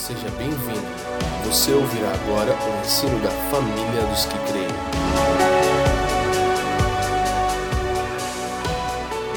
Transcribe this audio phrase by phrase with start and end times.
[0.00, 0.80] seja bem-vindo.
[1.44, 4.66] Você ouvirá agora o ensino da família dos que creem.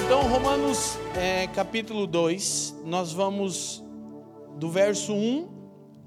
[0.06, 3.84] Então, Romanos é, capítulo 2, nós vamos
[4.58, 5.50] do verso 1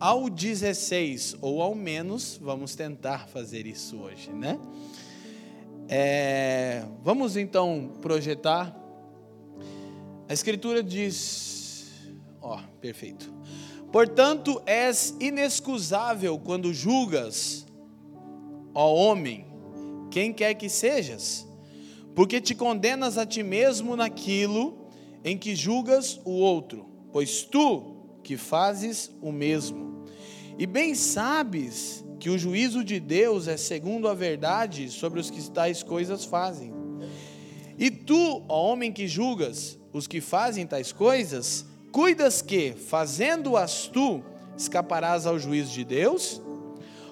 [0.00, 4.58] ao 16, ou ao menos vamos tentar fazer isso hoje, né?
[5.86, 8.74] É, vamos então projetar.
[10.26, 11.94] A Escritura diz,
[12.40, 13.35] ó, perfeito.
[13.96, 17.66] Portanto, és inexcusável quando julgas,
[18.74, 19.46] ó homem,
[20.10, 21.48] quem quer que sejas,
[22.14, 24.86] porque te condenas a ti mesmo naquilo
[25.24, 30.04] em que julgas o outro, pois tu que fazes o mesmo.
[30.58, 35.50] E bem sabes que o juízo de Deus é segundo a verdade sobre os que
[35.50, 36.70] tais coisas fazem.
[37.78, 41.64] E tu, ó homem que julgas os que fazem tais coisas,
[41.96, 44.22] cuidas que, fazendo-as tu,
[44.54, 46.42] escaparás ao juízo de Deus?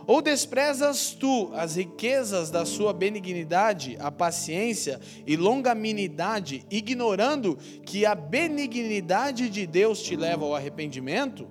[0.06, 8.14] Ou desprezas tu as riquezas da sua benignidade, a paciência e longanimidade, ignorando que a
[8.14, 11.48] benignidade de Deus te leva ao arrependimento?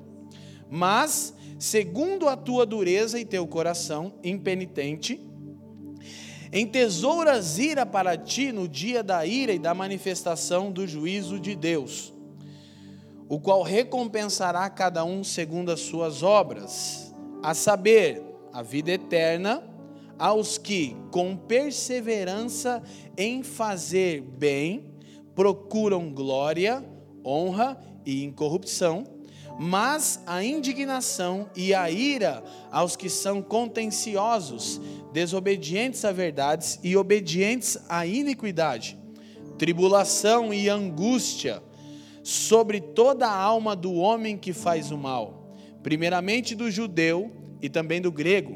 [0.69, 5.19] Mas, segundo a tua dureza e teu coração impenitente,
[6.53, 12.12] entesouras ira para ti no dia da ira e da manifestação do juízo de Deus,
[13.29, 18.21] o qual recompensará cada um segundo as suas obras, a saber,
[18.51, 19.63] a vida eterna
[20.17, 22.83] aos que, com perseverança
[23.17, 24.85] em fazer bem,
[25.33, 26.85] procuram glória,
[27.25, 29.05] honra e incorrupção,
[29.59, 34.79] mas a indignação e a ira aos que são contenciosos,
[35.11, 38.97] desobedientes a verdades e obedientes à iniquidade,
[39.57, 41.61] tribulação e angústia
[42.23, 47.29] sobre toda a alma do homem que faz o mal, primeiramente do judeu
[47.61, 48.55] e também do grego.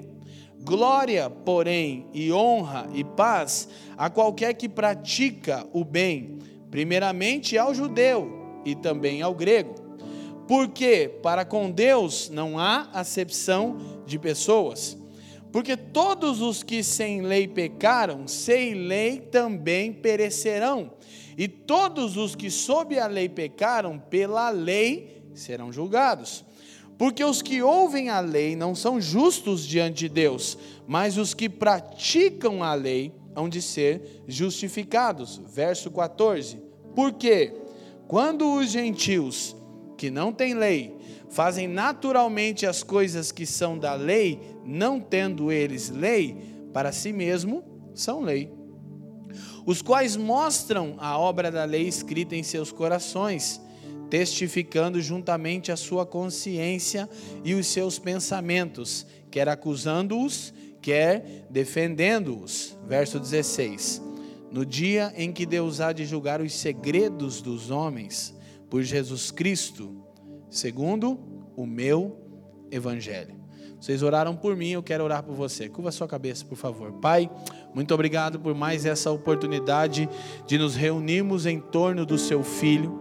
[0.60, 6.40] Glória, porém, e honra e paz a qualquer que pratica o bem,
[6.72, 9.76] primeiramente ao judeu e também ao grego.
[10.48, 14.98] Porque para com Deus não há acepção de pessoas.
[15.52, 20.92] Porque todos os que sem lei pecaram, sem lei também perecerão.
[21.38, 26.44] E todos os que sob a lei pecaram, pela lei serão julgados.
[26.98, 31.48] Porque os que ouvem a lei não são justos diante de Deus, mas os que
[31.48, 35.40] praticam a lei hão de ser justificados.
[35.48, 36.60] Verso 14.
[36.96, 37.54] Porque
[38.08, 39.56] quando os gentios
[39.96, 40.98] que não têm lei
[41.30, 46.36] fazem naturalmente as coisas que são da lei, não tendo eles lei,
[46.74, 48.57] para si mesmo são lei.
[49.68, 53.62] Os quais mostram a obra da lei escrita em seus corações
[54.10, 57.10] testificando juntamente a sua consciência
[57.44, 62.78] e os seus pensamentos, quer acusando-os, quer defendendo-os.
[62.88, 64.02] Verso 16:
[64.52, 68.34] No dia em que Deus há de julgar os segredos dos homens,
[68.70, 70.04] por Jesus Cristo,
[70.50, 71.20] segundo
[71.56, 72.18] o meu
[72.72, 73.37] evangelho.
[73.80, 75.70] Vocês oraram por mim, eu quero orar por você.
[75.70, 76.94] Curva sua cabeça, por favor.
[76.94, 77.30] Pai,
[77.74, 80.10] muito obrigado por mais essa oportunidade
[80.48, 83.00] de nos reunirmos em torno do seu filho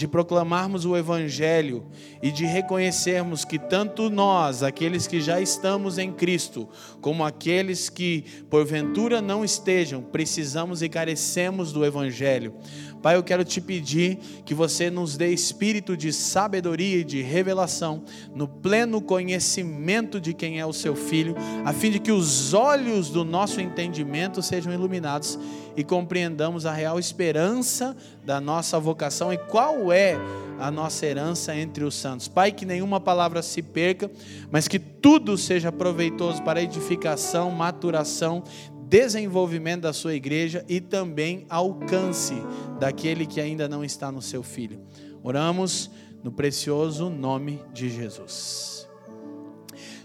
[0.00, 1.84] de proclamarmos o Evangelho
[2.22, 6.66] e de reconhecermos que tanto nós, aqueles que já estamos em Cristo,
[7.02, 12.54] como aqueles que porventura não estejam, precisamos e carecemos do Evangelho.
[13.02, 18.02] Pai, eu quero te pedir que você nos dê espírito de sabedoria e de revelação,
[18.34, 21.34] no pleno conhecimento de quem é o seu filho,
[21.64, 25.38] a fim de que os olhos do nosso entendimento sejam iluminados
[25.76, 30.16] e compreendamos a real esperança da nossa vocação e qual é
[30.58, 32.28] a nossa herança entre os santos.
[32.28, 34.10] Pai, que nenhuma palavra se perca,
[34.50, 38.44] mas que tudo seja proveitoso para edificação, maturação,
[38.88, 42.34] desenvolvimento da sua igreja e também alcance
[42.78, 44.80] daquele que ainda não está no seu filho.
[45.22, 45.90] Oramos
[46.22, 48.88] no precioso nome de Jesus.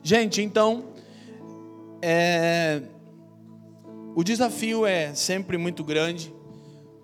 [0.04, 0.86] Gente, então,
[2.02, 2.84] é,
[4.16, 6.34] o desafio é sempre muito grande,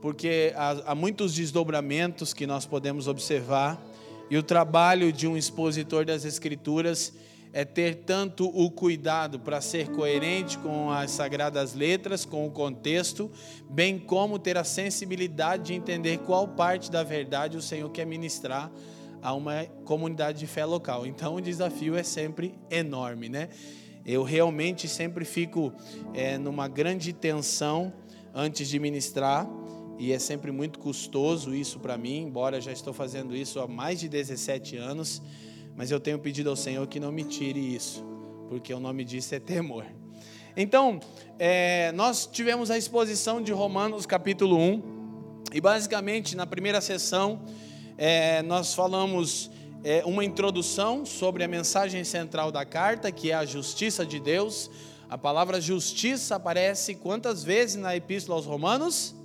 [0.02, 3.86] porque há, há muitos desdobramentos que nós podemos observar,
[4.30, 7.12] e o trabalho de um expositor das Escrituras
[7.52, 13.30] é ter tanto o cuidado para ser coerente com as sagradas letras, com o contexto,
[13.70, 18.72] bem como ter a sensibilidade de entender qual parte da verdade o Senhor quer ministrar
[19.22, 21.06] a uma comunidade de fé local.
[21.06, 23.50] Então o desafio é sempre enorme, né?
[24.06, 25.74] Eu realmente sempre fico
[26.14, 27.94] é, numa grande tensão
[28.34, 29.48] antes de ministrar
[30.00, 34.00] e é sempre muito custoso isso para mim, embora já estou fazendo isso há mais
[34.00, 35.22] de 17 anos
[35.76, 38.04] mas eu tenho pedido ao Senhor que não me tire isso,
[38.50, 39.86] porque o nome disso é temor.
[40.56, 41.00] Então,
[41.40, 45.02] é, nós tivemos a exposição de Romanos capítulo 1,
[45.54, 47.42] e basicamente na primeira sessão
[47.98, 49.51] é, nós falamos
[49.84, 54.70] é, uma introdução sobre a mensagem central da carta, que é a justiça de Deus.
[55.10, 59.16] A palavra justiça aparece quantas vezes na Epístola aos Romanos?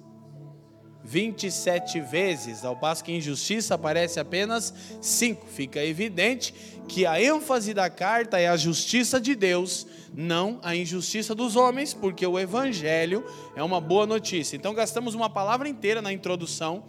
[1.04, 5.46] 27 vezes, ao passo que injustiça aparece apenas 5.
[5.46, 6.52] Fica evidente
[6.88, 11.94] que a ênfase da carta é a justiça de Deus, não a injustiça dos homens,
[11.94, 13.24] porque o evangelho
[13.54, 14.56] é uma boa notícia.
[14.56, 16.82] Então gastamos uma palavra inteira na introdução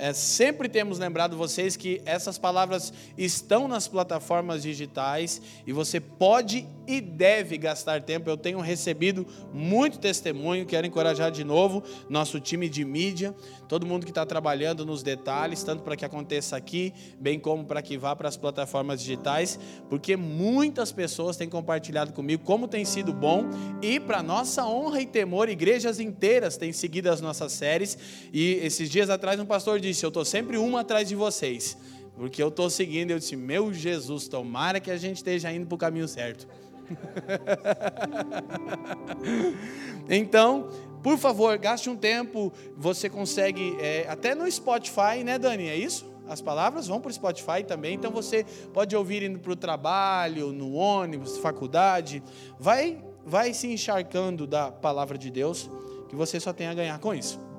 [0.00, 6.66] é, sempre temos lembrado vocês que essas palavras estão nas plataformas digitais e você pode
[6.90, 8.28] e deve gastar tempo.
[8.28, 13.34] Eu tenho recebido muito testemunho, quero encorajar de novo nosso time de mídia,
[13.68, 17.80] todo mundo que está trabalhando nos detalhes, tanto para que aconteça aqui, bem como para
[17.80, 19.58] que vá para as plataformas digitais,
[19.88, 23.44] porque muitas pessoas têm compartilhado comigo como tem sido bom
[23.80, 27.96] e para nossa honra e temor, igrejas inteiras têm seguido as nossas séries.
[28.32, 31.76] E esses dias atrás um pastor disse Eu estou sempre uma atrás de vocês,
[32.16, 33.10] porque eu estou seguindo.
[33.10, 36.46] Eu disse: Meu Jesus, tomara que a gente esteja indo para o caminho certo.
[40.08, 40.68] então,
[41.02, 42.52] por favor, gaste um tempo.
[42.76, 45.68] Você consegue, é, até no Spotify, né, Dani?
[45.68, 46.08] É isso?
[46.28, 47.94] As palavras vão para o Spotify também.
[47.94, 52.22] Então você pode ouvir indo para o trabalho, no ônibus, faculdade.
[52.58, 55.68] Vai, vai se encharcando da palavra de Deus,
[56.08, 57.49] que você só tem a ganhar com isso.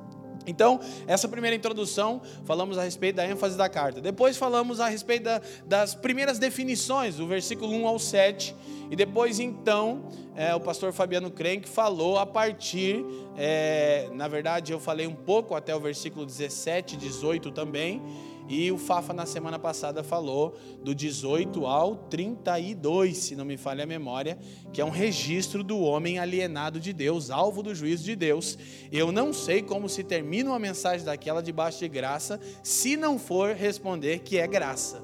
[0.45, 4.01] Então, essa primeira introdução, falamos a respeito da ênfase da carta.
[4.01, 8.55] Depois falamos a respeito da, das primeiras definições, do versículo 1 ao 7.
[8.89, 10.03] E depois, então,
[10.35, 13.05] é, o pastor Fabiano Krenk falou a partir,
[13.37, 18.01] é, na verdade, eu falei um pouco até o versículo 17, 18 também
[18.47, 23.83] e o Fafa na semana passada falou do 18 ao 32, se não me falha
[23.83, 24.37] a memória,
[24.73, 28.57] que é um registro do homem alienado de Deus, alvo do juízo de Deus.
[28.91, 33.55] Eu não sei como se termina uma mensagem daquela debaixo de graça, se não for
[33.55, 35.01] responder que é graça.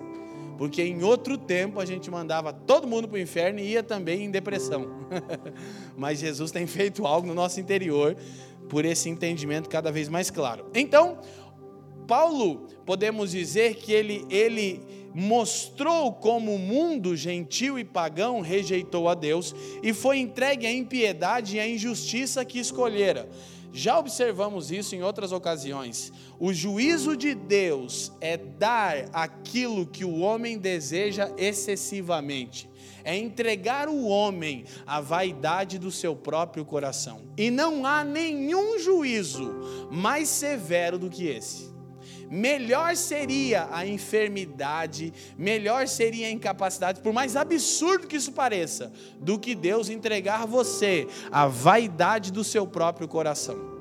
[0.57, 4.24] Porque em outro tempo a gente mandava todo mundo para o inferno e ia também
[4.24, 4.88] em depressão.
[5.95, 8.18] Mas Jesus tem feito algo no nosso interior
[8.68, 10.66] por esse entendimento cada vez mais claro.
[10.74, 11.19] Então,
[12.07, 14.81] Paulo, podemos dizer que ele, ele
[15.13, 21.57] mostrou como o mundo gentil e pagão rejeitou a Deus e foi entregue à impiedade
[21.57, 23.27] e à injustiça que escolhera.
[23.74, 26.13] Já observamos isso em outras ocasiões.
[26.39, 32.69] O juízo de Deus é dar aquilo que o homem deseja excessivamente.
[33.04, 37.21] É entregar o homem à vaidade do seu próprio coração.
[37.38, 39.54] E não há nenhum juízo
[39.92, 41.77] mais severo do que esse
[42.30, 49.40] melhor seria a enfermidade, melhor seria a incapacidade, por mais absurdo que isso pareça, do
[49.40, 53.77] que Deus entregar você a vaidade do seu próprio coração.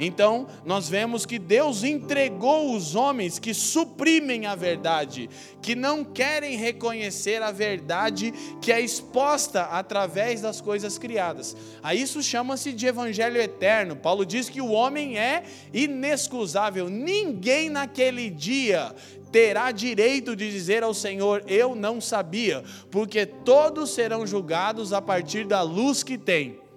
[0.00, 5.28] Então, nós vemos que Deus entregou os homens que suprimem a verdade,
[5.60, 11.56] que não querem reconhecer a verdade que é exposta através das coisas criadas.
[11.82, 13.96] A isso chama-se de evangelho eterno.
[13.96, 15.42] Paulo diz que o homem é
[15.72, 16.88] inexcusável.
[16.88, 18.94] Ninguém naquele dia
[19.30, 25.46] terá direito de dizer ao Senhor: Eu não sabia, porque todos serão julgados a partir
[25.46, 26.67] da luz que têm.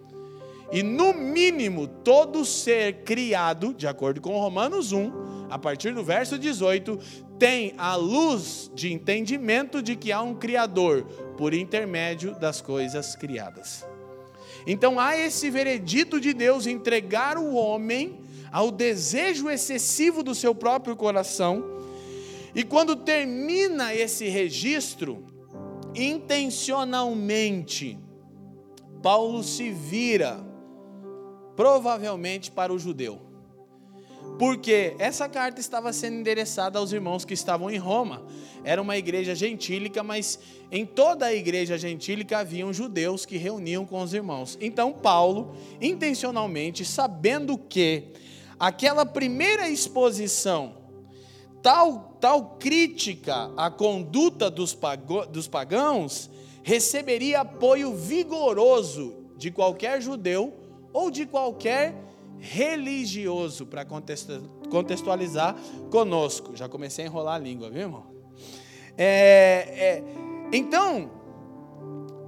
[0.72, 6.40] E no mínimo, todo ser criado, de acordo com Romanos 1, a partir do verso
[6.40, 6.98] 18,
[7.38, 11.04] tem a luz de entendimento de que há um Criador
[11.38, 13.86] por intermédio das coisas criadas.
[14.66, 20.96] Então há esse veredito de Deus entregar o homem ao desejo excessivo do seu próprio
[20.96, 21.82] coração.
[22.56, 25.26] E quando termina esse registro,
[25.96, 28.00] intencionalmente,
[29.02, 30.51] Paulo se vira
[31.56, 33.32] provavelmente para o judeu.
[34.38, 38.26] Porque essa carta estava sendo endereçada aos irmãos que estavam em Roma.
[38.64, 40.40] Era uma igreja gentílica, mas
[40.72, 44.58] em toda a igreja gentílica haviam judeus que reuniam com os irmãos.
[44.62, 48.14] Então Paulo, intencionalmente, sabendo que
[48.60, 50.78] aquela primeira exposição,
[51.62, 54.78] tal, tal crítica à conduta dos,
[55.32, 56.30] dos pagãos,
[56.64, 60.61] receberia apoio vigoroso de qualquer judeu
[60.94, 61.96] ou de qualquer
[62.40, 65.56] religioso, para contextualizar
[65.92, 66.56] conosco.
[66.56, 68.06] Já comecei a enrolar a língua, viu, irmão?
[68.98, 70.04] É, é,
[70.52, 71.12] então,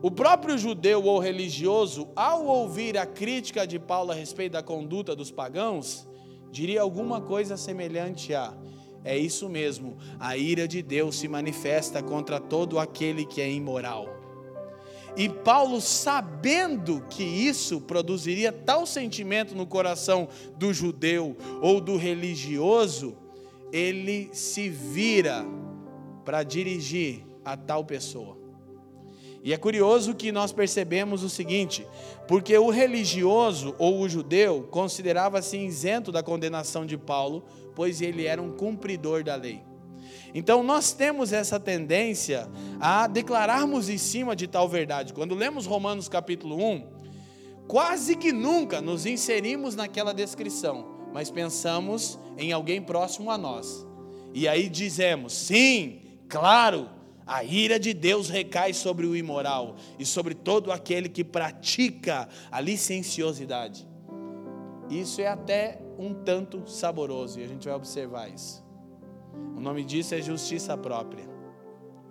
[0.02, 5.16] o próprio judeu ou religioso, ao ouvir a crítica de Paulo a respeito da conduta
[5.16, 6.08] dos pagãos,
[6.52, 8.54] diria alguma coisa semelhante a:
[9.04, 14.13] é isso mesmo, a ira de Deus se manifesta contra todo aquele que é imoral.
[15.16, 20.28] E Paulo, sabendo que isso produziria tal sentimento no coração
[20.58, 23.16] do judeu ou do religioso,
[23.72, 25.46] ele se vira
[26.26, 28.38] para dirigir a tal pessoa.
[29.44, 31.86] E é curioso que nós percebemos o seguinte:
[32.28, 37.44] porque o religioso ou o judeu considerava-se isento da condenação de Paulo,
[37.76, 39.62] pois ele era um cumpridor da lei.
[40.34, 42.50] Então nós temos essa tendência
[42.80, 45.14] a declararmos em cima de tal verdade.
[45.14, 46.88] Quando lemos Romanos capítulo 1,
[47.68, 53.86] quase que nunca nos inserimos naquela descrição, mas pensamos em alguém próximo a nós.
[54.34, 56.90] E aí dizemos: sim, claro,
[57.26, 62.60] a ira de Deus recai sobre o imoral e sobre todo aquele que pratica a
[62.60, 63.88] licenciosidade.
[64.90, 68.63] Isso é até um tanto saboroso e a gente vai observar isso.
[69.56, 71.26] O nome disso é justiça própria.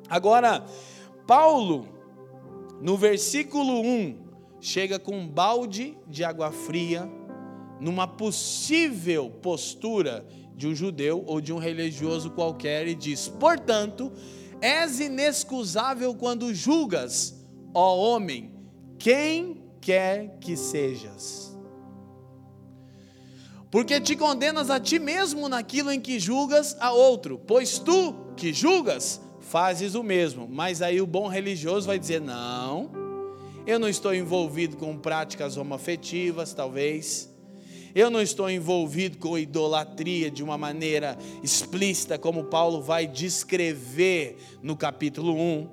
[0.09, 0.64] Agora,
[1.26, 1.88] Paulo,
[2.81, 4.19] no versículo 1,
[4.61, 7.11] chega com um balde de água fria
[7.81, 14.12] numa possível postura de um judeu ou de um religioso qualquer e diz: portanto,
[14.62, 17.35] És inexcusável quando julgas,
[17.75, 18.52] ó homem,
[18.97, 21.42] quem quer que sejas.
[23.73, 28.52] Porque te condenas a ti mesmo naquilo em que julgas a outro, pois tu que
[28.52, 30.47] julgas, fazes o mesmo.
[30.47, 32.91] Mas aí o bom religioso vai dizer: não,
[33.67, 37.33] eu não estou envolvido com práticas homoafetivas, talvez
[37.95, 44.76] eu não estou envolvido com idolatria de uma maneira explícita, como Paulo vai descrever no
[44.76, 45.69] capítulo 1.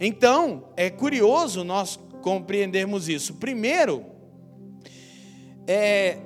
[0.00, 3.34] Então, é curioso nós compreendermos isso.
[3.34, 4.04] Primeiro,
[5.66, 6.18] é,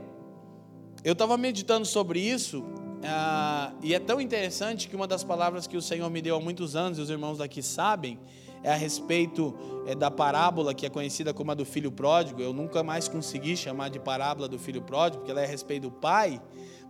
[1.05, 2.65] eu estava meditando sobre isso,
[3.05, 6.41] ah, e é tão interessante que uma das palavras que o Senhor me deu há
[6.41, 8.19] muitos anos, e os irmãos daqui sabem,
[8.63, 9.55] é a respeito
[9.87, 12.41] é, da parábola que é conhecida como a do filho pródigo.
[12.41, 15.83] Eu nunca mais consegui chamar de parábola do filho pródigo, porque ela é a respeito
[15.83, 16.41] do pai.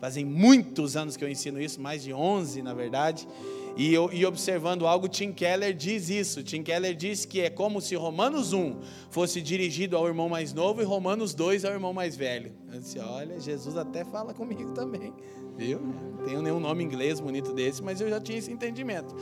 [0.00, 3.26] Fazem muitos anos que eu ensino isso, mais de 11 na verdade.
[3.76, 6.42] E, e observando algo, Tim Keller diz isso.
[6.42, 10.82] Tim Keller diz que é como se Romanos 1 fosse dirigido ao irmão mais novo
[10.82, 12.52] e Romanos 2 ao irmão mais velho.
[12.72, 15.12] Eu disse: Olha, Jesus até fala comigo também,
[15.56, 15.80] viu?
[15.80, 19.14] Não tenho nenhum nome inglês bonito desse, mas eu já tinha esse entendimento.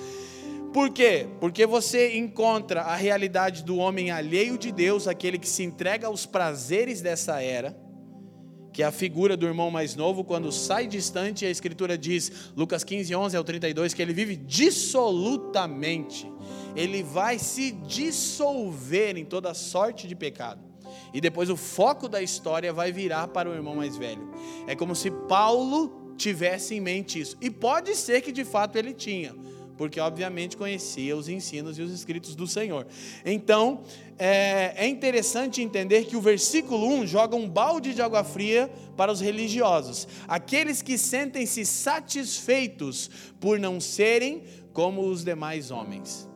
[0.73, 1.27] Por quê?
[1.41, 6.27] Porque você encontra a realidade do homem alheio de Deus, aquele que se entrega aos
[6.27, 7.77] prazeres dessa era,
[8.73, 12.85] que é a figura do irmão mais novo, quando sai distante, a Escritura diz, Lucas
[12.85, 16.31] 15, 11 ao 32, que ele vive dissolutamente,
[16.77, 20.61] ele vai se dissolver em toda sorte de pecado.
[21.13, 24.31] E depois o foco da história vai virar para o irmão mais velho.
[24.67, 27.37] É como se Paulo tivesse em mente isso.
[27.41, 29.35] E pode ser que de fato ele tinha
[29.81, 32.87] porque obviamente conhecia os ensinos e os escritos do Senhor.
[33.25, 33.81] Então,
[34.23, 39.11] é, é, interessante entender que o versículo 1 joga um balde de água fria para
[39.11, 43.11] os religiosos, aqueles que sentem-se satisfeitos
[43.41, 46.29] por não serem como os demais homens.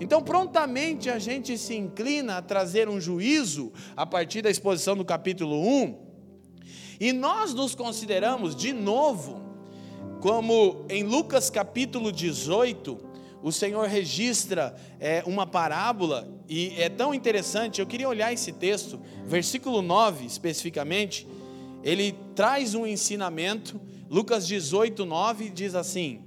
[0.00, 5.04] Então, prontamente a gente se inclina a trazer um juízo a partir da exposição do
[5.04, 5.98] capítulo 1,
[7.00, 9.42] e nós nos consideramos de novo
[10.20, 13.15] como em Lucas capítulo 18,
[13.46, 19.00] o Senhor registra é, uma parábola, e é tão interessante, eu queria olhar esse texto,
[19.24, 21.28] versículo 9 especificamente,
[21.80, 26.24] ele traz um ensinamento, Lucas 18, 9 diz assim,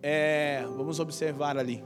[0.00, 1.82] é, vamos observar ali.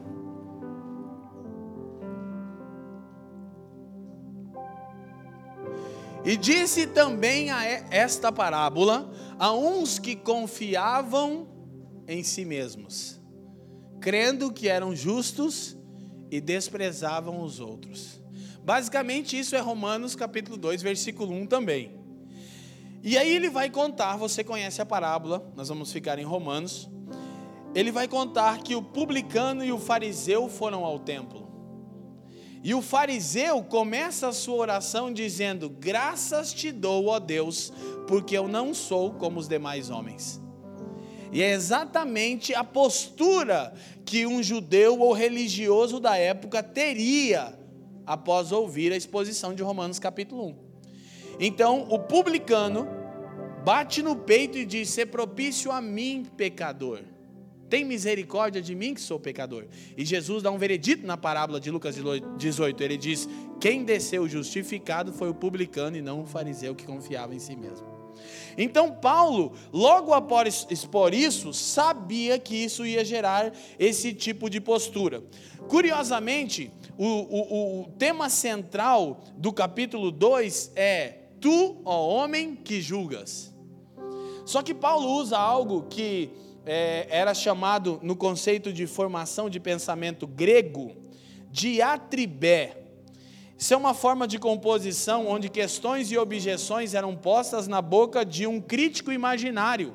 [6.27, 11.49] E disse também a esta parábola a uns que confiavam
[12.07, 13.22] em si mesmos,
[14.03, 15.79] crendo que eram justos
[16.29, 18.21] e desprezavam os outros.
[18.65, 21.95] Basicamente, isso é Romanos capítulo 2, versículo 1 também.
[23.01, 26.91] E aí ele vai contar, você conhece a parábola, nós vamos ficar em Romanos.
[27.75, 31.49] Ele vai contar que o publicano e o fariseu foram ao templo.
[32.65, 37.73] E o fariseu começa a sua oração dizendo: Graças te dou, ó Deus,
[38.07, 40.41] porque eu não sou como os demais homens.
[41.33, 43.73] E é exatamente a postura
[44.05, 47.59] que um judeu ou religioso da época teria
[48.07, 50.57] após ouvir a exposição de Romanos capítulo 1.
[51.41, 52.87] Então, o publicano
[53.65, 57.01] bate no peito e diz: Ser propício a mim, pecador.
[57.71, 59.65] Tem misericórdia de mim que sou pecador.
[59.97, 61.97] E Jesus dá um veredito na parábola de Lucas
[62.37, 62.83] 18.
[62.83, 63.27] Ele diz:
[63.59, 67.92] Quem desceu justificado foi o publicano e não o fariseu que confiava em si mesmo.
[68.57, 75.23] Então, Paulo, logo após expor isso, sabia que isso ia gerar esse tipo de postura.
[75.69, 83.53] Curiosamente, o, o, o tema central do capítulo 2 é: Tu, ó homem que julgas.
[84.45, 86.31] Só que Paulo usa algo que
[86.67, 90.93] é, era chamado, no conceito de formação de pensamento grego,
[91.51, 92.82] diatribé.
[93.63, 98.45] Isso é uma forma de composição onde questões e objeções eram postas na boca de
[98.45, 99.95] um crítico imaginário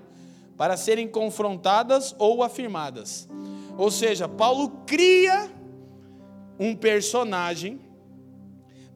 [0.56, 3.28] para serem confrontadas ou afirmadas.
[3.78, 5.52] Ou seja, Paulo cria
[6.58, 7.82] um personagem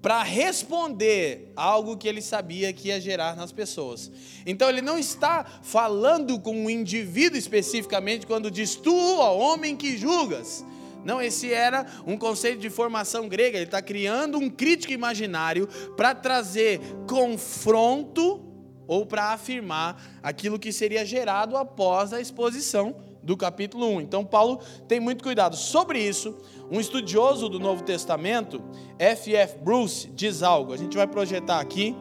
[0.02, 4.10] para responder algo que ele sabia que ia gerar nas pessoas.
[4.46, 9.98] Então ele não está falando com um indivíduo especificamente quando diz tu, ó homem que
[9.98, 10.64] julgas.
[11.04, 13.58] Não, esse era um conceito de formação grega.
[13.58, 18.52] Ele está criando um crítico imaginário para trazer confronto
[18.88, 24.02] ou para afirmar aquilo que seria gerado após a exposição do capítulo 1.
[24.02, 25.56] Então, Paulo tem muito cuidado.
[25.56, 26.38] Sobre isso,
[26.70, 28.62] um estudioso do Novo Testamento,
[28.98, 29.60] F.F.
[29.60, 30.74] Bruce, diz algo.
[30.74, 31.96] A gente vai projetar aqui.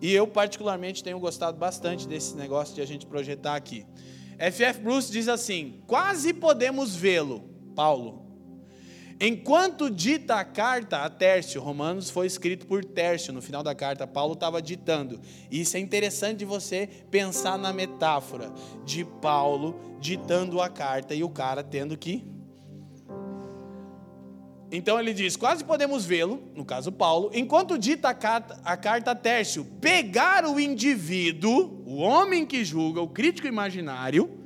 [0.00, 3.86] E eu, particularmente, tenho gostado bastante desse negócio de a gente projetar aqui.
[4.38, 4.80] F.F.
[4.80, 8.24] Bruce diz assim: quase podemos vê-lo, Paulo.
[9.20, 14.06] Enquanto dita a carta a Tércio, Romanos foi escrito por Tércio, no final da carta,
[14.06, 15.20] Paulo estava ditando.
[15.50, 18.52] Isso é interessante você pensar na metáfora
[18.84, 22.36] de Paulo ditando a carta e o cara tendo que
[24.70, 29.12] então ele diz: quase podemos vê-lo, no caso Paulo, enquanto dita a carta, a carta
[29.12, 34.45] a Tércio, pegar o indivíduo, o homem que julga, o crítico imaginário,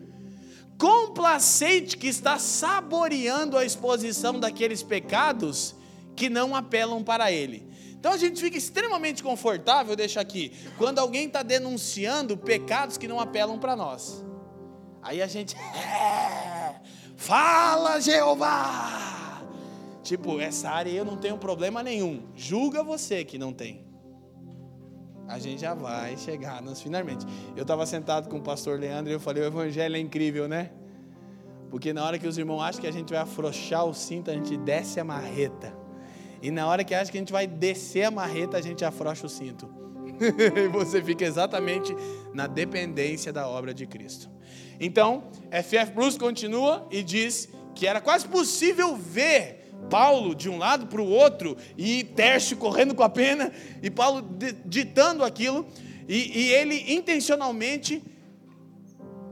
[0.80, 5.74] complacente que está saboreando a exposição daqueles pecados
[6.16, 7.68] que não apelam para ele.
[7.90, 13.20] Então a gente fica extremamente confortável, deixa aqui, quando alguém está denunciando pecados que não
[13.20, 14.24] apelam para nós.
[15.02, 16.80] Aí a gente, é,
[17.14, 19.42] fala Jeová!
[20.02, 22.22] Tipo, essa área eu não tenho problema nenhum.
[22.34, 23.89] Julga você que não tem.
[25.30, 27.24] A gente já vai chegar nos finalmente.
[27.54, 30.70] Eu estava sentado com o pastor Leandro e eu falei: o evangelho é incrível, né?
[31.70, 34.34] Porque na hora que os irmãos acham que a gente vai afrouxar o cinto, a
[34.34, 35.72] gente desce a marreta.
[36.42, 39.26] E na hora que acha que a gente vai descer a marreta, a gente afrouxa
[39.26, 39.72] o cinto.
[40.18, 41.94] e você fica exatamente
[42.34, 44.28] na dependência da obra de Cristo.
[44.80, 45.92] Então, F.F.
[45.92, 51.08] Bruce continua e diz que era quase possível ver Paulo de um lado para o
[51.08, 54.28] outro, e Tércio correndo com a pena, e Paulo
[54.64, 55.66] ditando aquilo,
[56.08, 58.02] e, e ele intencionalmente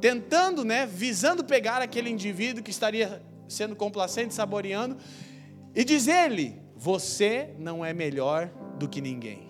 [0.00, 4.96] tentando, né, visando pegar aquele indivíduo que estaria sendo complacente, saboreando,
[5.74, 9.48] e dizer-lhe: Você não é melhor do que ninguém.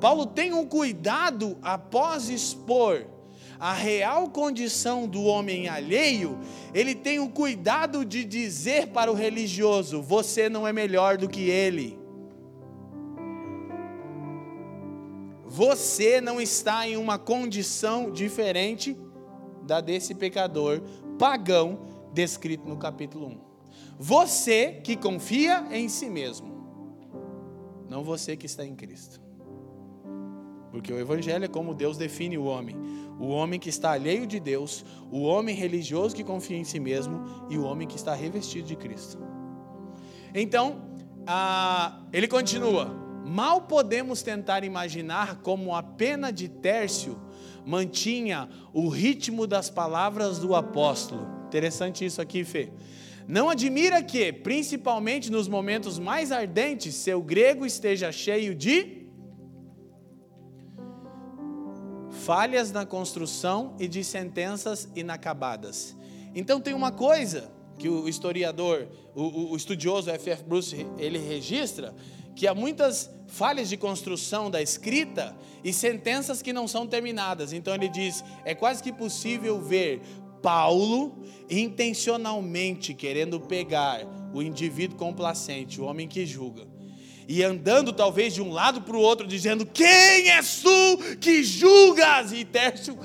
[0.00, 3.06] Paulo tem um cuidado após expor
[3.58, 6.38] a real condição do homem alheio,
[6.74, 11.48] ele tem o cuidado de dizer para o religioso: você não é melhor do que
[11.48, 11.98] ele.
[15.44, 18.96] Você não está em uma condição diferente
[19.62, 20.82] da desse pecador
[21.18, 21.80] pagão
[22.12, 23.40] descrito no capítulo 1.
[23.98, 26.54] Você que confia em si mesmo,
[27.88, 29.25] não você que está em Cristo.
[30.76, 32.76] Porque o Evangelho é como Deus define o homem:
[33.18, 37.24] o homem que está alheio de Deus, o homem religioso que confia em si mesmo
[37.48, 39.16] e o homem que está revestido de Cristo.
[40.34, 40.82] Então,
[41.26, 47.18] ah, ele continua: mal podemos tentar imaginar como a pena de Tércio
[47.64, 51.26] mantinha o ritmo das palavras do apóstolo.
[51.46, 52.68] Interessante isso aqui, Fê.
[53.26, 59.05] Não admira que, principalmente nos momentos mais ardentes, seu grego esteja cheio de
[62.26, 65.96] falhas na construção e de sentenças inacabadas.
[66.34, 70.42] Então tem uma coisa que o historiador, o, o estudioso F.F.
[70.42, 71.94] Bruce, ele registra,
[72.34, 77.52] que há muitas falhas de construção da escrita e sentenças que não são terminadas.
[77.52, 80.00] Então ele diz: é quase que possível ver
[80.42, 86.66] Paulo intencionalmente querendo pegar o indivíduo complacente, o homem que julga,
[87.28, 92.32] e andando talvez de um lado para o outro, dizendo: Quem és tu que julgas?
[92.32, 92.96] E Tércio,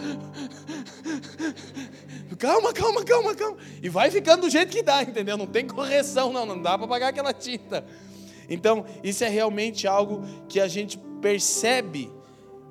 [2.37, 3.57] calma, calma, calma, calma.
[3.81, 5.37] E vai ficando do jeito que dá, entendeu?
[5.37, 7.85] Não tem correção, não, não dá para pagar aquela tinta.
[8.47, 12.11] Então, isso é realmente algo que a gente percebe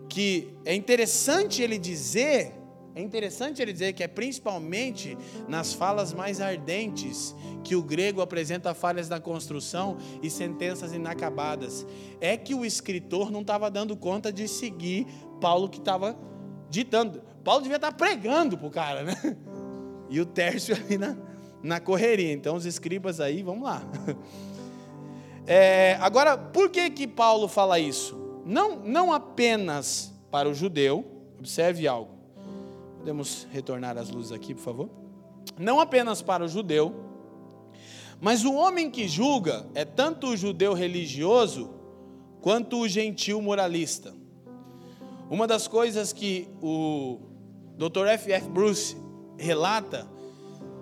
[0.09, 2.53] que é interessante ele dizer
[3.01, 5.17] é interessante ele dizer que é principalmente
[5.49, 7.35] nas falas mais ardentes
[7.65, 11.87] que o grego apresenta falhas na construção e sentenças inacabadas.
[12.21, 15.07] É que o escritor não estava dando conta de seguir
[15.41, 16.17] Paulo que estava
[16.69, 17.23] ditando.
[17.43, 19.17] Paulo devia estar pregando para o cara, né?
[20.11, 21.17] E o Tércio ali na,
[21.63, 22.33] na correria.
[22.33, 23.83] Então, os escribas aí, vamos lá.
[25.47, 28.17] É, agora, por que que Paulo fala isso?
[28.45, 31.05] Não, não apenas para o judeu,
[31.41, 32.20] observe algo.
[33.01, 34.91] Podemos retornar as luzes aqui, por favor?
[35.59, 36.95] Não apenas para o judeu,
[38.21, 41.71] mas o homem que julga é tanto o judeu religioso
[42.43, 44.15] quanto o gentil moralista.
[45.31, 47.21] Uma das coisas que o
[47.79, 48.07] Dr.
[48.07, 48.31] F.
[48.33, 48.49] F.
[48.51, 48.95] Bruce
[49.39, 50.07] relata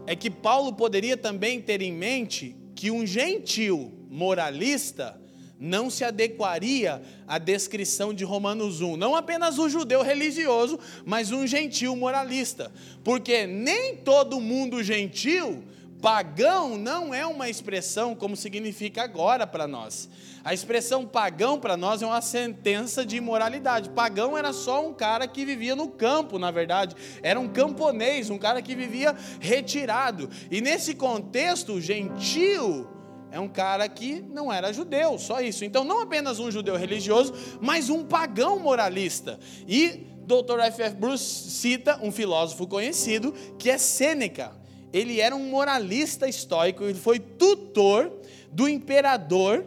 [0.05, 5.21] é que Paulo poderia também ter em mente que um gentil moralista
[5.61, 8.97] não se adequaria à descrição de Romanos 1.
[8.97, 12.71] Não apenas o judeu religioso, mas um gentil moralista.
[13.03, 15.65] Porque nem todo mundo gentil,
[16.01, 20.09] pagão, não é uma expressão como significa agora para nós.
[20.45, 23.91] A expressão pagão para nós é uma sentença de imoralidade.
[23.91, 26.95] Pagão era só um cara que vivia no campo, na verdade.
[27.23, 30.31] Era um camponês, um cara que vivia retirado.
[30.51, 32.98] E nesse contexto, gentil
[33.31, 35.65] é um cara que não era judeu, só isso.
[35.65, 39.39] Então, não apenas um judeu religioso, mas um pagão moralista.
[39.67, 40.61] E Dr.
[40.61, 40.83] F.
[40.83, 40.97] F.
[40.97, 44.53] Bruce cita um filósofo conhecido que é Sêneca.
[44.93, 48.11] Ele era um moralista estoico, ele foi tutor
[48.51, 49.65] do imperador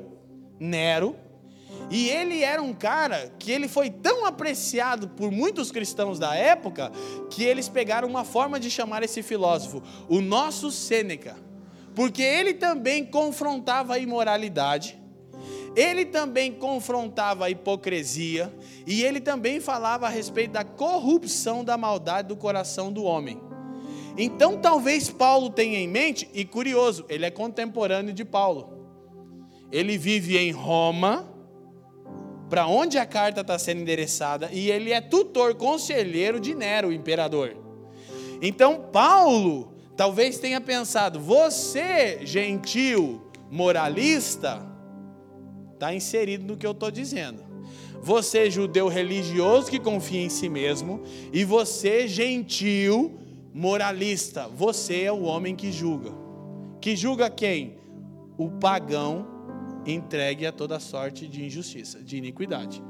[0.59, 1.15] Nero.
[1.89, 6.91] E ele era um cara que ele foi tão apreciado por muitos cristãos da época
[7.29, 11.50] que eles pegaram uma forma de chamar esse filósofo, o nosso Sêneca
[11.95, 14.99] porque ele também confrontava a imoralidade,
[15.75, 18.53] ele também confrontava a hipocrisia,
[18.85, 23.39] e ele também falava a respeito da corrupção da maldade do coração do homem.
[24.17, 28.81] Então, talvez Paulo tenha em mente, e curioso, ele é contemporâneo de Paulo.
[29.71, 31.33] Ele vive em Roma,
[32.49, 36.93] para onde a carta está sendo endereçada, e ele é tutor, conselheiro de Nero, o
[36.93, 37.55] imperador.
[38.41, 39.70] Então, Paulo
[40.01, 44.59] talvez tenha pensado: você, gentil, moralista,
[45.75, 47.43] está inserido no que eu estou dizendo.
[48.01, 53.19] Você, judeu religioso que confia em si mesmo, e você, gentil,
[53.53, 56.09] moralista, você é o homem que julga.
[56.81, 57.77] Que julga quem?
[58.39, 59.27] O pagão
[59.85, 62.81] entregue a toda sorte de injustiça, de iniquidade.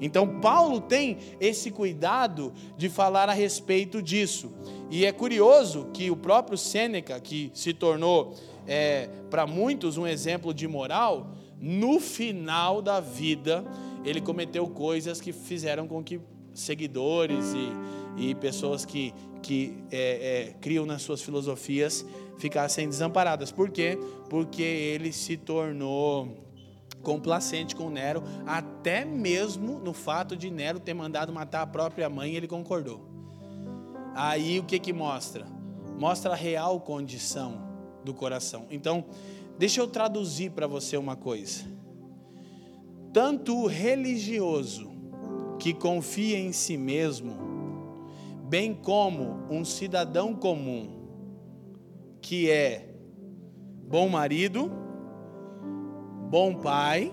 [0.00, 4.52] Então, Paulo tem esse cuidado de falar a respeito disso.
[4.90, 8.34] E é curioso que o próprio Sêneca, que se tornou
[8.66, 13.64] é, para muitos um exemplo de moral, no final da vida,
[14.04, 16.20] ele cometeu coisas que fizeram com que
[16.54, 22.04] seguidores e, e pessoas que, que é, é, criam nas suas filosofias
[22.40, 23.52] ficassem desamparadas.
[23.52, 23.98] Por quê?
[24.28, 26.48] Porque ele se tornou
[27.02, 32.34] complacente com Nero, até mesmo no fato de Nero ter mandado matar a própria mãe,
[32.34, 33.08] ele concordou.
[34.14, 35.46] Aí o que que mostra?
[35.98, 37.70] Mostra a real condição
[38.04, 38.66] do coração.
[38.70, 39.04] Então,
[39.58, 41.64] deixa eu traduzir para você uma coisa.
[43.12, 44.90] Tanto o religioso
[45.58, 47.36] que confia em si mesmo,
[48.48, 50.99] bem como um cidadão comum
[52.20, 52.94] que é
[53.88, 54.70] bom marido,
[56.30, 57.12] bom pai,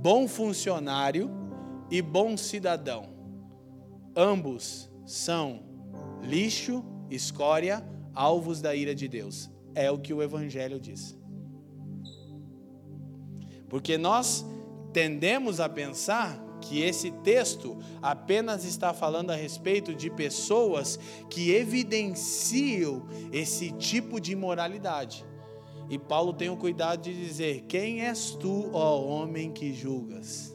[0.00, 1.30] bom funcionário
[1.90, 3.08] e bom cidadão.
[4.16, 5.62] Ambos são
[6.22, 9.50] lixo, escória, alvos da ira de Deus.
[9.74, 11.18] É o que o Evangelho diz.
[13.68, 14.44] Porque nós
[14.92, 21.00] tendemos a pensar que esse texto apenas está falando a respeito de pessoas
[21.30, 25.24] que evidenciam esse tipo de imoralidade.
[25.88, 30.54] E Paulo tem o cuidado de dizer: Quem és tu, ó homem que julgas?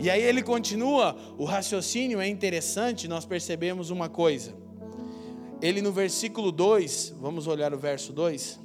[0.00, 4.52] E aí ele continua, o raciocínio é interessante, nós percebemos uma coisa.
[5.60, 8.58] Ele no versículo 2, vamos olhar o verso 2.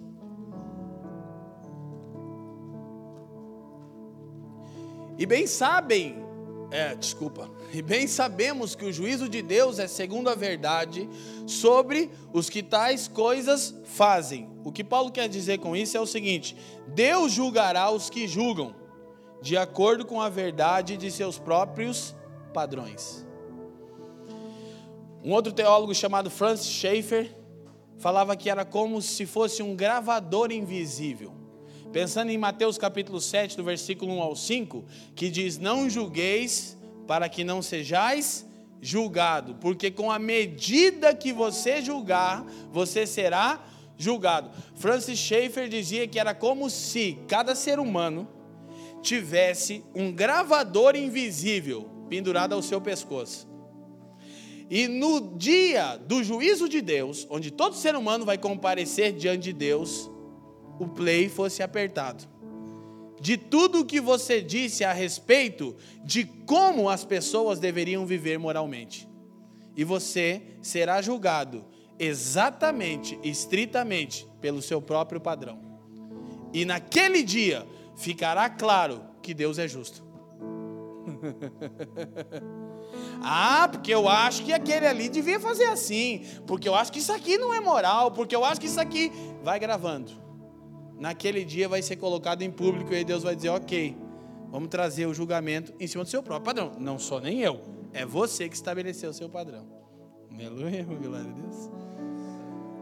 [5.19, 6.26] E bem sabem
[6.69, 7.49] é, desculpa.
[7.73, 11.10] E bem sabemos que o juízo de Deus é segundo a verdade
[11.45, 14.49] sobre os que tais coisas fazem.
[14.65, 18.75] O que Paulo quer dizer com isso é o seguinte: Deus julgará os que julgam,
[19.41, 22.13] de acordo com a verdade de seus próprios
[22.53, 23.25] padrões.
[25.23, 27.34] Um outro teólogo chamado Francis Schaeffer
[27.97, 31.37] falava que era como se fosse um gravador invisível
[31.97, 37.27] Pensando em Mateus capítulo 7, do versículo 1 ao 5, que diz: Não julgueis para
[37.27, 38.45] que não sejais
[38.79, 43.65] julgado, porque com a medida que você julgar, você será
[43.97, 44.51] julgado.
[44.75, 48.27] Francis Schaeffer dizia que era como se cada ser humano
[49.01, 53.47] tivesse um gravador invisível pendurada ao seu pescoço.
[54.69, 59.53] E no dia do juízo de Deus, onde todo ser humano vai comparecer diante de
[59.53, 60.12] Deus,
[60.79, 62.25] o play fosse apertado.
[63.19, 69.07] De tudo o que você disse a respeito de como as pessoas deveriam viver moralmente.
[69.75, 71.65] E você será julgado
[71.99, 75.59] exatamente, estritamente, pelo seu próprio padrão.
[76.53, 80.05] E naquele dia ficará claro que Deus é justo.
[83.21, 87.11] ah, porque eu acho que aquele ali devia fazer assim, porque eu acho que isso
[87.11, 89.11] aqui não é moral, porque eu acho que isso aqui.
[89.43, 90.26] Vai gravando.
[90.99, 93.95] Naquele dia vai ser colocado em público e aí Deus vai dizer: ok,
[94.49, 96.71] vamos trazer o julgamento em cima do seu próprio padrão.
[96.79, 97.62] Não sou nem eu,
[97.93, 99.65] é você que estabeleceu o seu padrão.
[100.31, 101.69] Aleluia, glória a Deus.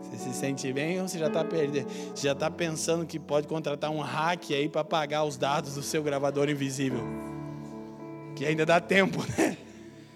[0.01, 1.89] Você se sente bem ou você já está perdendo?
[2.13, 5.83] Você já está pensando que pode contratar um hack aí para pagar os dados do
[5.83, 7.01] seu gravador invisível?
[8.35, 9.57] Que ainda dá tempo, né?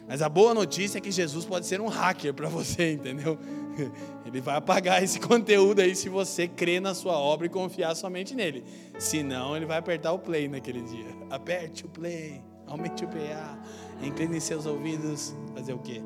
[0.08, 3.38] Mas a boa notícia é que Jesus pode ser um hacker para você, entendeu?
[4.26, 8.36] Ele vai apagar esse conteúdo aí se você crer na sua obra e confiar somente
[8.36, 8.64] nele.
[8.98, 11.08] Senão, ele vai apertar o play naquele dia.
[11.30, 13.58] Aperte o play, aumente o PA,
[14.02, 16.02] incline seus ouvidos, fazer o quê?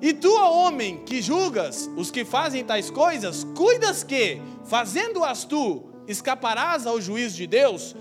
[0.00, 6.86] E tu, homem, que julgas os que fazem tais coisas, cuidas que, fazendo-as tu, escaparás
[6.86, 7.94] ao juízo de Deus?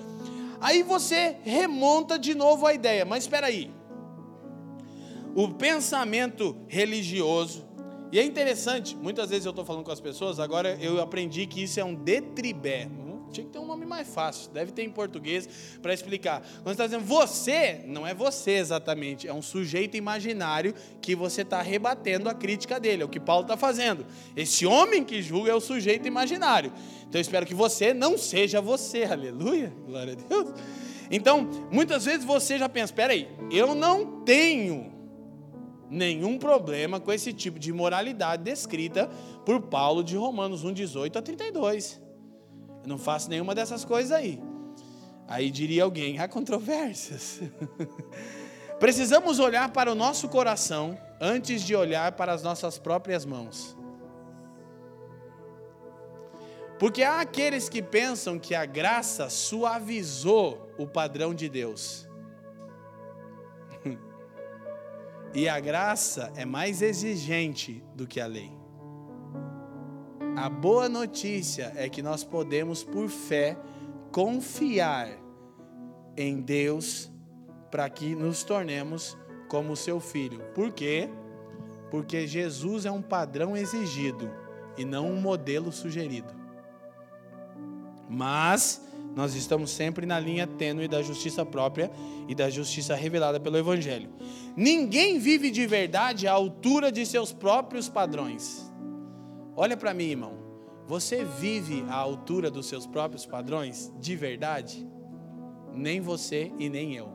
[0.60, 3.72] Aí você remonta de novo a ideia, mas espera aí.
[5.36, 7.68] O pensamento religioso,
[8.12, 11.64] e é interessante, muitas vezes eu estou falando com as pessoas, agora eu aprendi que
[11.64, 12.90] isso é um detribé,
[13.32, 15.48] tinha que ter um nome mais fácil, deve ter em português
[15.82, 16.42] para explicar.
[16.64, 21.62] Quando está dizendo você, não é você exatamente, é um sujeito imaginário que você está
[21.62, 24.06] rebatendo a crítica dele, é o que Paulo está fazendo.
[24.36, 26.72] Esse homem que julga é o sujeito imaginário.
[27.08, 30.54] Então eu espero que você não seja você, aleluia, glória a Deus.
[31.10, 35.01] Então, muitas vezes você já pensa: espera aí, eu não tenho
[35.92, 39.10] nenhum problema com esse tipo de moralidade descrita
[39.46, 42.02] por Paulo de Romanos 1, 18 a 32.
[42.82, 44.42] Eu não faço nenhuma dessas coisas aí.
[45.28, 47.42] Aí diria alguém: há controvérsias.
[48.80, 53.78] Precisamos olhar para o nosso coração antes de olhar para as nossas próprias mãos.
[56.80, 62.08] Porque há aqueles que pensam que a graça suavizou o padrão de Deus.
[65.34, 68.52] E a graça é mais exigente do que a lei.
[70.36, 73.58] A boa notícia é que nós podemos, por fé,
[74.12, 75.10] confiar
[76.18, 77.12] em Deus
[77.70, 79.18] para que nos tornemos
[79.48, 80.42] como seu filho.
[80.54, 81.10] Por quê?
[81.90, 84.30] Porque Jesus é um padrão exigido
[84.78, 86.34] e não um modelo sugerido.
[88.10, 88.82] Mas
[89.16, 91.92] nós estamos sempre na linha tênue da justiça própria
[92.28, 94.10] e da justiça revelada pelo Evangelho.
[94.56, 98.72] Ninguém vive de verdade à altura de seus próprios padrões.
[99.56, 100.42] Olha para mim, irmão.
[100.88, 104.88] Você vive à altura dos seus próprios padrões de verdade?
[105.74, 107.10] Nem você e nem eu.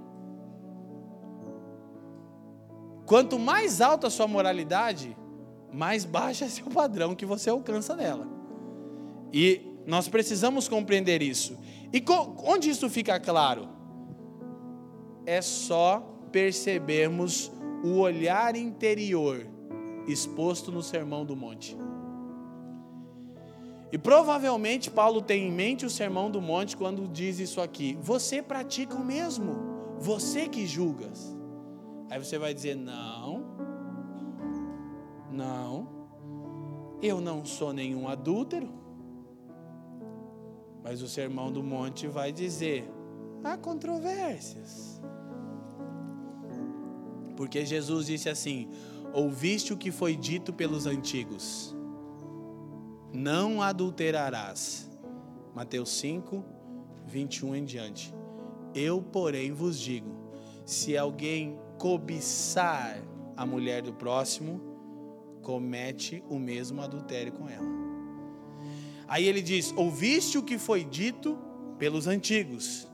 [3.07, 5.17] Quanto mais alta a sua moralidade,
[5.73, 8.27] mais baixo é seu padrão que você alcança nela.
[9.33, 11.57] E nós precisamos compreender isso.
[11.97, 12.05] E
[12.45, 13.71] onde isso fica claro?
[15.25, 17.51] É só percebermos
[17.83, 19.47] o olhar interior
[20.07, 21.75] exposto no Sermão do Monte.
[23.91, 27.97] E provavelmente Paulo tem em mente o sermão do monte quando diz isso aqui.
[28.03, 29.57] Você pratica o mesmo,
[29.99, 31.35] você que julgas.
[32.11, 33.43] Aí você vai dizer: não,
[35.33, 35.89] não,
[37.01, 38.86] eu não sou nenhum adúltero.
[40.87, 42.89] Mas o sermão do monte vai dizer:
[43.43, 45.03] há controvérsias.
[47.37, 48.71] Porque Jesus disse assim:
[49.13, 51.77] ouviste o que foi dito pelos antigos
[53.17, 54.91] não adulterarás.
[55.55, 56.45] Mateus 5,
[57.07, 58.15] 21 em diante.
[58.75, 60.15] Eu, porém, vos digo:
[60.65, 63.03] se alguém cobiçar
[63.37, 64.61] a mulher do próximo,
[65.43, 67.86] comete o mesmo adultério com ela.
[69.09, 71.39] Aí ele diz: Ouviste o que foi dito
[71.79, 72.89] pelos antigos: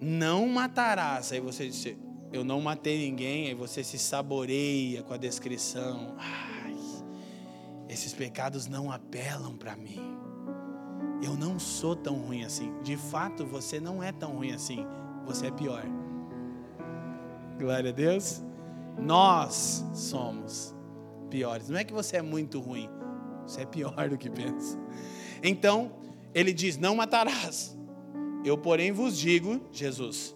[0.00, 1.32] Não matarás.
[1.32, 1.96] Aí você diz:
[2.32, 3.48] Eu não matei ninguém.
[3.48, 6.14] Aí você se saboreia com a descrição.
[6.18, 6.56] Ah,
[7.88, 10.18] esses pecados não apelam para mim.
[11.22, 12.72] Eu não sou tão ruim assim.
[12.82, 14.84] De fato, você não é tão ruim assim.
[15.24, 15.82] Você é pior.
[17.58, 18.42] Glória a Deus.
[18.98, 20.74] Nós somos
[21.30, 21.68] piores.
[21.68, 22.88] Não é que você é muito ruim.
[23.46, 24.78] Você é pior do que pensa.
[25.42, 25.92] Então,
[26.34, 27.76] ele diz: Não matarás.
[28.44, 30.34] Eu, porém, vos digo, Jesus,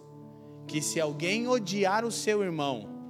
[0.67, 3.07] que se alguém odiar o seu irmão,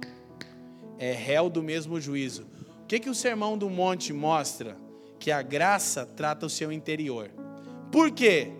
[0.98, 2.46] é réu do mesmo juízo.
[2.82, 4.76] O que, que o Sermão do Monte mostra?
[5.18, 7.30] Que a graça trata o seu interior.
[7.90, 8.52] Por quê?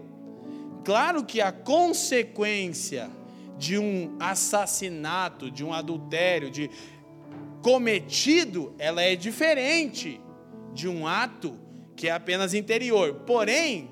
[0.85, 3.11] Claro que a consequência
[3.59, 6.71] de um assassinato, de um adultério, de
[7.61, 10.21] cometido, ela é diferente
[10.73, 11.59] de um ato
[11.95, 13.15] que é apenas interior.
[13.27, 13.91] Porém,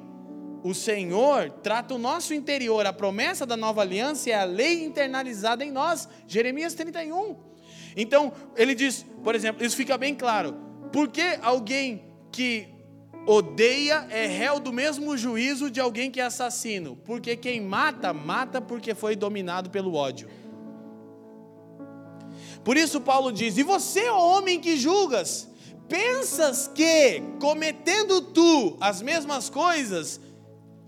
[0.62, 2.84] o Senhor trata o nosso interior.
[2.86, 6.08] A promessa da nova aliança é a lei internalizada em nós.
[6.26, 7.36] Jeremias 31.
[7.96, 10.54] Então, ele diz, por exemplo, isso fica bem claro.
[10.92, 12.68] Por que alguém que
[13.26, 16.96] odeia é réu do mesmo juízo de alguém que é assassino?
[17.04, 20.28] Porque quem mata, mata porque foi dominado pelo ódio.
[22.62, 25.49] Por isso Paulo diz: "E você, homem que julgas,
[25.90, 30.20] pensas que cometendo tu as mesmas coisas,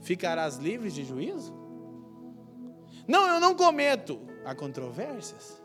[0.00, 1.52] ficarás livre de juízo?
[3.06, 4.20] Não, eu não cometo.
[4.44, 5.60] Há controvérsias.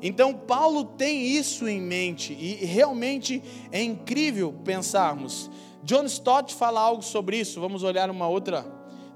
[0.00, 5.50] Então, Paulo tem isso em mente e realmente é incrível pensarmos.
[5.82, 7.60] John Stott fala algo sobre isso.
[7.60, 8.64] Vamos olhar uma outra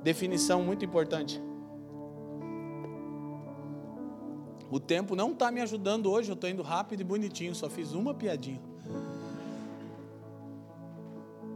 [0.03, 1.41] definição muito importante.
[4.71, 7.93] O tempo não está me ajudando hoje, eu estou indo rápido e bonitinho, só fiz
[7.93, 8.61] uma piadinha.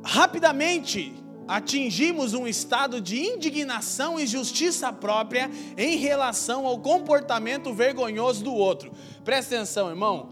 [0.03, 1.14] Rapidamente,
[1.46, 8.90] atingimos um estado de indignação e justiça própria em relação ao comportamento vergonhoso do outro.
[9.24, 10.29] Presta atenção, irmão.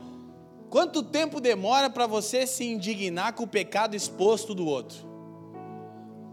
[0.69, 4.99] Quanto tempo demora para você se indignar com o pecado exposto do outro?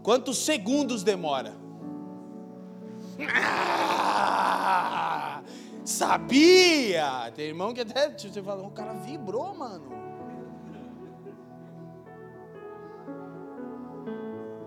[0.02, 1.54] Quantos segundos demora?
[3.20, 5.29] Ah,
[5.90, 7.30] sabia!
[7.34, 9.90] Tem irmão que até você fala, o cara vibrou, mano.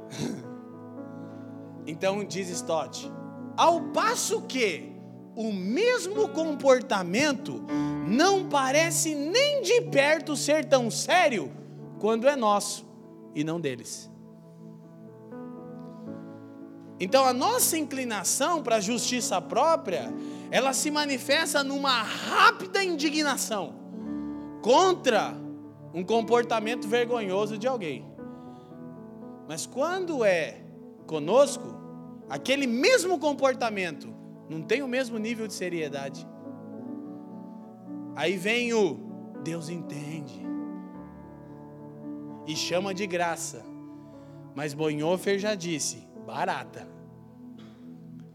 [1.85, 3.11] Então diz Stott,
[3.57, 4.93] ao passo que
[5.35, 7.61] o mesmo comportamento
[8.07, 11.51] não parece nem de perto ser tão sério
[11.99, 12.87] quando é nosso
[13.35, 14.09] e não deles.
[16.99, 20.13] Então a nossa inclinação para a justiça própria,
[20.53, 23.73] ela se manifesta numa rápida indignação
[24.61, 25.35] contra
[25.91, 28.05] um comportamento vergonhoso de alguém.
[29.47, 30.61] Mas quando é
[31.07, 31.75] conosco,
[32.29, 34.13] aquele mesmo comportamento
[34.47, 36.23] não tem o mesmo nível de seriedade.
[38.15, 38.99] Aí vem o
[39.43, 40.39] Deus entende
[42.45, 43.65] e chama de graça.
[44.53, 46.92] Mas Bonhoeffer já disse, barata.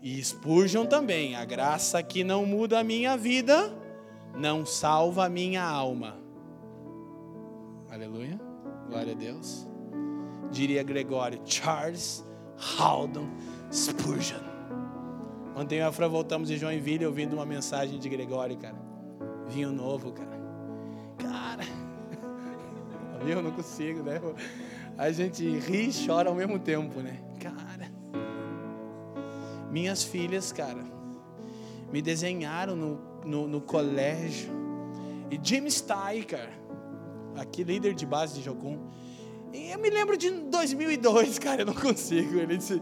[0.01, 3.73] E Spurgeon também, a graça que não muda a minha vida,
[4.37, 6.17] não salva a minha alma.
[7.91, 8.41] Aleluia.
[8.89, 9.67] Glória a Deus.
[10.51, 12.25] Diria Gregório Charles
[12.79, 13.29] Haldon
[13.73, 14.41] Spurgeon.
[15.57, 18.77] Ontem eu e Fran voltamos de Joinville ouvindo uma mensagem de Gregório, cara.
[19.49, 20.39] Vinho novo, cara.
[21.19, 21.65] Cara,
[23.27, 24.21] eu não consigo, né?
[24.97, 27.19] A gente ri e chora ao mesmo tempo, né?
[29.71, 30.85] Minhas filhas, cara,
[31.93, 34.51] me desenharam no, no, no colégio.
[35.31, 36.53] E Jim Stey, cara,
[37.37, 38.79] aqui líder de base de Jocum.
[39.53, 42.39] E eu me lembro de 2002, cara, eu não consigo.
[42.39, 42.81] Ele disse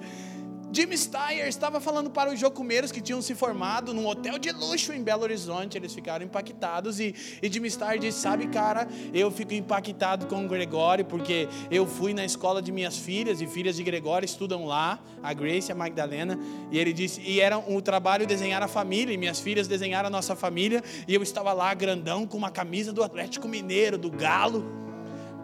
[0.76, 4.92] Jim Steyer estava falando para os jocumeiros que tinham se formado num hotel de luxo
[4.92, 5.78] em Belo Horizonte.
[5.78, 10.46] Eles ficaram impactados e, e Jim Steyer disse: Sabe, cara, eu fico impactado com o
[10.46, 14.98] Gregório porque eu fui na escola de minhas filhas e filhas de Gregório estudam lá,
[15.22, 16.38] a Grace e a Magdalena.
[16.70, 19.14] E ele disse: E era um trabalho desenhar a família.
[19.14, 20.84] E minhas filhas desenharam a nossa família.
[21.08, 24.85] E eu estava lá grandão com uma camisa do Atlético Mineiro, do Galo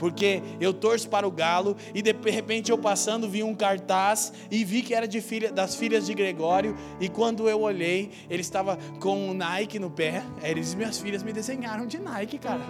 [0.02, 4.64] porque eu torço para o Galo e de repente eu passando vi um cartaz e
[4.64, 8.76] vi que era de filha, das filhas de Gregório e quando eu olhei ele estava
[8.98, 10.24] com um Nike no pé.
[10.42, 12.64] Eles minhas filhas me desenharam de Nike, cara.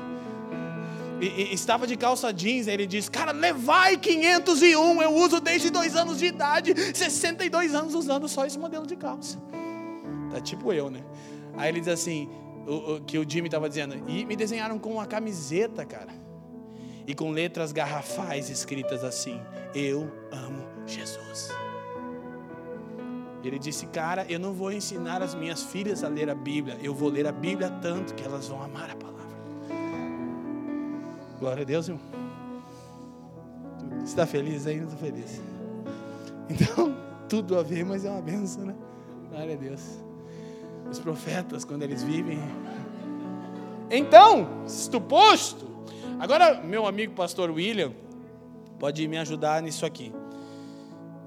[1.22, 5.96] E, e, estava de calça jeans, ele disse, cara, levai 501, eu uso desde dois
[5.96, 9.38] anos de idade, 62 anos usando só esse modelo de calça.
[10.30, 11.00] Tá tipo eu, né?
[11.56, 12.28] Aí ele diz assim,
[12.66, 16.21] o, o, que o Jimmy estava dizendo, e me desenharam com uma camiseta, cara
[17.07, 19.40] e com letras garrafais escritas assim:
[19.75, 21.50] Eu amo Jesus.
[23.44, 26.94] Ele disse: Cara, eu não vou ensinar as minhas filhas a ler a Bíblia, eu
[26.94, 29.13] vou ler a Bíblia tanto que elas vão amar a palavra.
[31.38, 32.03] Glória a Deus, irmão.
[33.98, 34.85] Você está feliz ainda?
[34.85, 35.40] Estou feliz.
[36.48, 36.96] Então,
[37.29, 38.75] tudo a ver, mas é uma benção, né?
[39.29, 39.83] Glória a Deus.
[40.90, 42.38] Os profetas, quando eles vivem.
[43.90, 45.71] Então, isto posto,
[46.23, 47.92] Agora, meu amigo pastor William
[48.79, 50.12] pode me ajudar nisso aqui.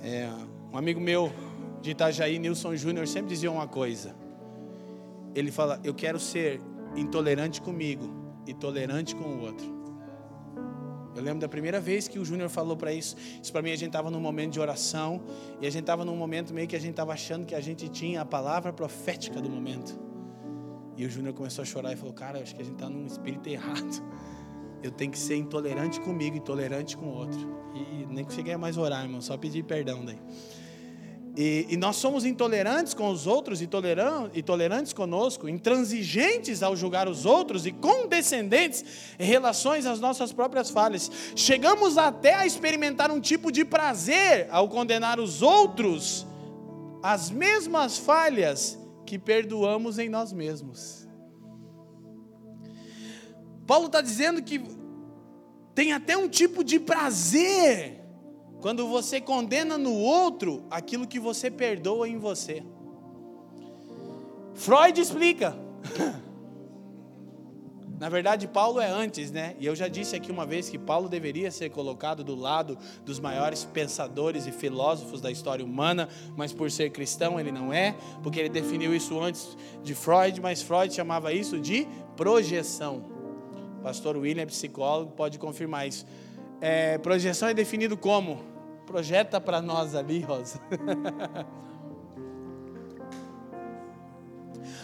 [0.01, 0.29] É,
[0.71, 1.33] um amigo meu
[1.81, 4.15] de Itajaí, Nilson Júnior, sempre dizia uma coisa.
[5.35, 6.61] Ele fala: Eu quero ser
[6.95, 8.09] intolerante comigo
[8.47, 9.67] e tolerante com o outro.
[11.13, 13.17] Eu lembro da primeira vez que o Júnior falou para isso.
[13.43, 15.21] Isso para mim a gente estava num momento de oração
[15.59, 17.89] e a gente estava num momento meio que a gente estava achando que a gente
[17.89, 19.99] tinha a palavra profética do momento.
[20.95, 23.05] E o Júnior começou a chorar e falou: Cara, acho que a gente está num
[23.05, 24.01] espírito errado.
[24.85, 27.39] Eu tenho que ser intolerante comigo e tolerante com o outro.
[27.73, 30.19] E nem conseguia mais orar, irmão, só pedir perdão daí.
[31.35, 33.67] E, e, nós somos intolerantes com os outros e
[34.43, 38.85] tolerantes conosco, intransigentes ao julgar os outros e condescendentes
[39.19, 41.11] em relações às nossas próprias falhas.
[41.35, 46.27] Chegamos até a experimentar um tipo de prazer ao condenar os outros
[47.01, 51.05] as mesmas falhas que perdoamos em nós mesmos.
[53.65, 54.59] Paulo está dizendo que
[55.75, 58.01] tem até um tipo de prazer
[58.61, 62.63] quando você condena no outro aquilo que você perdoa em você.
[64.55, 65.55] Freud explica.
[67.99, 69.55] Na verdade, Paulo é antes, né?
[69.57, 73.19] E eu já disse aqui uma vez que Paulo deveria ser colocado do lado dos
[73.19, 78.39] maiores pensadores e filósofos da história humana, mas por ser cristão ele não é, porque
[78.39, 83.14] ele definiu isso antes de Freud, mas Freud chamava isso de projeção.
[83.85, 86.07] Pastor William, psicólogo, pode confirmar isso.
[86.59, 88.43] É, projeção é definido como
[88.87, 90.59] Projeta para nós ali, Rosa.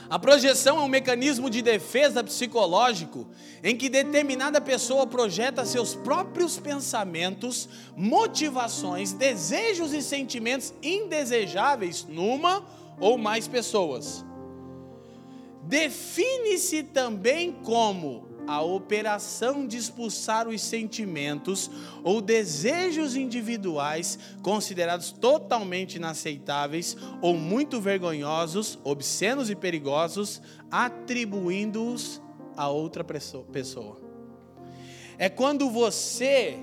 [0.07, 3.25] A projeção é um mecanismo de defesa psicológico
[3.63, 12.63] em que determinada pessoa projeta seus próprios pensamentos, motivações, desejos e sentimentos indesejáveis numa
[12.99, 14.23] ou mais pessoas.
[15.63, 21.69] Define-se também como a operação de expulsar os sentimentos
[22.03, 32.21] ou desejos individuais considerados totalmente inaceitáveis ou muito vergonhosos, obscenos e perigosos, atribuindo-os
[32.55, 33.99] a outra pessoa.
[35.17, 36.57] É quando você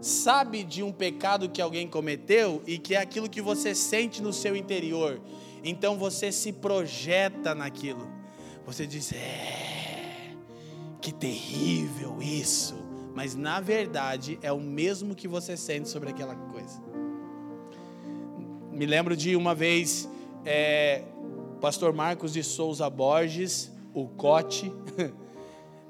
[0.00, 4.32] sabe de um pecado que alguém cometeu e que é aquilo que você sente no
[4.32, 5.20] seu interior,
[5.64, 8.06] então você se projeta naquilo.
[8.66, 9.75] Você diz: é
[11.06, 12.74] que terrível isso.
[13.14, 16.82] Mas na verdade é o mesmo que você sente sobre aquela coisa.
[18.72, 20.08] Me lembro de uma vez,
[20.44, 21.04] é,
[21.60, 24.72] pastor Marcos de Souza Borges, o Cote,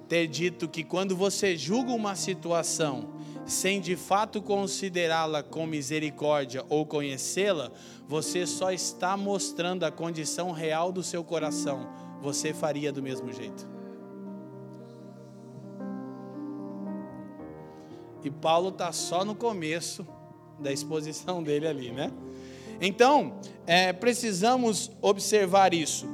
[0.06, 3.14] ter dito que quando você julga uma situação
[3.46, 7.72] sem de fato considerá-la com misericórdia ou conhecê-la,
[8.06, 11.88] você só está mostrando a condição real do seu coração.
[12.20, 13.76] Você faria do mesmo jeito.
[18.22, 20.06] E Paulo está só no começo
[20.58, 22.10] da exposição dele ali, né?
[22.80, 26.06] Então, é, precisamos observar isso.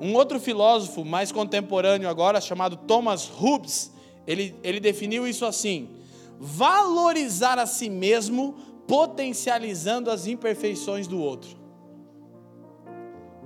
[0.00, 3.92] Um outro filósofo mais contemporâneo agora, chamado Thomas Hobbes,
[4.26, 5.90] ele, ele definiu isso assim:
[6.38, 8.54] valorizar a si mesmo,
[8.86, 11.58] potencializando as imperfeições do outro.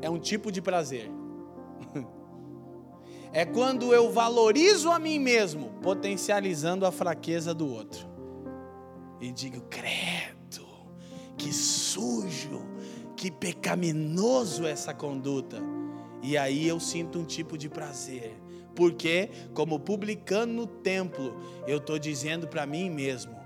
[0.00, 1.10] É um tipo de prazer.
[3.34, 8.08] É quando eu valorizo a mim mesmo, potencializando a fraqueza do outro.
[9.20, 10.64] E digo, credo,
[11.36, 12.64] que sujo,
[13.16, 15.60] que pecaminoso essa conduta.
[16.22, 18.40] E aí eu sinto um tipo de prazer.
[18.72, 23.36] Porque, como publicando no templo, eu estou dizendo para mim mesmo: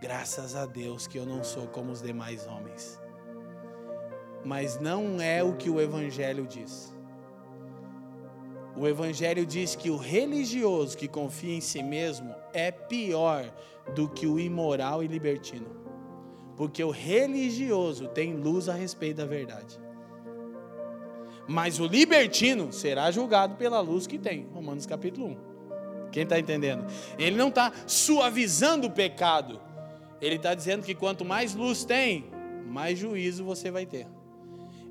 [0.00, 3.00] graças a Deus que eu não sou como os demais homens.
[4.44, 6.95] Mas não é o que o Evangelho diz.
[8.76, 13.50] O Evangelho diz que o religioso que confia em si mesmo é pior
[13.94, 15.66] do que o imoral e libertino.
[16.56, 19.80] Porque o religioso tem luz a respeito da verdade.
[21.48, 24.46] Mas o libertino será julgado pela luz que tem.
[24.52, 26.10] Romanos capítulo 1.
[26.10, 26.84] Quem está entendendo?
[27.18, 29.60] Ele não está suavizando o pecado.
[30.20, 32.26] Ele está dizendo que quanto mais luz tem,
[32.66, 34.06] mais juízo você vai ter.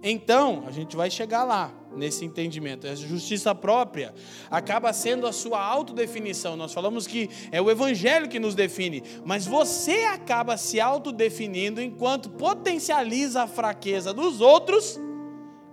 [0.02, 2.88] Então, a gente vai chegar lá nesse entendimento.
[2.88, 4.14] A justiça própria
[4.50, 6.56] acaba sendo a sua autodefinição.
[6.56, 12.30] Nós falamos que é o evangelho que nos define, mas você acaba se autodefinindo enquanto
[12.30, 15.00] potencializa a fraqueza dos outros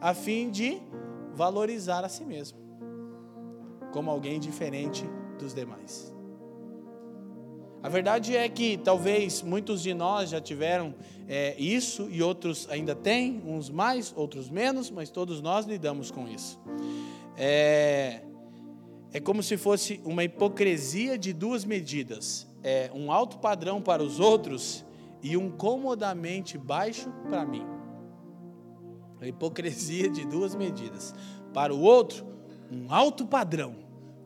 [0.00, 0.80] a fim de
[1.34, 2.62] valorizar a si mesmo
[3.92, 5.04] como alguém diferente
[5.38, 6.11] dos demais.
[7.82, 10.94] A verdade é que talvez muitos de nós já tiveram
[11.28, 16.28] é, isso e outros ainda têm, uns mais, outros menos, mas todos nós lidamos com
[16.28, 16.60] isso.
[17.36, 18.20] É,
[19.12, 24.20] é como se fosse uma hipocrisia de duas medidas: é um alto padrão para os
[24.20, 24.84] outros
[25.20, 27.66] e um comodamente baixo para mim.
[29.20, 31.14] A hipocrisia de duas medidas.
[31.52, 32.26] Para o outro,
[32.70, 33.74] um alto padrão.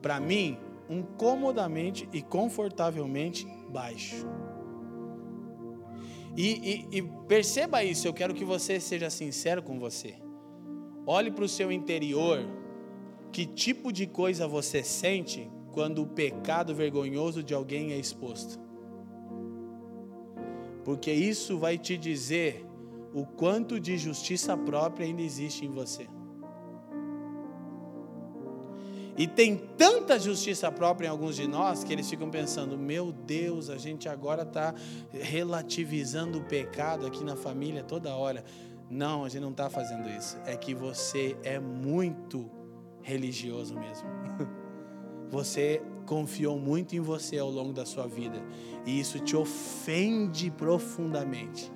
[0.00, 0.59] Para mim,
[0.89, 4.26] um comodamente e confortavelmente baixo.
[6.37, 10.16] E, e, e, perceba isso, eu quero que você seja sincero com você.
[11.07, 12.41] Olhe para o seu interior,
[13.32, 18.59] que tipo de coisa você sente quando o pecado vergonhoso de alguém é exposto.
[20.84, 22.64] Porque isso vai te dizer
[23.14, 26.07] o quanto de justiça própria ainda existe em você.
[29.16, 33.70] E tem tanta justiça própria em alguns de nós que eles ficam pensando: meu Deus,
[33.70, 34.74] a gente agora está
[35.12, 38.44] relativizando o pecado aqui na família toda hora.
[38.90, 40.36] Não, a gente não está fazendo isso.
[40.44, 42.50] É que você é muito
[43.02, 44.08] religioso mesmo.
[45.28, 48.40] Você confiou muito em você ao longo da sua vida.
[48.86, 51.72] E isso te ofende profundamente.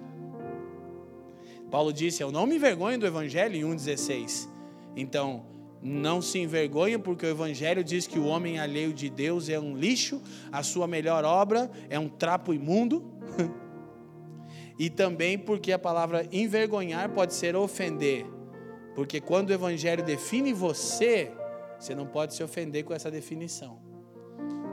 [1.68, 4.48] Paulo disse: Eu não me envergonho do Evangelho em 1,16.
[4.96, 5.44] Então,
[5.82, 9.76] não se envergonhe, porque o Evangelho diz que o homem alheio de Deus é um
[9.76, 10.20] lixo,
[10.52, 13.04] a sua melhor obra é um trapo imundo.
[14.78, 18.26] e também porque a palavra envergonhar pode ser ofender.
[18.94, 21.32] Porque quando o Evangelho define você,
[21.78, 23.78] você não pode se ofender com essa definição.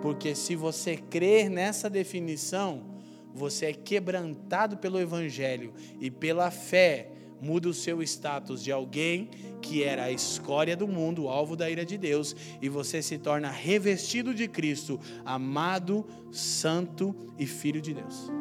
[0.01, 2.97] Porque se você crer nessa definição,
[3.33, 7.11] você é quebrantado pelo Evangelho e pela fé
[7.41, 9.29] muda o seu status de alguém
[9.61, 13.17] que era a escória do mundo, o alvo da ira de Deus, e você se
[13.17, 18.31] torna revestido de Cristo, amado, santo e filho de Deus.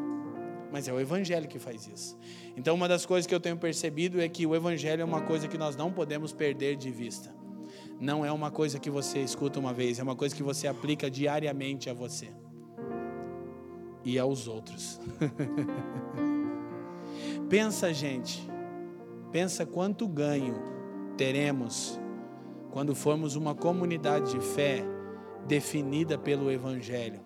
[0.73, 2.19] Mas é o Evangelho que faz isso.
[2.57, 5.49] Então, uma das coisas que eu tenho percebido é que o Evangelho é uma coisa
[5.49, 7.35] que nós não podemos perder de vista.
[8.01, 11.11] Não é uma coisa que você escuta uma vez, é uma coisa que você aplica
[11.11, 12.29] diariamente a você
[14.05, 15.01] e aos outros.
[17.49, 18.47] Pensa, gente,
[19.31, 20.62] Pensa quanto ganho
[21.16, 21.99] teremos
[22.70, 24.85] quando formos uma comunidade de fé
[25.47, 27.20] definida pelo Evangelho.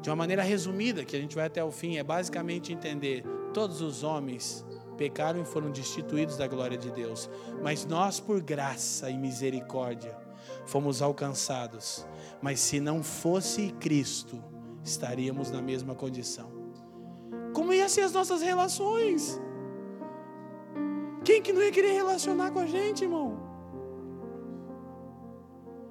[0.00, 3.82] De uma maneira resumida, que a gente vai até o fim, é basicamente entender: todos
[3.82, 4.64] os homens
[4.96, 7.28] pecaram e foram destituídos da glória de Deus,
[7.62, 10.16] mas nós, por graça e misericórdia,
[10.64, 12.06] fomos alcançados.
[12.40, 14.42] Mas se não fosse Cristo,
[14.82, 16.50] estaríamos na mesma condição.
[17.52, 19.40] Como iam ser as nossas relações?
[21.24, 23.38] Quem que não ia querer relacionar com a gente, irmão?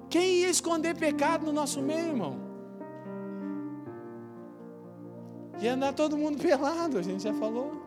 [0.08, 2.36] Quem ia esconder pecado no nosso meio, irmão?
[5.60, 7.80] Ia andar todo mundo pelado, a gente já falou.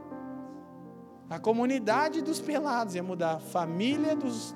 [1.30, 3.34] A comunidade dos pelados ia mudar.
[3.36, 4.56] A família dos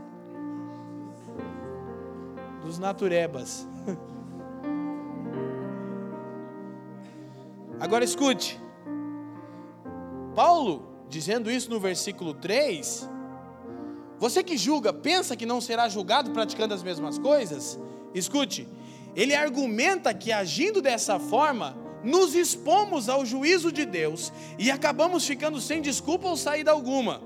[2.63, 3.67] dos naturebas.
[7.79, 8.61] Agora escute.
[10.35, 13.09] Paulo dizendo isso no versículo 3,
[14.19, 17.79] você que julga, pensa que não será julgado praticando as mesmas coisas?
[18.13, 18.67] Escute,
[19.15, 25.59] ele argumenta que agindo dessa forma, nos expomos ao juízo de Deus e acabamos ficando
[25.59, 27.21] sem desculpa ou saída alguma.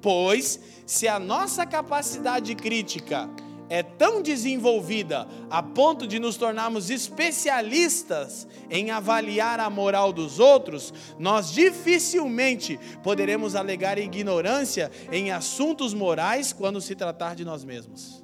[0.00, 3.30] Pois, se a nossa capacidade crítica
[3.72, 10.92] é tão desenvolvida a ponto de nos tornarmos especialistas em avaliar a moral dos outros,
[11.18, 18.22] nós dificilmente poderemos alegar ignorância em assuntos morais quando se tratar de nós mesmos.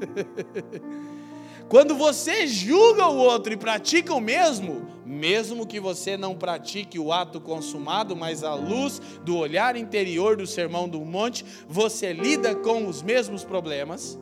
[1.68, 7.12] Quando você julga o outro e pratica o mesmo, mesmo que você não pratique o
[7.12, 12.86] ato consumado, mas à luz do olhar interior do sermão do monte, você lida com
[12.86, 14.16] os mesmos problemas,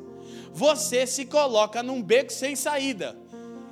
[0.54, 3.14] você se coloca num beco sem saída.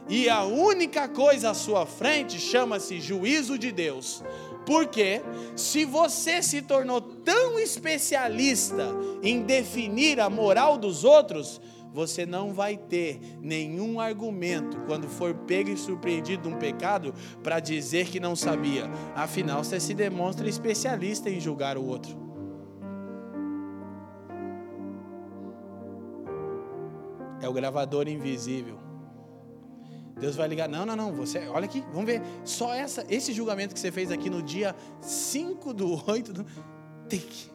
[0.06, 4.22] E a única coisa à sua frente chama-se juízo de Deus.
[4.66, 5.22] Porque
[5.56, 8.88] se você se tornou tão especialista
[9.22, 11.60] em definir a moral dos outros,
[11.92, 17.60] você não vai ter nenhum argumento quando for pego e surpreendido de um pecado para
[17.60, 18.90] dizer que não sabia.
[19.14, 22.16] Afinal, você se demonstra especialista em julgar o outro.
[27.40, 28.78] É o gravador invisível.
[30.18, 33.74] Deus vai ligar, não, não, não, você, olha aqui, vamos ver, só essa, esse julgamento
[33.74, 36.44] que você fez aqui no dia 5 do 8 do...
[37.08, 37.50] Que...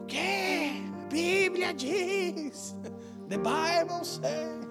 [0.00, 0.70] O quê?
[1.02, 2.74] A Bíblia diz.
[3.30, 4.66] The Bible says.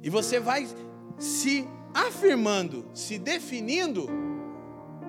[0.00, 0.68] E você vai
[1.18, 4.08] se afirmando, se definindo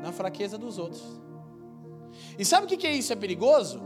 [0.01, 1.03] na fraqueza dos outros.
[2.39, 3.13] E sabe o que é isso?
[3.13, 3.79] É perigoso?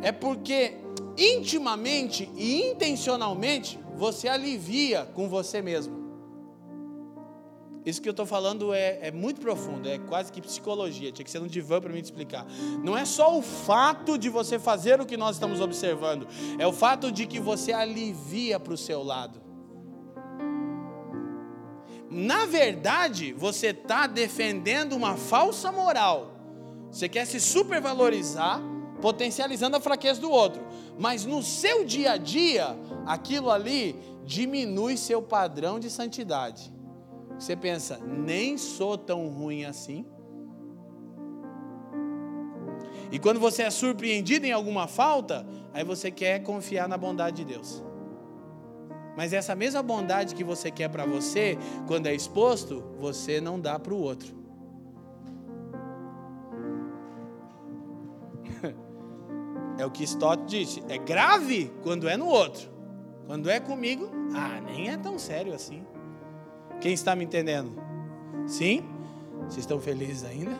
[0.00, 0.76] É porque
[1.18, 6.05] intimamente e intencionalmente você alivia com você mesmo.
[7.86, 11.12] Isso que eu estou falando é, é, muito profundo, é quase que psicologia.
[11.12, 12.44] Tinha que ser um divã para me explicar.
[12.82, 16.26] Não é só o fato de você fazer o que nós estamos observando,
[16.58, 19.40] é o fato de que você alivia para o seu lado.
[22.10, 26.32] Na verdade, você está defendendo uma falsa moral.
[26.90, 28.60] Você quer se supervalorizar,
[29.00, 30.60] potencializando a fraqueza do outro.
[30.98, 32.76] Mas no seu dia a dia,
[33.06, 36.74] aquilo ali diminui seu padrão de santidade.
[37.38, 40.06] Você pensa, nem sou tão ruim assim.
[43.10, 47.44] E quando você é surpreendido em alguma falta, aí você quer confiar na bondade de
[47.44, 47.84] Deus.
[49.16, 51.56] Mas essa mesma bondade que você quer para você,
[51.86, 54.34] quando é exposto, você não dá para o outro.
[59.78, 62.70] É o que Stott disse: é grave quando é no outro.
[63.26, 65.84] Quando é comigo, ah, nem é tão sério assim.
[66.80, 67.72] Quem está me entendendo?
[68.46, 68.84] Sim?
[69.40, 70.56] Vocês estão felizes ainda?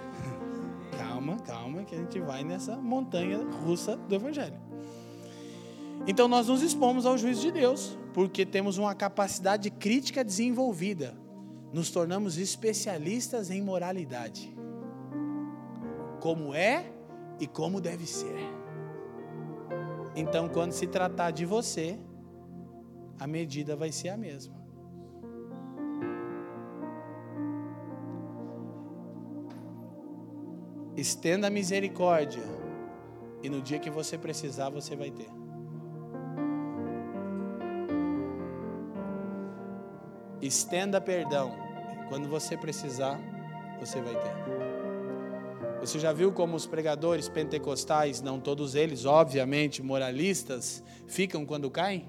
[0.96, 4.58] Calma, calma, que a gente vai nessa montanha russa do Evangelho.
[6.06, 11.14] Então nós nos expomos ao juízo de Deus, porque temos uma capacidade crítica desenvolvida.
[11.72, 14.56] Nos tornamos especialistas em moralidade.
[16.20, 16.86] Como é
[17.40, 18.36] e como deve ser.
[20.14, 21.98] Então, quando se tratar de você,
[23.18, 24.55] a medida vai ser a mesma.
[30.97, 32.42] Estenda a misericórdia.
[33.42, 35.28] E no dia que você precisar, você vai ter.
[40.40, 41.55] Estenda perdão.
[42.09, 43.20] Quando você precisar,
[43.78, 44.66] você vai ter.
[45.80, 52.09] Você já viu como os pregadores pentecostais, não todos eles, obviamente, moralistas, ficam quando caem?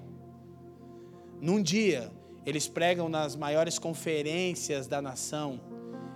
[1.42, 2.10] Num dia,
[2.46, 5.60] eles pregam nas maiores conferências da nação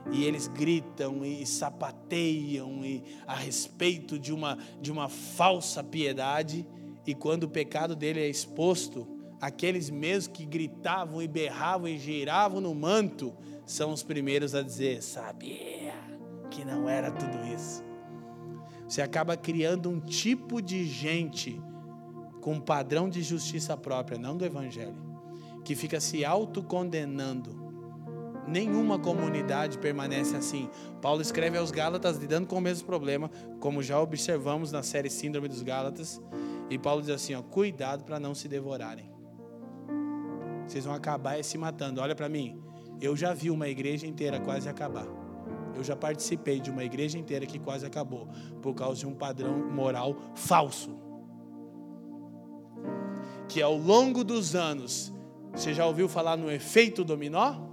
[0.09, 6.65] e eles gritam e sapateiam e, a respeito de uma, de uma falsa piedade,
[7.05, 9.07] e quando o pecado dele é exposto,
[9.39, 13.35] aqueles mesmos que gritavam e berravam e giravam no manto
[13.65, 15.93] são os primeiros a dizer: sabia
[16.49, 17.83] que não era tudo isso.
[18.87, 21.61] Você acaba criando um tipo de gente
[22.41, 24.97] com um padrão de justiça própria, não do Evangelho,
[25.63, 27.60] que fica se autocondenando
[28.47, 30.69] Nenhuma comunidade permanece assim.
[31.01, 33.29] Paulo escreve aos Gálatas lidando com o mesmo problema,
[33.59, 36.21] como já observamos na série Síndrome dos Gálatas.
[36.69, 39.11] E Paulo diz assim: ó, cuidado para não se devorarem.
[40.65, 42.01] Vocês vão acabar se matando.
[42.01, 42.61] Olha para mim.
[42.99, 45.07] Eu já vi uma igreja inteira quase acabar.
[45.75, 48.27] Eu já participei de uma igreja inteira que quase acabou
[48.61, 50.95] por causa de um padrão moral falso.
[53.47, 55.11] Que ao longo dos anos,
[55.53, 57.70] você já ouviu falar no efeito dominó?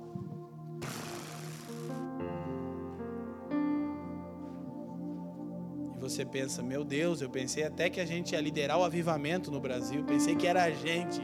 [6.19, 9.61] Você pensa, meu Deus, eu pensei até que a gente ia liderar o avivamento no
[9.61, 11.21] Brasil, pensei que era a gente.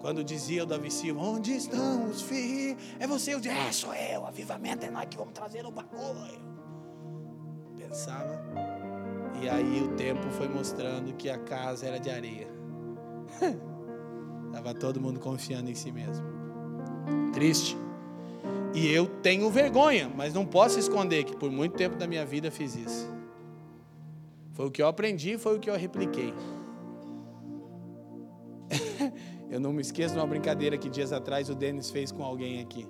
[0.00, 2.82] Quando dizia o Davi Silva, onde estão os filhos?
[2.98, 6.40] É você, eu disse, é, sou eu, avivamento é nós que vamos trazer o bagulho.
[7.78, 8.42] Pensava.
[9.40, 12.48] E aí o tempo foi mostrando que a casa era de areia.
[14.48, 16.26] Estava todo mundo confiando em si mesmo.
[17.32, 17.76] Triste.
[18.74, 22.50] E eu tenho vergonha, mas não posso esconder que por muito tempo da minha vida
[22.50, 23.10] fiz isso.
[24.52, 26.32] Foi o que eu aprendi, foi o que eu repliquei.
[29.50, 32.60] eu não me esqueço de uma brincadeira que dias atrás o Denis fez com alguém
[32.60, 32.86] aqui.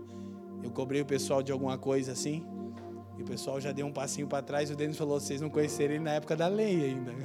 [0.62, 2.44] Eu cobrei o pessoal de alguma coisa assim,
[3.16, 5.48] e o pessoal já deu um passinho para trás, e o Denis falou: vocês não
[5.48, 7.12] conheceram ele na época da lei ainda.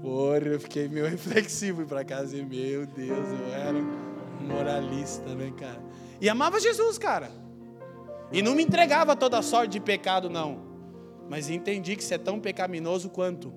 [0.00, 4.11] Porra, eu fiquei meio reflexivo para casa e, meu Deus, eu era
[4.42, 5.82] moralista, né, cara?
[6.20, 7.30] E amava Jesus, cara.
[8.30, 10.60] E não me entregava toda sorte de pecado, não.
[11.28, 13.52] Mas entendi que você é tão pecaminoso quanto.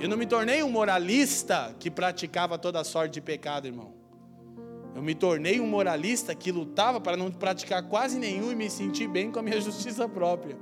[0.00, 3.92] Eu não me tornei um moralista que praticava toda sorte de pecado, irmão.
[4.94, 9.08] Eu me tornei um moralista que lutava para não praticar quase nenhum e me sentir
[9.08, 10.56] bem com a minha justiça própria.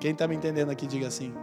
[0.00, 1.34] Quem está me entendendo aqui, diga assim.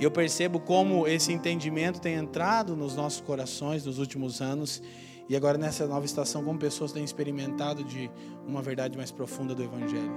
[0.00, 4.82] E eu percebo como esse entendimento tem entrado nos nossos corações nos últimos anos.
[5.28, 8.10] E agora nessa nova estação, como pessoas têm experimentado de
[8.46, 10.10] uma verdade mais profunda do Evangelho.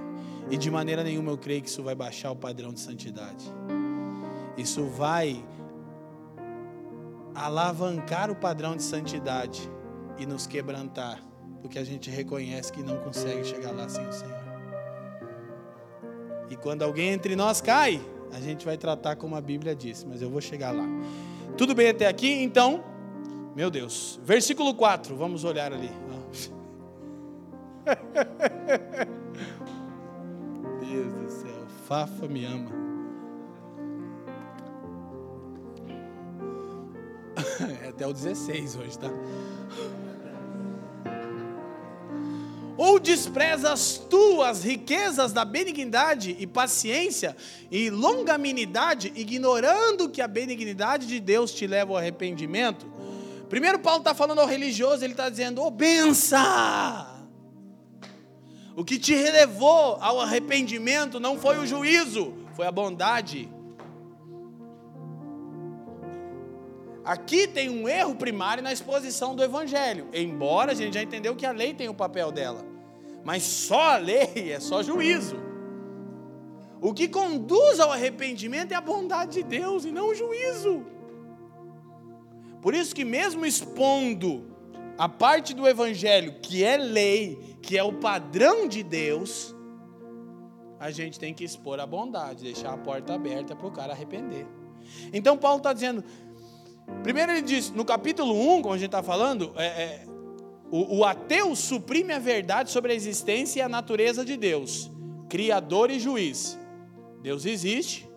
[0.50, 3.44] E de maneira nenhuma eu creio que isso vai baixar o padrão de santidade.
[4.56, 5.44] Isso vai
[7.34, 9.70] alavancar o padrão de santidade
[10.16, 11.22] e nos quebrantar,
[11.60, 14.44] porque a gente reconhece que não consegue chegar lá sem o Senhor.
[16.48, 18.00] E quando alguém entre nós cai,
[18.34, 20.84] a gente vai tratar como a Bíblia diz, mas eu vou chegar lá.
[21.56, 22.42] Tudo bem até aqui?
[22.42, 22.82] Então,
[23.54, 24.18] meu Deus.
[24.24, 25.92] Versículo 4, vamos olhar ali.
[30.80, 32.82] Deus do céu, Fafa me ama.
[37.84, 39.08] É até o 16 hoje, tá?
[42.76, 47.36] Ou desprezas tu as riquezas da benignidade e paciência
[47.70, 52.86] e longanimidade, ignorando que a benignidade de Deus te leva ao arrependimento?
[53.48, 57.14] Primeiro, Paulo está falando ao religioso, ele está dizendo: Ô oh, bença!
[58.76, 63.48] O que te relevou ao arrependimento não foi o juízo, foi a bondade.
[67.04, 71.44] Aqui tem um erro primário na exposição do Evangelho, embora a gente já entendeu que
[71.44, 72.64] a lei tem o papel dela,
[73.22, 75.36] mas só a lei é só juízo.
[76.80, 80.84] O que conduz ao arrependimento é a bondade de Deus e não o juízo.
[82.60, 84.50] Por isso que mesmo expondo
[84.96, 89.54] a parte do Evangelho que é lei, que é o padrão de Deus,
[90.80, 94.46] a gente tem que expor a bondade, deixar a porta aberta para o cara arrepender.
[95.12, 96.04] Então Paulo está dizendo,
[97.02, 100.06] Primeiro ele diz, no capítulo 1, como a gente está falando, é, é,
[100.70, 104.90] o, o ateu suprime a verdade sobre a existência e a natureza de Deus,
[105.28, 106.58] Criador e juiz.
[107.22, 108.08] Deus existe,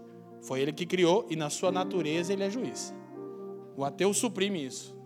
[0.41, 2.93] foi ele que criou, e na sua natureza ele é juiz.
[3.76, 4.97] O ateu suprime isso,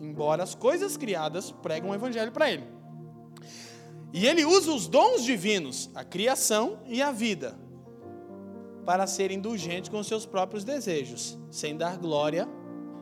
[0.00, 2.64] embora as coisas criadas pregam o evangelho para ele.
[4.12, 7.58] E ele usa os dons divinos, a criação e a vida,
[8.86, 12.48] para ser indulgente com seus próprios desejos, sem dar glória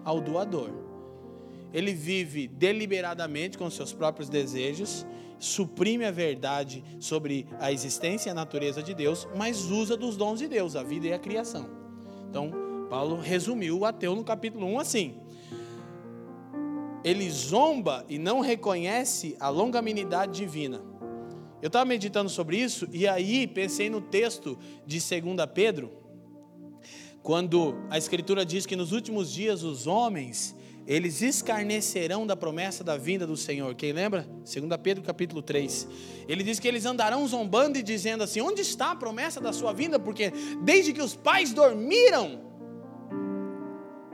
[0.05, 0.71] ao doador.
[1.73, 5.07] Ele vive deliberadamente com seus próprios desejos,
[5.39, 10.39] suprime a verdade sobre a existência e a natureza de Deus, mas usa dos dons
[10.39, 11.69] de Deus, a vida e a criação.
[12.29, 12.51] Então,
[12.89, 15.23] Paulo resumiu o ateu no capítulo 1 assim:
[17.05, 20.81] ele zomba e não reconhece a longanimidade divina.
[21.61, 25.91] Eu estava meditando sobre isso e aí pensei no texto de 2 Pedro,
[27.23, 32.97] quando a escritura diz que nos últimos dias os homens eles escarnecerão da promessa da
[32.97, 33.73] vinda do Senhor.
[33.77, 34.27] Quem lembra?
[34.39, 35.87] 2 Pedro capítulo 3.
[36.27, 39.73] Ele diz que eles andarão zombando e dizendo assim: Onde está a promessa da sua
[39.73, 40.01] vinda?
[40.01, 40.33] Porque
[40.65, 42.41] desde que os pais dormiram,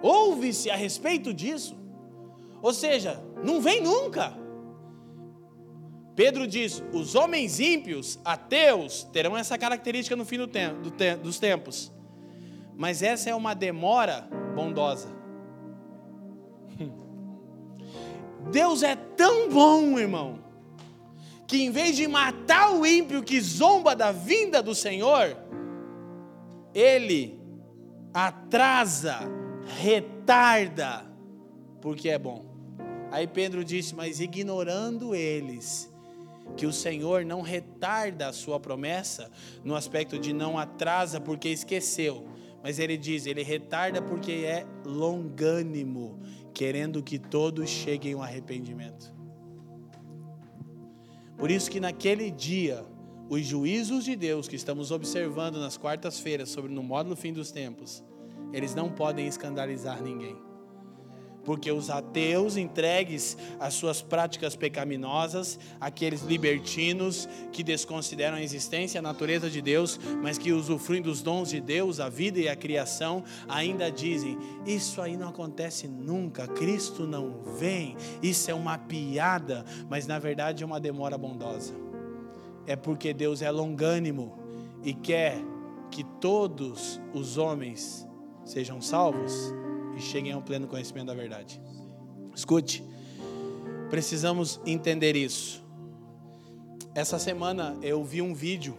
[0.02, 1.74] ouve-se a respeito disso.
[2.60, 4.36] Ou seja, não vem nunca.
[6.14, 11.16] Pedro diz: os homens ímpios, ateus, terão essa característica no fim do tempo, do te,
[11.16, 11.90] dos tempos.
[12.78, 15.08] Mas essa é uma demora bondosa.
[18.52, 20.38] Deus é tão bom, irmão,
[21.44, 25.36] que em vez de matar o ímpio que zomba da vinda do Senhor,
[26.72, 27.36] ele
[28.14, 29.22] atrasa,
[29.80, 31.04] retarda,
[31.80, 32.44] porque é bom.
[33.10, 35.92] Aí Pedro disse: Mas ignorando eles,
[36.56, 39.32] que o Senhor não retarda a sua promessa,
[39.64, 42.37] no aspecto de não atrasa porque esqueceu,
[42.68, 46.20] mas ele diz: ele retarda porque é longânimo,
[46.52, 49.10] querendo que todos cheguem ao arrependimento.
[51.38, 52.84] Por isso que naquele dia,
[53.30, 58.04] os juízos de Deus que estamos observando nas quartas-feiras sobre no módulo fim dos tempos,
[58.52, 60.36] eles não podem escandalizar ninguém
[61.48, 69.02] porque os ateus entregues às suas práticas pecaminosas, aqueles libertinos que desconsideram a existência a
[69.02, 73.24] natureza de Deus, mas que usufruem dos dons de Deus, a vida e a criação,
[73.48, 74.36] ainda dizem:
[74.66, 80.62] Isso aí não acontece nunca, Cristo não vem, isso é uma piada, mas na verdade
[80.62, 81.72] é uma demora bondosa.
[82.66, 84.38] É porque Deus é longânimo
[84.84, 85.38] e quer
[85.90, 88.06] que todos os homens
[88.44, 89.50] sejam salvos
[89.98, 91.60] e cheguem ao pleno conhecimento da verdade.
[92.34, 92.84] Escute,
[93.90, 95.62] precisamos entender isso.
[96.94, 98.76] Essa semana eu vi um vídeo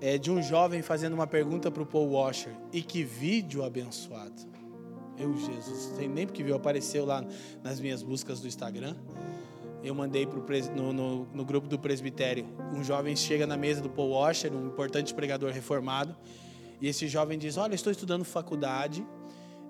[0.00, 2.52] é, de um jovem fazendo uma pergunta para o Paul Washer.
[2.72, 4.54] E que vídeo abençoado.
[5.16, 7.24] Eu, Jesus, tem nem porque viu, apareceu lá
[7.62, 8.94] nas minhas buscas do Instagram.
[9.82, 12.46] Eu mandei pro, no, no, no grupo do presbitério.
[12.74, 16.14] Um jovem chega na mesa do Paul Washer, um importante pregador reformado.
[16.80, 19.06] E esse jovem diz: Olha, estou estudando faculdade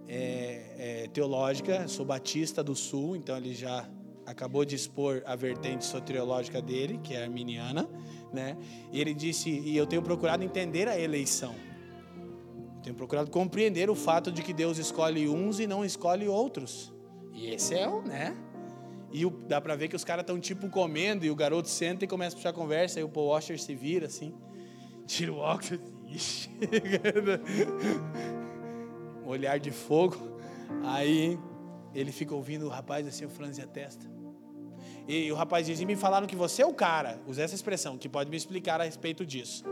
[0.08, 3.88] é, é, teológica, sou batista do Sul, então ele já
[4.26, 7.88] acabou de expor a vertente soteriológica dele, que é arminiana,
[8.32, 8.56] né?
[8.92, 11.54] E ele disse: "E eu tenho procurado entender a eleição.
[12.82, 16.92] tenho procurado compreender o fato de que Deus escolhe uns e não escolhe outros.
[17.32, 18.36] E esse é o, né?
[19.10, 22.04] E o, dá para ver que os caras estão tipo comendo e o garoto senta
[22.04, 24.34] e começa a puxar conversa, e o Paul Washer se vira assim,
[25.06, 25.80] tira o óculos,
[26.12, 26.50] ixi,
[29.24, 30.16] um olhar de fogo.
[30.82, 31.38] Aí
[31.94, 34.06] ele fica ouvindo o rapaz assim, o franze a testa.
[35.06, 37.98] E o rapaz diz: e me falaram que você é o cara, usa essa expressão,
[37.98, 39.64] que pode me explicar a respeito disso.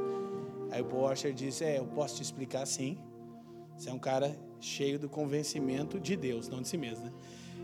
[0.70, 2.98] Aí o Paul disse: É, eu posso te explicar sim.
[3.76, 7.12] Você é um cara cheio do convencimento de Deus, não de si mesmo, né?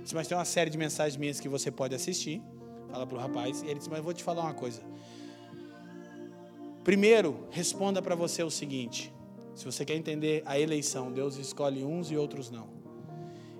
[0.02, 2.42] Disse, mas tem uma série de mensagens minhas que você pode assistir.
[2.90, 3.62] Fala para o rapaz.
[3.62, 4.82] E ele disse: Mas eu vou te falar uma coisa.
[6.82, 9.12] Primeiro, responda para você o seguinte:
[9.58, 12.68] se você quer entender a eleição, Deus escolhe uns e outros não.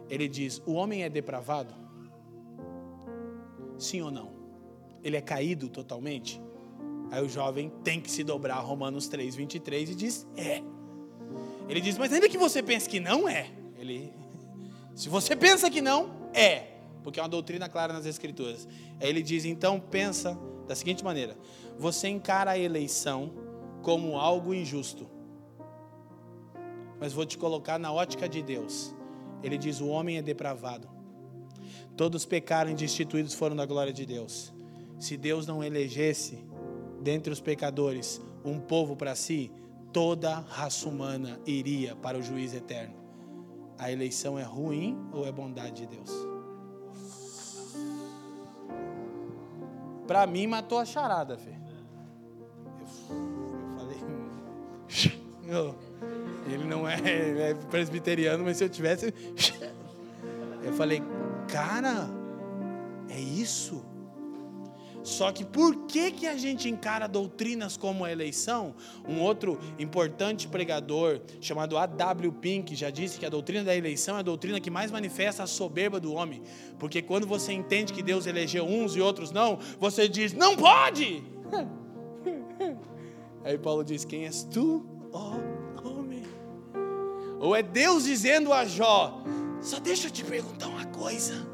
[0.09, 1.75] Ele diz: o homem é depravado?
[3.77, 4.31] Sim ou não?
[5.03, 6.41] Ele é caído totalmente?
[7.11, 10.63] Aí o jovem tem que se dobrar Romanos 3, 23 e diz: é.
[11.69, 13.51] Ele diz: mas ainda que você pense que não é.
[13.77, 14.13] Ele,
[14.95, 16.75] se você pensa que não, é.
[17.03, 18.69] Porque é uma doutrina clara nas Escrituras.
[19.01, 20.39] Aí ele diz: então pensa
[20.69, 21.37] da seguinte maneira:
[21.77, 23.33] você encara a eleição
[23.83, 25.18] como algo injusto.
[27.01, 28.95] Mas vou te colocar na ótica de Deus.
[29.43, 30.89] Ele diz: o homem é depravado.
[31.97, 34.53] Todos pecaram e destituídos foram da glória de Deus.
[34.99, 36.45] Se Deus não elegesse
[37.01, 39.51] dentre os pecadores um povo para si,
[39.93, 42.95] toda raça humana iria para o juízo eterno.
[43.79, 46.11] A eleição é ruim ou é bondade de Deus?
[50.07, 51.51] Para mim, matou a charada, Fê.
[52.81, 52.87] Eu,
[53.61, 53.99] eu falei.
[56.53, 56.97] ele não é,
[57.51, 59.13] é presbiteriano, mas se eu tivesse.
[60.61, 61.01] Eu falei,
[61.47, 62.11] cara,
[63.09, 63.83] é isso?
[65.03, 68.75] Só que por que, que a gente encara doutrinas como a eleição?
[69.09, 72.33] Um outro importante pregador chamado A.W.
[72.33, 75.47] Pink já disse que a doutrina da eleição é a doutrina que mais manifesta a
[75.47, 76.43] soberba do homem.
[76.79, 81.23] Porque quando você entende que Deus elegeu uns e outros não, você diz, não pode!
[83.45, 85.58] Aí Paulo diz: Quem és tu, ó oh?
[87.41, 89.23] Ou é Deus dizendo a Jó:
[89.61, 91.47] Só deixa eu te perguntar uma coisa.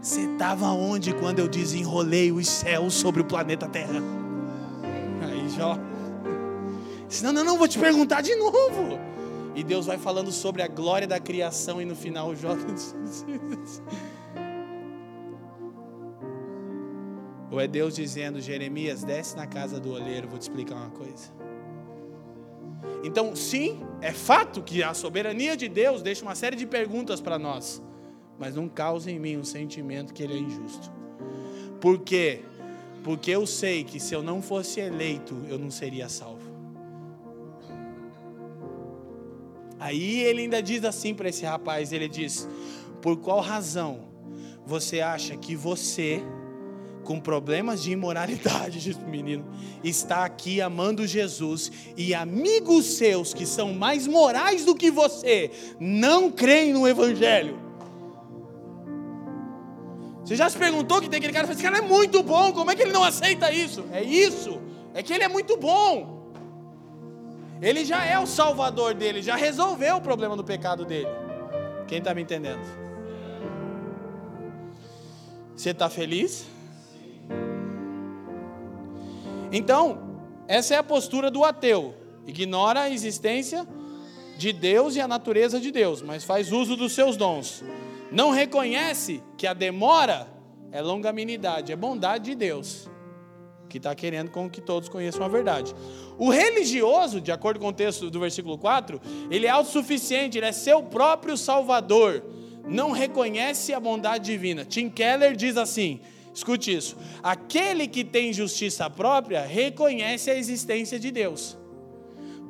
[0.00, 4.02] Você estava onde quando eu desenrolei os céus sobre o planeta Terra?
[5.22, 5.78] Aí Jó.
[7.08, 8.98] Disse, não, não, não, vou te perguntar de novo.
[9.54, 12.56] E Deus vai falando sobre a glória da criação e no final Jó.
[17.52, 21.30] Ou é Deus dizendo, Jeremias, desce na casa do oleiro, vou te explicar uma coisa.
[23.04, 27.38] Então, sim, é fato que a soberania de Deus deixa uma série de perguntas para
[27.38, 27.82] nós
[28.42, 30.90] mas não causa em mim um sentimento que ele é injusto.
[31.80, 32.42] Por quê?
[33.04, 36.50] Porque eu sei que se eu não fosse eleito, eu não seria salvo.
[39.78, 42.48] Aí ele ainda diz assim para esse rapaz: ele diz,
[43.00, 44.08] por qual razão
[44.66, 46.20] você acha que você,
[47.04, 49.44] com problemas de imoralidade, diz o menino,
[49.82, 56.30] está aqui amando Jesus e amigos seus que são mais morais do que você não
[56.30, 57.58] creem no Evangelho?
[60.24, 62.76] Você já se perguntou que tem aquele cara esse cara é muito bom, como é
[62.76, 63.84] que ele não aceita isso?
[63.92, 64.60] É isso,
[64.94, 66.22] é que ele é muito bom.
[67.60, 71.08] Ele já é o salvador dele, já resolveu o problema do pecado dele.
[71.86, 72.60] Quem está me entendendo?
[75.54, 76.44] Você está feliz?
[79.52, 81.94] Então, essa é a postura do ateu.
[82.26, 83.66] Ignora a existência
[84.38, 87.62] de Deus e a natureza de Deus, mas faz uso dos seus dons
[88.12, 90.28] não reconhece que a demora
[90.70, 92.88] é longanimidade, é bondade de Deus,
[93.68, 95.74] que está querendo com que todos conheçam a verdade.
[96.18, 99.00] O religioso, de acordo com o texto do versículo 4,
[99.30, 102.22] ele é autossuficiente, ele é seu próprio salvador,
[102.66, 104.64] não reconhece a bondade divina.
[104.64, 106.00] Tim Keller diz assim:
[106.34, 111.58] escute isso, aquele que tem justiça própria reconhece a existência de Deus.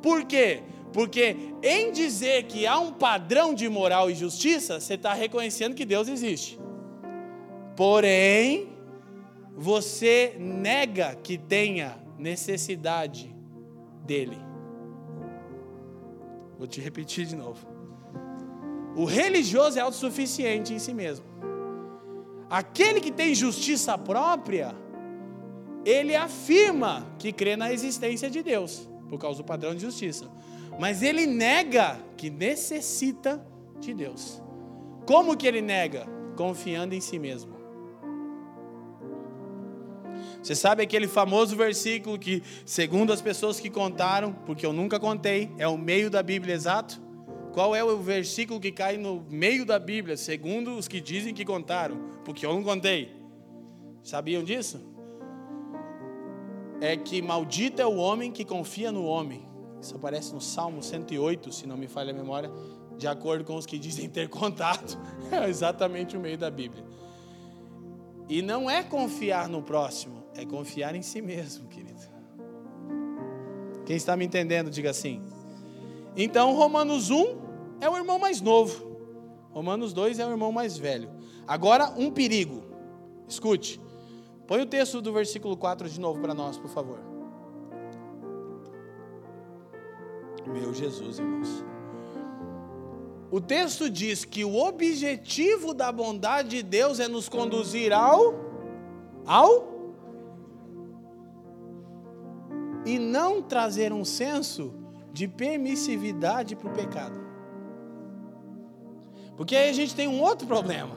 [0.01, 0.61] Por quê?
[0.91, 5.85] Porque em dizer que há um padrão de moral e justiça, você está reconhecendo que
[5.85, 6.59] Deus existe.
[7.75, 8.69] Porém,
[9.55, 13.33] você nega que tenha necessidade
[14.05, 14.37] dele.
[16.57, 17.65] Vou te repetir de novo.
[18.95, 21.25] O religioso é autossuficiente em si mesmo.
[22.59, 24.75] Aquele que tem justiça própria,
[25.83, 30.29] ele afirma que crê na existência de Deus, por causa do padrão de justiça
[30.79, 33.45] mas ele nega que necessita
[33.79, 34.41] de Deus.
[35.05, 36.07] Como que ele nega?
[36.35, 37.53] Confiando em si mesmo.
[40.41, 45.49] Você sabe aquele famoso versículo que, segundo as pessoas que contaram, porque eu nunca contei,
[45.57, 47.01] é o meio da Bíblia exato?
[47.53, 51.45] Qual é o versículo que cai no meio da Bíblia, segundo os que dizem que
[51.45, 52.09] contaram?
[52.25, 53.11] Porque eu não contei.
[54.03, 54.81] Sabiam disso?
[56.81, 61.51] É que maldito é o homem que confia no homem isso aparece no Salmo 108,
[61.51, 62.49] se não me falha a memória,
[62.97, 64.97] de acordo com os que dizem ter contato,
[65.29, 66.85] é exatamente o meio da Bíblia.
[68.29, 72.01] E não é confiar no próximo, é confiar em si mesmo, querido.
[73.85, 75.21] Quem está me entendendo, diga assim.
[76.15, 77.42] Então, Romanos 1
[77.83, 78.93] é o irmão mais novo,
[79.51, 81.09] Romanos 2 é o irmão mais velho.
[81.45, 82.63] Agora, um perigo.
[83.27, 83.79] Escute.
[84.47, 86.99] Põe o texto do versículo 4 de novo para nós, por favor.
[90.45, 91.63] Meu Jesus, irmãos.
[93.31, 98.35] O texto diz que o objetivo da bondade de Deus é nos conduzir ao
[99.25, 99.73] ao
[102.85, 104.73] e não trazer um senso
[105.11, 107.22] de permissividade para o pecado.
[109.35, 110.95] Porque aí a gente tem um outro problema.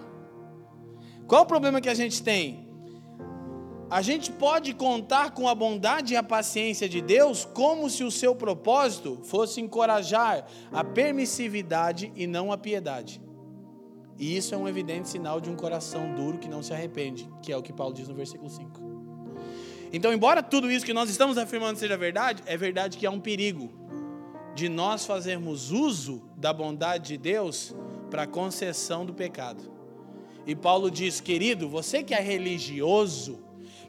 [1.27, 2.67] Qual o problema que a gente tem?
[3.89, 8.11] A gente pode contar com a bondade e a paciência de Deus como se o
[8.11, 13.23] seu propósito fosse encorajar a permissividade e não a piedade.
[14.19, 17.53] E isso é um evidente sinal de um coração duro que não se arrepende, que
[17.53, 18.81] é o que Paulo diz no versículo 5.
[19.93, 23.21] Então, embora tudo isso que nós estamos afirmando seja verdade, é verdade que há um
[23.21, 23.71] perigo
[24.55, 27.75] de nós fazermos uso da bondade de Deus
[28.11, 29.71] para a concessão do pecado.
[30.47, 33.41] E Paulo diz, querido, você que é religioso,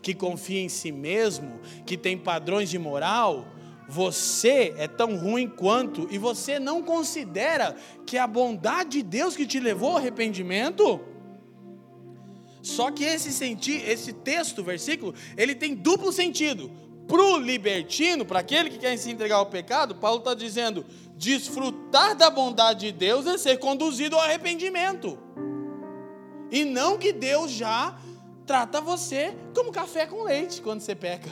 [0.01, 3.45] que confia em si mesmo, que tem padrões de moral,
[3.87, 9.35] você é tão ruim quanto e você não considera que é a bondade de Deus
[9.35, 10.99] que te levou ao arrependimento?
[12.61, 16.69] Só que esse senti esse texto, versículo, ele tem duplo sentido.
[17.07, 20.85] Para o libertino, para aquele que quer se entregar ao pecado, Paulo está dizendo:
[21.15, 25.17] desfrutar da bondade de Deus é ser conduzido ao arrependimento.
[26.51, 27.97] E não que Deus já
[28.45, 31.29] trata você como café com leite quando você peca.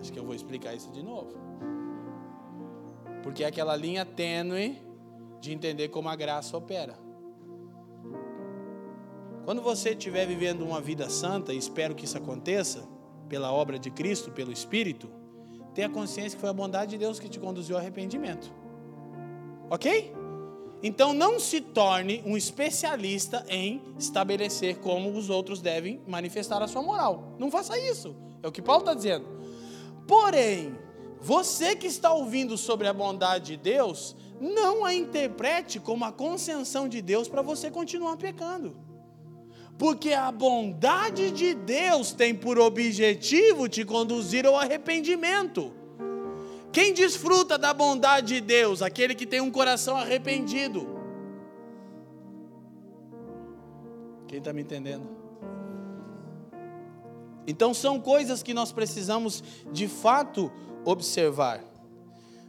[0.00, 1.34] Acho que eu vou explicar isso de novo.
[3.22, 4.78] Porque é aquela linha tênue
[5.40, 7.03] de entender como a graça opera.
[9.44, 12.88] Quando você estiver vivendo uma vida santa, e espero que isso aconteça,
[13.28, 15.10] pela obra de Cristo, pelo Espírito,
[15.74, 18.50] tenha consciência que foi a bondade de Deus que te conduziu ao arrependimento.
[19.68, 20.14] Ok?
[20.82, 26.82] Então não se torne um especialista em estabelecer como os outros devem manifestar a sua
[26.82, 27.34] moral.
[27.38, 28.16] Não faça isso.
[28.42, 29.26] É o que Paulo está dizendo.
[30.06, 30.74] Porém,
[31.20, 36.86] você que está ouvindo sobre a bondade de Deus, não a interprete como a concessão
[36.88, 38.83] de Deus para você continuar pecando.
[39.76, 45.72] Porque a bondade de Deus tem por objetivo te conduzir ao arrependimento.
[46.72, 48.82] Quem desfruta da bondade de Deus?
[48.82, 50.88] Aquele que tem um coração arrependido.
[54.26, 55.08] Quem está me entendendo?
[57.46, 60.50] Então são coisas que nós precisamos de fato
[60.84, 61.62] observar.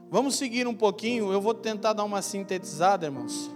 [0.10, 3.55] Vamos seguir um pouquinho, eu vou tentar dar uma sintetizada, irmãos.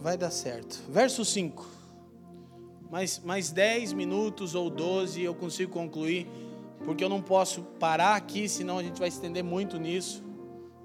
[0.00, 0.82] Vai dar certo.
[0.88, 1.66] Verso 5.
[2.90, 6.26] Mais, mais 10 minutos ou 12 eu consigo concluir
[6.84, 10.24] porque eu não posso parar aqui, senão a gente vai estender muito nisso.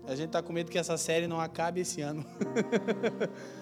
[0.05, 2.23] A gente está com medo que essa série não acabe esse ano.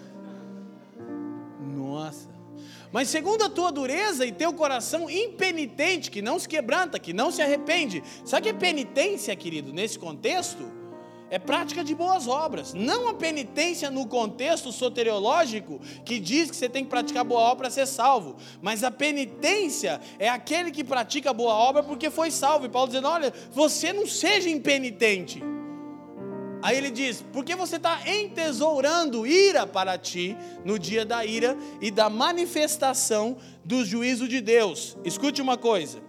[1.61, 2.27] Nossa.
[2.91, 7.31] Mas segundo a tua dureza e teu coração impenitente, que não se quebranta, que não
[7.31, 8.03] se arrepende.
[8.25, 10.82] Sabe o que é penitência, querido, nesse contexto?
[11.33, 16.69] É prática de boas obras, não a penitência no contexto soteriológico que diz que você
[16.69, 21.33] tem que praticar boa obra para ser salvo, mas a penitência é aquele que pratica
[21.33, 22.67] boa obra porque foi salvo.
[22.67, 25.41] E Paulo dizendo: olha, você não seja impenitente.
[26.61, 31.89] Aí ele diz: porque você está entesourando ira para ti no dia da ira e
[31.89, 34.95] da manifestação do juízo de Deus.
[35.03, 35.99] Escute uma coisa.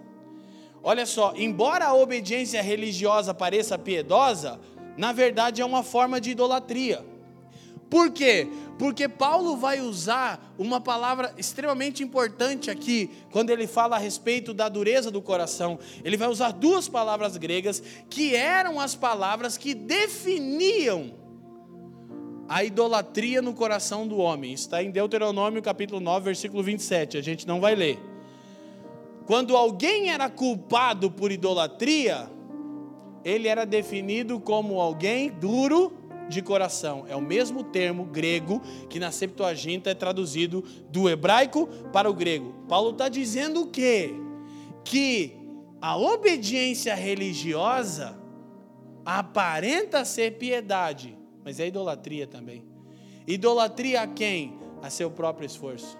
[0.87, 4.59] Olha só, embora a obediência religiosa pareça piedosa,
[4.97, 7.05] na verdade é uma forma de idolatria.
[7.89, 8.47] Por quê?
[8.77, 14.67] Porque Paulo vai usar uma palavra extremamente importante aqui, quando ele fala a respeito da
[14.67, 15.79] dureza do coração.
[16.03, 21.13] Ele vai usar duas palavras gregas que eram as palavras que definiam
[22.49, 24.53] a idolatria no coração do homem.
[24.53, 27.17] Está em Deuteronômio capítulo 9, versículo 27.
[27.17, 27.99] A gente não vai ler.
[29.25, 32.29] Quando alguém era culpado por idolatria,
[33.25, 35.91] ele era definido como alguém duro
[36.29, 37.05] de coração.
[37.07, 42.53] É o mesmo termo grego que na Septuaginta é traduzido do hebraico para o grego.
[42.67, 44.13] Paulo está dizendo o quê?
[44.83, 45.35] Que
[45.81, 48.15] a obediência religiosa
[49.03, 52.63] aparenta ser piedade, mas é idolatria também.
[53.27, 54.59] Idolatria a quem?
[54.83, 55.97] A seu próprio esforço.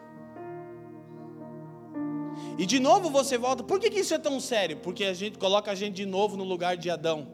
[2.57, 3.63] E de novo você volta.
[3.63, 4.77] Por que, que isso é tão sério?
[4.77, 7.27] Porque a gente coloca a gente de novo no lugar de Adão.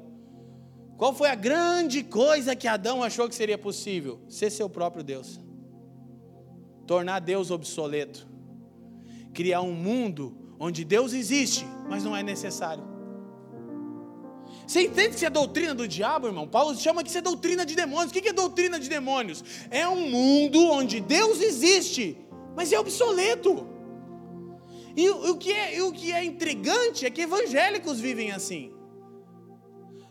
[0.98, 4.20] Qual foi a grande coisa que Adão achou que seria possível?
[4.30, 5.40] Ser seu próprio Deus.
[6.86, 8.28] Tornar Deus obsoleto.
[9.34, 12.84] Criar um mundo onde Deus existe, mas não é necessário.
[14.68, 16.48] Você entende que isso é doutrina do diabo, irmão?
[16.48, 18.12] Paulo chama que isso é doutrina de demônios.
[18.12, 19.44] O que é doutrina de demônios?
[19.70, 22.18] É um mundo onde Deus existe,
[22.56, 23.68] mas é obsoleto.
[24.96, 28.72] E o que é, o que é intrigante é que evangélicos vivem assim.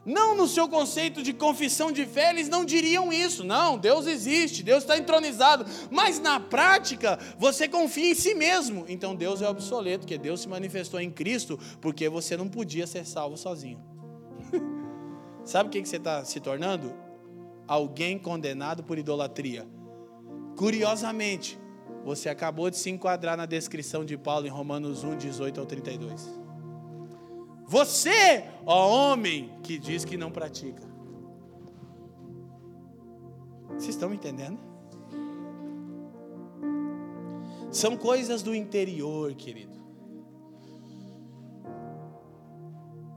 [0.04, 3.44] Não no seu conceito de confissão de fé, eles não diriam isso.
[3.44, 5.66] Não, Deus existe, Deus está entronizado.
[5.90, 8.86] Mas na prática, você confia em si mesmo.
[8.88, 13.04] Então Deus é obsoleto, porque Deus se manifestou em Cristo, porque você não podia ser
[13.04, 13.78] salvo sozinho.
[15.44, 16.94] Sabe o que você está se tornando?
[17.68, 19.68] Alguém condenado por idolatria.
[20.56, 21.59] Curiosamente,
[22.04, 26.28] você acabou de se enquadrar na descrição de Paulo em Romanos 1, 18 ao 32.
[27.66, 30.82] Você, ó homem, que diz que não pratica.
[33.68, 34.58] Vocês estão me entendendo?
[37.70, 39.78] São coisas do interior, querido.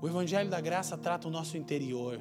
[0.02, 2.20] O Evangelho da Graça trata o nosso interior.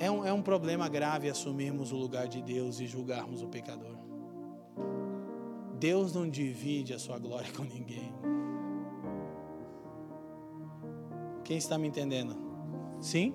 [0.00, 3.98] É um, é um problema grave assumirmos o lugar de Deus e julgarmos o pecador.
[5.78, 8.10] Deus não divide a sua glória com ninguém.
[11.44, 12.34] Quem está me entendendo?
[12.98, 13.34] Sim?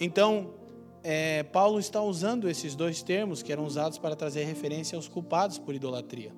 [0.00, 0.54] Então,
[1.02, 5.58] é, Paulo está usando esses dois termos que eram usados para trazer referência aos culpados
[5.58, 6.32] por idolatria.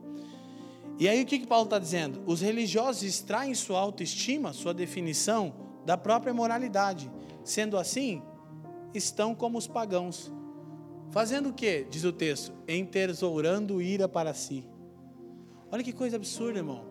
[0.99, 2.21] E aí o que, que Paulo está dizendo?
[2.27, 7.09] Os religiosos extraem sua autoestima, sua definição, da própria moralidade.
[7.45, 8.23] Sendo assim,
[8.97, 10.33] estão como os pagãos.
[11.11, 11.87] Fazendo o que?
[11.91, 14.65] Diz o texto: entesourando ira para si.
[15.71, 16.85] Olha que coisa absurda, irmão.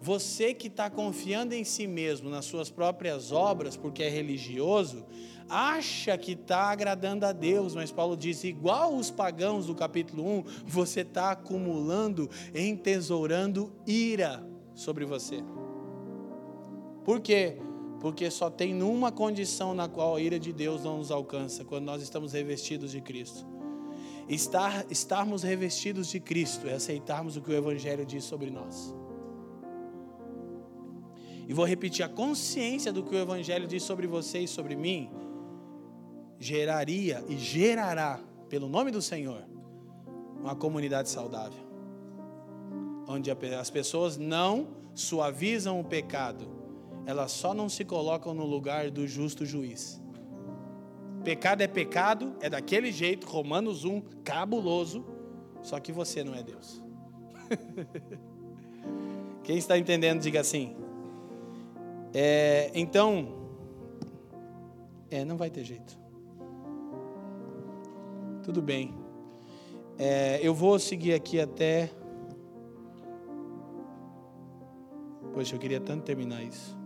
[0.00, 5.06] Você que está confiando em si mesmo, nas suas próprias obras, porque é religioso,
[5.48, 10.44] acha que está agradando a Deus, mas Paulo diz: igual os pagãos do capítulo 1,
[10.66, 15.42] você está acumulando, entesourando ira sobre você.
[17.04, 17.58] Por quê?
[18.04, 21.86] Porque só tem numa condição na qual a ira de Deus não nos alcança, quando
[21.86, 23.46] nós estamos revestidos de Cristo.
[24.28, 28.94] Estar, estarmos revestidos de Cristo é aceitarmos o que o Evangelho diz sobre nós.
[31.48, 35.10] E vou repetir: a consciência do que o Evangelho diz sobre você e sobre mim
[36.38, 39.48] geraria e gerará, pelo nome do Senhor,
[40.38, 41.64] uma comunidade saudável.
[43.08, 46.63] Onde as pessoas não suavizam o pecado,
[47.06, 50.00] elas só não se colocam no lugar do justo juiz.
[51.22, 55.04] Pecado é pecado, é daquele jeito, Romanos 1, cabuloso,
[55.62, 56.82] só que você não é Deus.
[59.42, 60.76] Quem está entendendo, diga assim.
[62.12, 63.48] É, então,
[65.10, 65.98] é, não vai ter jeito.
[68.42, 68.94] Tudo bem.
[69.98, 71.90] É, eu vou seguir aqui até.
[75.32, 76.83] Poxa, eu queria tanto terminar isso.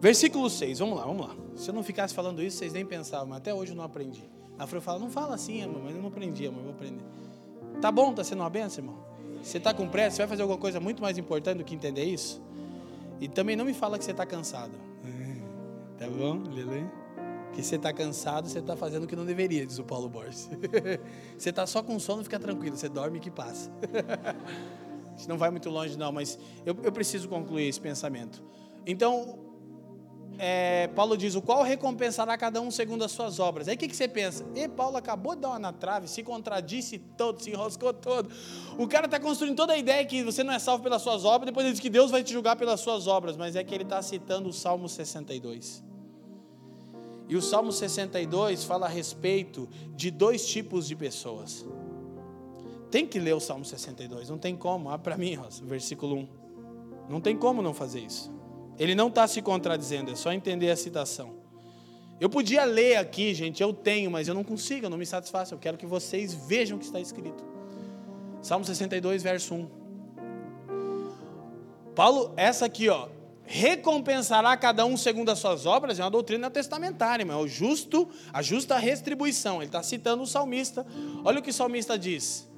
[0.00, 1.36] Versículo 6, vamos lá, vamos lá.
[1.56, 4.22] Se eu não ficasse falando isso, vocês nem pensavam, mas até hoje eu não aprendi.
[4.58, 7.04] A Fran fala, não fala assim, amor, mas eu não aprendi, amor, eu vou aprender.
[7.80, 8.98] Tá bom, tá sendo uma benção, irmão?
[9.42, 12.04] Você está com pressa, você vai fazer alguma coisa muito mais importante do que entender
[12.04, 12.42] isso?
[13.20, 14.72] E também não me fala que você está cansado.
[15.96, 16.88] Tá bom, Lele?
[17.52, 20.48] Que você está cansado, você está fazendo o que não deveria, diz o Paulo Borges.
[21.36, 23.68] você está só com sono, fica tranquilo, você dorme que passa.
[25.12, 28.40] A gente não vai muito longe, não, mas eu, eu preciso concluir esse pensamento.
[28.86, 29.47] Então,
[30.38, 33.66] é, Paulo diz: o qual recompensará cada um segundo as suas obras.
[33.66, 34.46] Aí o que, que, você pensa?
[34.54, 38.30] E Paulo acabou de dar uma na trave, se contradisse todo, se enroscou todo.
[38.78, 41.46] O cara está construindo toda a ideia que você não é salvo pelas suas obras,
[41.46, 43.82] depois ele diz que Deus vai te julgar pelas suas obras, mas é que ele
[43.82, 45.82] está citando o Salmo 62.
[47.28, 51.66] E o Salmo 62 fala a respeito de dois tipos de pessoas.
[52.90, 54.88] Tem que ler o Salmo 62, não tem como.
[54.88, 56.28] Ah, para mim, Rosa, versículo 1.
[57.08, 58.32] Não tem como não fazer isso.
[58.78, 61.34] Ele não está se contradizendo, é só entender a citação.
[62.20, 65.54] Eu podia ler aqui, gente, eu tenho, mas eu não consigo, eu não me satisfaço.
[65.54, 67.44] Eu quero que vocês vejam o que está escrito.
[68.42, 69.70] Salmo 62, verso 1.
[71.94, 73.08] Paulo, essa aqui, ó,
[73.44, 78.08] recompensará cada um segundo as suas obras, é uma doutrina testamentária, mas é o justo,
[78.32, 79.56] a justa retribuição.
[79.56, 80.86] Ele está citando o salmista.
[81.24, 82.48] Olha o que o salmista diz: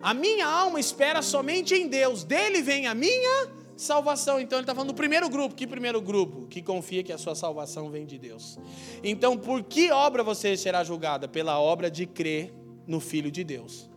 [0.00, 4.40] A minha alma espera somente em Deus, dele vem a minha salvação.
[4.40, 5.54] Então ele está falando do primeiro grupo.
[5.54, 6.46] Que primeiro grupo?
[6.48, 8.58] Que confia que a sua salvação vem de Deus.
[9.02, 11.28] Então, por que obra você será julgada?
[11.28, 12.52] Pela obra de crer
[12.86, 13.88] no Filho de Deus.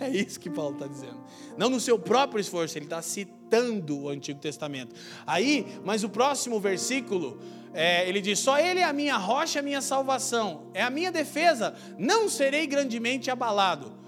[0.00, 1.22] É isso que Paulo está dizendo.
[1.56, 4.94] Não no seu próprio esforço, ele está citando o Antigo Testamento.
[5.24, 7.40] Aí, mas o próximo versículo,
[7.72, 11.12] é, ele diz: Só Ele é a minha rocha, a minha salvação, é a minha
[11.12, 14.01] defesa, não serei grandemente abalado.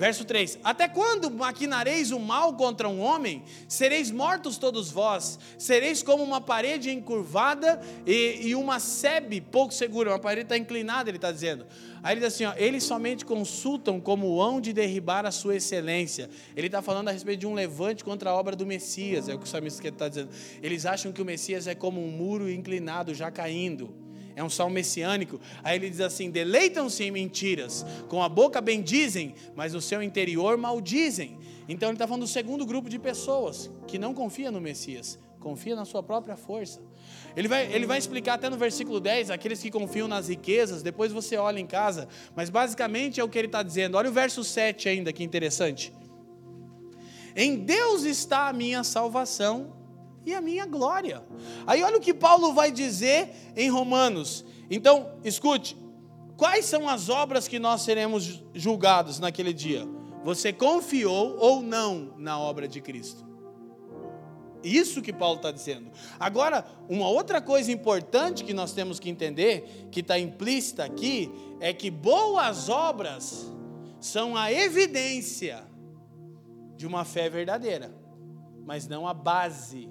[0.00, 3.42] Verso 3: Até quando maquinareis o mal contra um homem?
[3.68, 10.08] Sereis mortos todos vós, sereis como uma parede encurvada e, e uma sebe pouco segura.
[10.08, 11.66] Uma parede está inclinada, ele está dizendo.
[12.02, 16.30] Aí ele diz assim: ó, Eles somente consultam como hão de derribar a sua excelência.
[16.56, 19.38] Ele está falando a respeito de um levante contra a obra do Messias, é o
[19.38, 20.30] que o salmista está dizendo.
[20.62, 23.94] Eles acham que o Messias é como um muro inclinado, já caindo
[24.36, 25.40] é um salmo messiânico.
[25.62, 30.56] Aí ele diz assim: deleitam-se em mentiras, com a boca bendizem, mas no seu interior
[30.56, 31.38] maldizem.
[31.68, 35.76] Então ele está falando do segundo grupo de pessoas que não confia no Messias, confia
[35.76, 36.80] na sua própria força.
[37.36, 41.12] Ele vai, ele vai explicar até no versículo 10, aqueles que confiam nas riquezas, depois
[41.12, 43.96] você olha em casa, mas basicamente é o que ele está dizendo.
[43.96, 45.92] Olha o verso 7 ainda, que interessante.
[47.36, 49.79] Em Deus está a minha salvação
[50.24, 51.24] e a minha glória.
[51.66, 54.44] Aí olha o que Paulo vai dizer em Romanos.
[54.70, 55.76] Então, escute,
[56.36, 59.86] quais são as obras que nós seremos julgados naquele dia?
[60.24, 63.30] Você confiou ou não na obra de Cristo?
[64.62, 65.90] Isso que Paulo está dizendo.
[66.18, 71.72] Agora, uma outra coisa importante que nós temos que entender, que está implícita aqui, é
[71.72, 73.50] que boas obras
[73.98, 75.64] são a evidência
[76.76, 77.94] de uma fé verdadeira,
[78.64, 79.88] mas não a base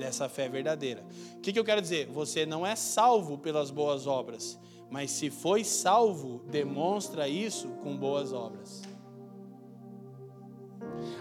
[0.00, 1.04] dessa fé verdadeira.
[1.36, 2.06] O que, que eu quero dizer?
[2.08, 4.58] Você não é salvo pelas boas obras,
[4.90, 8.82] mas se foi salvo, demonstra isso com boas obras.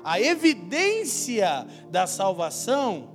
[0.03, 3.09] A evidência da salvação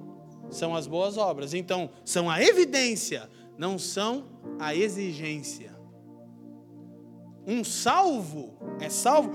[0.51, 1.55] são as boas obras.
[1.55, 3.29] Então, são a evidência,
[3.59, 4.25] não são
[4.61, 5.75] a exigência.
[7.47, 9.33] Um salvo é salvo.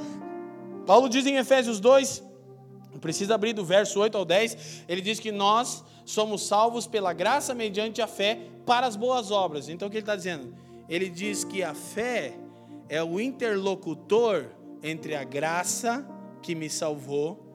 [0.85, 2.23] Paulo diz em Efésios 2,
[2.99, 7.53] precisa abrir do verso 8 ao 10, ele diz que nós somos salvos pela graça
[7.53, 9.69] mediante a fé para as boas obras.
[9.69, 10.55] Então o que ele está dizendo?
[10.89, 12.33] Ele diz que a fé
[12.89, 14.47] é o interlocutor
[14.81, 16.03] entre a graça
[16.41, 17.45] que me salvou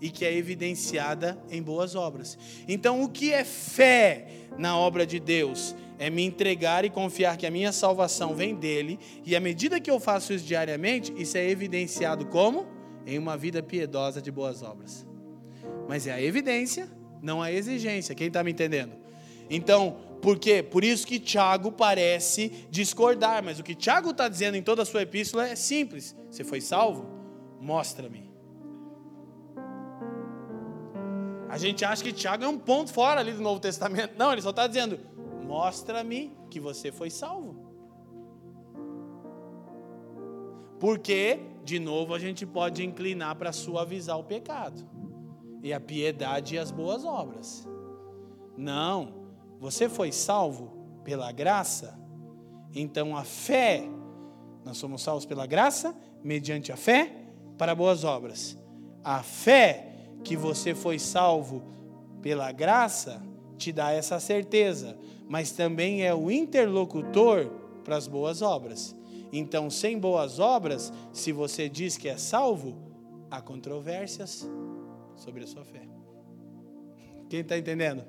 [0.00, 2.38] e que é evidenciada em boas obras.
[2.68, 5.74] Então o que é fé na obra de Deus?
[5.98, 9.90] É me entregar e confiar que a minha salvação vem dele, e à medida que
[9.90, 12.66] eu faço isso diariamente, isso é evidenciado como?
[13.06, 15.04] Em uma vida piedosa de boas obras.
[15.88, 16.88] Mas é a evidência
[17.24, 18.14] não a exigência.
[18.14, 18.92] Quem está me entendendo?
[19.48, 20.62] Então, por quê?
[20.62, 24.84] Por isso que Tiago parece discordar, mas o que Tiago está dizendo em toda a
[24.84, 27.08] sua epístola é simples: você foi salvo?
[27.60, 28.30] Mostra-me.
[31.48, 34.14] A gente acha que Tiago é um ponto fora ali do Novo Testamento.
[34.18, 35.00] Não, ele só está dizendo:
[35.42, 37.64] mostra-me que você foi salvo.
[40.78, 44.94] Porque, de novo, a gente pode inclinar para suavizar o pecado
[45.64, 47.66] e a piedade e as boas obras.
[48.54, 49.14] Não,
[49.58, 51.98] você foi salvo pela graça,
[52.74, 53.88] então a fé,
[54.62, 57.10] nós somos salvos pela graça, mediante a fé,
[57.56, 58.58] para boas obras.
[59.02, 59.88] A fé
[60.22, 61.62] que você foi salvo
[62.20, 63.22] pela graça
[63.56, 67.50] te dá essa certeza, mas também é o interlocutor
[67.82, 68.94] para as boas obras.
[69.32, 72.76] Então, sem boas obras, se você diz que é salvo,
[73.30, 74.46] há controvérsias,
[75.16, 75.82] sobre a sua fé.
[77.28, 78.04] Quem está entendendo?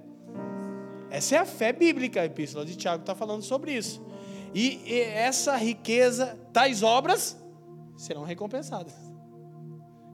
[1.09, 4.05] Essa é a fé bíblica, a epístola de Tiago está falando sobre isso.
[4.53, 7.37] E, essa riqueza, tais obras,
[7.97, 8.93] serão recompensadas.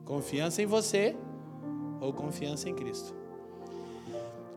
[0.06, 1.16] Confiança em você
[2.00, 3.16] ou confiança em Cristo.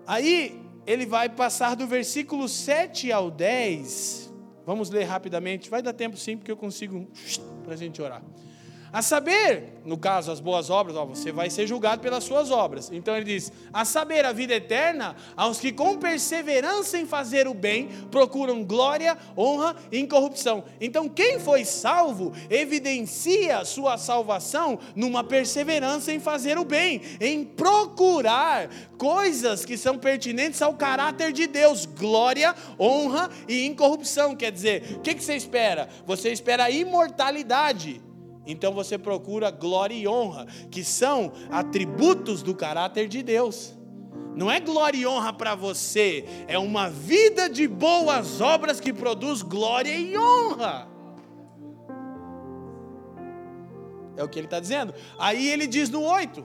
[0.06, 4.32] Aí ele vai passar do versículo 7 ao 10.
[4.66, 5.69] Vamos ler rapidamente.
[5.69, 7.06] Vai dar tempo sim, porque eu consigo
[7.62, 8.23] para a gente orar.
[8.94, 12.92] A saber, no caso, as boas obras, ó, você vai ser julgado pelas suas obras.
[12.92, 17.54] Então ele diz: a saber, a vida eterna aos que com perseverança em fazer o
[17.54, 20.62] bem procuram glória, honra e incorrupção.
[20.80, 28.70] Então, quem foi salvo evidencia sua salvação numa perseverança em fazer o bem, em procurar
[28.96, 34.36] coisas que são pertinentes ao caráter de Deus, glória, honra e incorrupção.
[34.36, 35.88] Quer dizer, o que, que você espera?
[36.06, 38.00] Você espera imortalidade.
[38.46, 43.74] Então você procura glória e honra, que são atributos do caráter de Deus.
[44.34, 49.42] Não é glória e honra para você, é uma vida de boas obras que produz
[49.42, 50.88] glória e honra.
[54.16, 54.94] É o que ele está dizendo.
[55.18, 56.44] Aí ele diz no 8: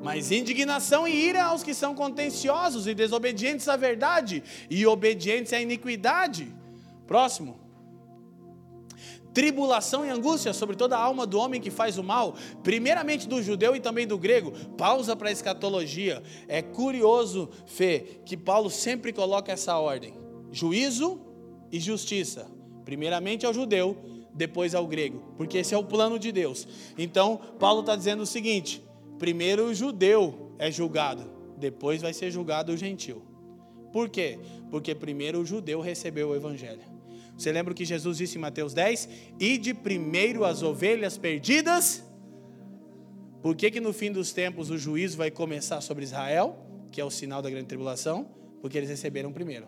[0.00, 5.60] Mas indignação e ira aos que são contenciosos e desobedientes à verdade, e obedientes à
[5.60, 6.52] iniquidade.
[7.06, 7.59] Próximo.
[9.32, 13.42] Tribulação e angústia sobre toda a alma do homem que faz o mal, primeiramente do
[13.42, 14.52] judeu e também do grego.
[14.76, 16.22] Pausa para a escatologia.
[16.48, 20.14] É curioso, Fê, que Paulo sempre coloca essa ordem:
[20.50, 21.20] juízo
[21.70, 22.50] e justiça.
[22.84, 23.96] Primeiramente ao judeu,
[24.34, 26.66] depois ao grego, porque esse é o plano de Deus.
[26.96, 28.82] Então, Paulo está dizendo o seguinte:
[29.18, 33.22] primeiro o judeu é julgado, depois vai ser julgado o gentil.
[33.92, 34.38] Por quê?
[34.70, 36.89] Porque primeiro o judeu recebeu o evangelho.
[37.40, 39.08] Você lembra o que Jesus disse em Mateus 10?
[39.38, 42.04] E de primeiro as ovelhas perdidas.
[43.40, 46.58] Por que, que no fim dos tempos o juízo vai começar sobre Israel,
[46.92, 48.28] que é o sinal da grande tribulação?
[48.60, 49.66] Porque eles receberam primeiro.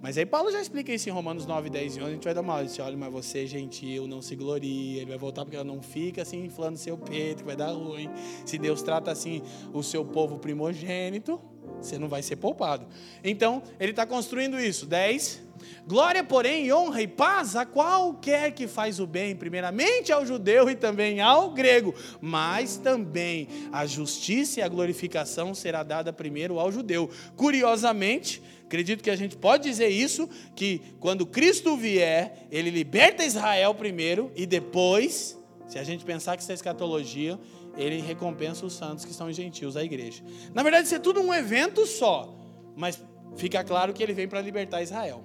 [0.00, 2.08] Mas aí Paulo já explica isso em Romanos 9, 10 e 11.
[2.08, 2.66] A gente vai dar uma aula.
[2.80, 5.02] Olha, mas você, gentil, não se gloria.
[5.02, 8.08] Ele vai voltar porque ela não fica assim inflando seu peito, que vai dar ruim.
[8.46, 11.38] Se Deus trata assim o seu povo primogênito,
[11.80, 12.86] você não vai ser poupado.
[13.24, 14.86] Então, ele está construindo isso.
[14.86, 15.42] 10.
[15.86, 20.74] Glória, porém, honra e paz a qualquer que faz o bem, primeiramente ao judeu e
[20.74, 27.10] também ao grego, mas também a justiça e a glorificação será dada primeiro ao judeu.
[27.36, 33.74] Curiosamente, acredito que a gente pode dizer isso, que quando Cristo vier, ele liberta Israel
[33.74, 35.38] primeiro e depois,
[35.68, 37.38] se a gente pensar que isso é escatologia,
[37.76, 40.22] ele recompensa os santos que são gentios, a igreja.
[40.54, 42.34] Na verdade, isso é tudo um evento só,
[42.76, 43.02] mas
[43.36, 45.24] fica claro que ele vem para libertar Israel.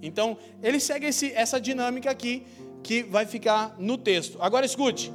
[0.00, 2.44] Então, ele segue esse, essa dinâmica aqui
[2.82, 4.36] que vai ficar no texto.
[4.40, 5.12] Agora escute.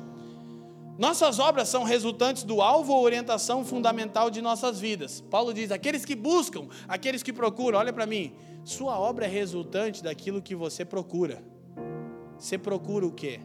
[0.97, 5.21] Nossas obras são resultantes do alvo ou orientação fundamental de nossas vidas.
[5.21, 10.01] Paulo diz: aqueles que buscam, aqueles que procuram, olha para mim, sua obra é resultante
[10.01, 11.43] daquilo que você procura.
[12.39, 13.39] Você procura o quê?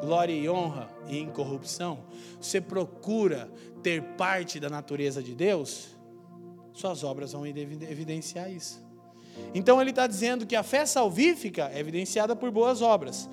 [0.00, 1.98] Glória e honra e incorrupção,
[2.40, 3.50] você procura
[3.82, 5.96] ter parte da natureza de Deus,
[6.72, 8.86] suas obras vão evidenciar isso.
[9.54, 13.28] Então ele está dizendo que a fé salvífica é evidenciada por boas obras.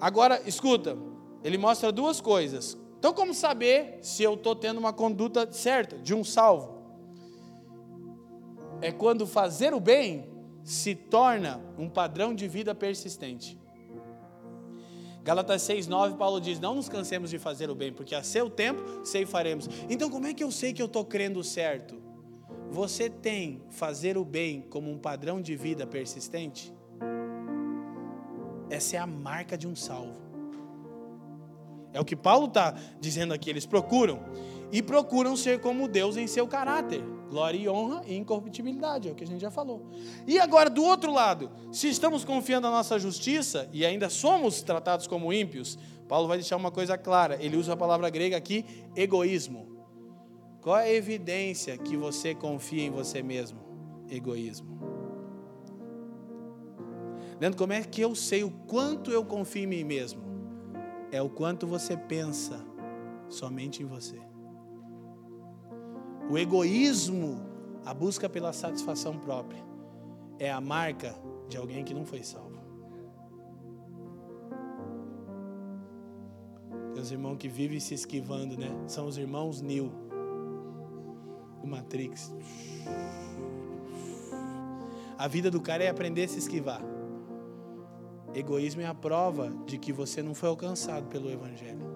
[0.00, 0.96] Agora, escuta,
[1.42, 2.78] ele mostra duas coisas.
[2.98, 6.78] Então, como saber se eu estou tendo uma conduta certa, de um salvo?
[8.80, 10.28] É quando fazer o bem
[10.62, 13.58] se torna um padrão de vida persistente.
[15.28, 19.04] Galatas 6,9, Paulo diz: Não nos cansemos de fazer o bem, porque a seu tempo
[19.04, 19.68] sei faremos.
[19.86, 22.00] Então, como é que eu sei que eu estou crendo certo?
[22.70, 26.72] Você tem fazer o bem como um padrão de vida persistente?
[28.70, 30.16] Essa é a marca de um salvo.
[31.92, 33.50] É o que Paulo está dizendo aqui.
[33.50, 34.20] Eles procuram
[34.72, 37.04] e procuram ser como Deus em seu caráter.
[37.28, 39.86] Glória e honra e incorruptibilidade, é o que a gente já falou.
[40.26, 45.06] E agora, do outro lado, se estamos confiando na nossa justiça e ainda somos tratados
[45.06, 45.78] como ímpios,
[46.08, 47.36] Paulo vai deixar uma coisa clara.
[47.40, 48.64] Ele usa a palavra grega aqui,
[48.96, 49.68] egoísmo.
[50.62, 53.60] Qual é a evidência que você confia em você mesmo?
[54.10, 54.78] Egoísmo.
[57.40, 60.22] Leandro, como é que eu sei o quanto eu confio em mim mesmo?
[61.12, 62.58] É o quanto você pensa
[63.28, 64.27] somente em você.
[66.30, 67.40] O egoísmo,
[67.86, 69.64] a busca pela satisfação própria,
[70.38, 71.14] é a marca
[71.48, 72.58] de alguém que não foi salvo.
[76.92, 78.68] Tem os irmãos que vivem se esquivando, né?
[78.86, 79.90] São os irmãos Neo,
[81.62, 82.30] do Matrix.
[85.16, 86.82] A vida do cara é aprender a se esquivar.
[88.34, 91.86] Egoísmo é a prova de que você não foi alcançado pelo Evangelho.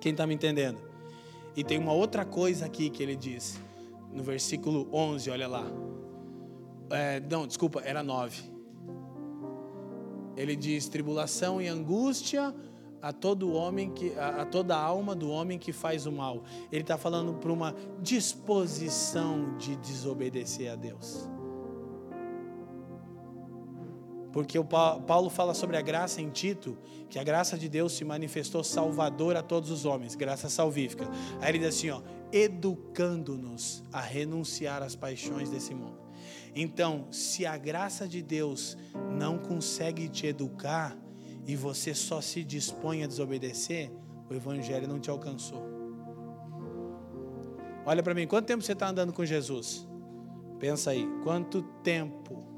[0.00, 0.91] Quem está me entendendo?
[1.54, 3.60] E tem uma outra coisa aqui que ele diz,
[4.12, 5.64] no versículo 11, olha lá.
[6.90, 8.42] É, não, desculpa, era 9.
[10.36, 12.54] Ele diz: tribulação e angústia
[13.00, 16.44] a todo homem que a, a toda alma do homem que faz o mal.
[16.70, 21.28] Ele está falando para uma disposição de desobedecer a Deus.
[24.32, 26.78] Porque o Paulo fala sobre a graça em Tito,
[27.10, 31.06] que a graça de Deus se manifestou salvador a todos os homens, graça salvífica.
[31.40, 32.00] Aí ele diz assim, ó,
[32.32, 36.00] educando-nos a renunciar às paixões desse mundo.
[36.54, 38.76] Então, se a graça de Deus
[39.16, 40.96] não consegue te educar
[41.46, 43.90] e você só se dispõe a desobedecer,
[44.30, 45.62] o evangelho não te alcançou.
[47.84, 49.86] Olha para mim, quanto tempo você está andando com Jesus?
[50.58, 52.51] Pensa aí, quanto tempo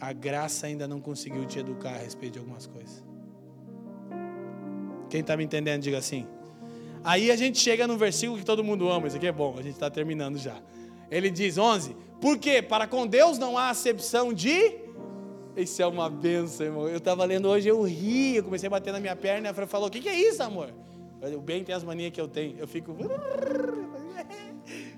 [0.00, 3.02] a graça ainda não conseguiu te educar a respeito de algumas coisas.
[5.08, 6.26] Quem está me entendendo, diga assim.
[7.04, 9.62] Aí a gente chega no versículo que todo mundo ama, isso aqui é bom, a
[9.62, 10.56] gente está terminando já.
[11.10, 12.62] Ele diz 11: Por quê?
[12.62, 14.82] Para com Deus não há acepção de.
[15.56, 16.88] Isso é uma benção, irmão.
[16.88, 19.88] Eu estava lendo hoje, eu ri, eu comecei a bater na minha perna, e falou:
[19.88, 20.72] O que, que é isso, amor?
[21.22, 22.58] O bem tem as manias que eu tenho.
[22.58, 22.96] Eu fico.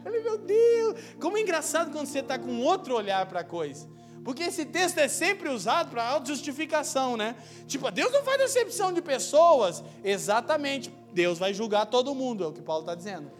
[0.02, 0.94] Falei, meu Deus!
[1.20, 3.88] Como é engraçado quando você está com outro olhar para a coisa.
[4.26, 7.36] Porque esse texto é sempre usado para autojustificação, né?
[7.68, 9.84] Tipo, Deus não faz acepção de pessoas.
[10.02, 10.92] Exatamente.
[11.12, 13.30] Deus vai julgar todo mundo, é o que Paulo está dizendo.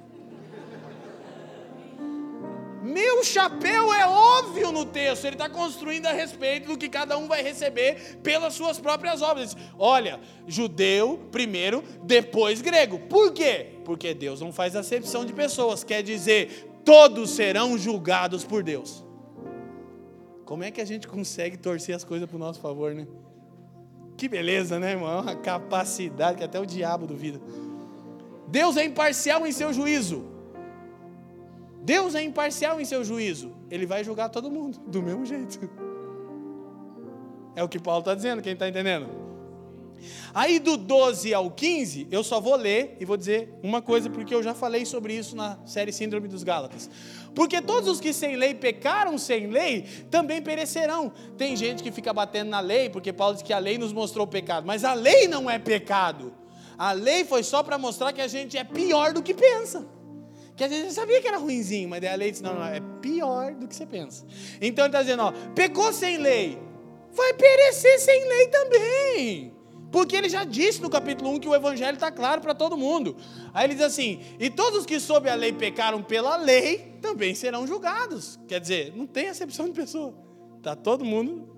[2.84, 7.26] Meu chapéu é óbvio no texto, ele está construindo a respeito do que cada um
[7.26, 9.56] vai receber pelas suas próprias obras.
[9.76, 13.00] Olha, judeu primeiro, depois grego.
[13.08, 13.72] Por quê?
[13.84, 19.04] Porque Deus não faz acepção de pessoas, quer dizer, todos serão julgados por Deus.
[20.46, 23.06] Como é que a gente consegue torcer as coisas para o nosso favor, né?
[24.16, 25.20] Que beleza, né, irmão?
[25.20, 27.40] Uma capacidade que até o diabo duvida.
[28.46, 30.24] Deus é imparcial em seu juízo.
[31.82, 33.52] Deus é imparcial em seu juízo.
[33.70, 35.68] Ele vai julgar todo mundo do mesmo jeito.
[37.56, 39.08] É o que Paulo está dizendo, quem está entendendo?
[40.34, 44.34] Aí do 12 ao 15, eu só vou ler e vou dizer uma coisa, porque
[44.34, 46.90] eu já falei sobre isso na série Síndrome dos Gálatas.
[47.36, 51.12] Porque todos os que sem lei pecaram sem lei, também perecerão.
[51.36, 54.24] Tem gente que fica batendo na lei, porque Paulo diz que a lei nos mostrou
[54.24, 56.32] o pecado, mas a lei não é pecado.
[56.78, 59.86] A lei foi só para mostrar que a gente é pior do que pensa.
[60.56, 62.80] Que vezes você sabia que era ruimzinho, mas daí a lei disse: não, não, é
[63.02, 64.24] pior do que você pensa.
[64.58, 66.58] Então ele está dizendo: ó, pecou sem lei,
[67.12, 69.52] vai perecer sem lei também.
[69.92, 73.14] Porque ele já disse no capítulo 1 que o evangelho está claro para todo mundo.
[73.52, 77.34] Aí ele diz assim: e todos os que sob a lei pecaram pela lei também
[77.34, 78.38] serão julgados.
[78.48, 80.14] Quer dizer, não tem acepção de pessoa.
[80.56, 81.48] Está todo mundo.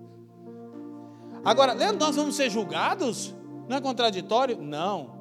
[1.45, 3.35] Agora, nós vamos ser julgados?
[3.69, 4.61] Não é contraditório?
[4.61, 5.19] Não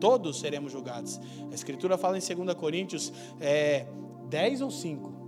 [0.00, 1.20] todos seremos julgados.
[1.50, 3.86] A Escritura fala em 2 Coríntios é,
[4.28, 5.20] 10 ou 5?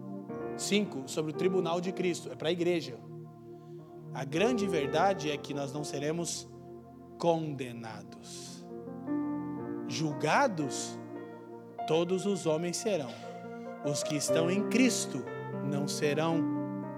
[0.56, 2.98] 5 sobre o tribunal de Cristo, é para a igreja.
[4.14, 6.48] A grande verdade é que nós não seremos
[7.18, 8.66] condenados.
[9.88, 10.98] Julgados,
[11.86, 13.10] todos os homens serão.
[13.84, 15.24] Os que estão em Cristo
[15.64, 16.40] não serão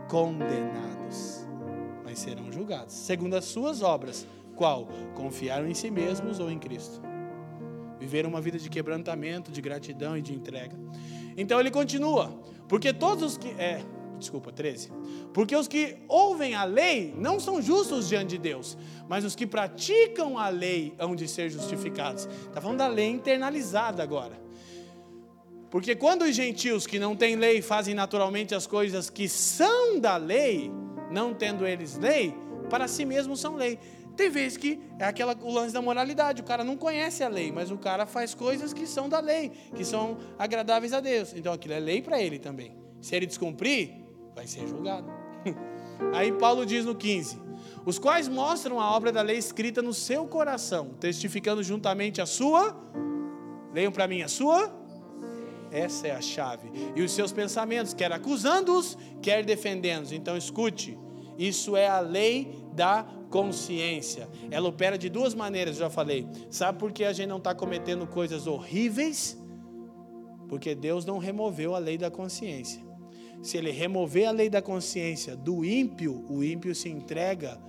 [0.08, 1.46] condenados,
[2.04, 4.26] mas serão julgados, segundo as suas obras.
[4.54, 4.88] Qual?
[5.14, 7.04] Confiaram em si mesmos ou em Cristo?
[8.04, 10.76] viver uma vida de quebrantamento, de gratidão e de entrega.
[11.36, 12.32] Então ele continua,
[12.68, 13.48] porque todos os que.
[13.48, 13.82] É,
[14.18, 14.92] desculpa, 13.
[15.32, 18.76] Porque os que ouvem a lei não são justos diante de Deus,
[19.08, 22.26] mas os que praticam a lei hão de ser justificados.
[22.26, 24.43] Está falando da lei internalizada agora.
[25.74, 30.16] Porque quando os gentios que não têm lei fazem naturalmente as coisas que são da
[30.16, 30.70] lei,
[31.10, 32.32] não tendo eles lei,
[32.70, 33.80] para si mesmos são lei.
[34.16, 37.50] Tem vezes que é aquela, o lance da moralidade, o cara não conhece a lei,
[37.50, 41.34] mas o cara faz coisas que são da lei, que são agradáveis a Deus.
[41.34, 42.76] Então aquilo é lei para ele também.
[43.00, 43.94] Se ele descumprir,
[44.32, 45.10] vai ser julgado.
[46.14, 47.36] Aí Paulo diz no 15:
[47.84, 52.80] os quais mostram a obra da lei escrita no seu coração, testificando juntamente a sua.
[53.72, 54.83] Leiam para mim a sua.
[55.74, 56.70] Essa é a chave.
[56.94, 60.12] E os seus pensamentos, quer acusando-os, quer defendendo-os.
[60.12, 60.96] Então escute,
[61.36, 64.28] isso é a lei da consciência.
[64.50, 66.28] Ela opera de duas maneiras, já falei.
[66.48, 69.36] Sabe por que a gente não está cometendo coisas horríveis?
[70.48, 72.80] Porque Deus não removeu a lei da consciência.
[73.42, 77.60] Se ele remover a lei da consciência do ímpio, o ímpio se entrega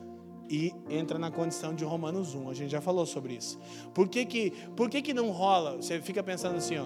[0.49, 2.49] e entra na condição de Romanos 1.
[2.49, 3.60] A gente já falou sobre isso.
[3.94, 5.77] Por que, que, por que, que não rola?
[5.77, 6.86] Você fica pensando assim, ó.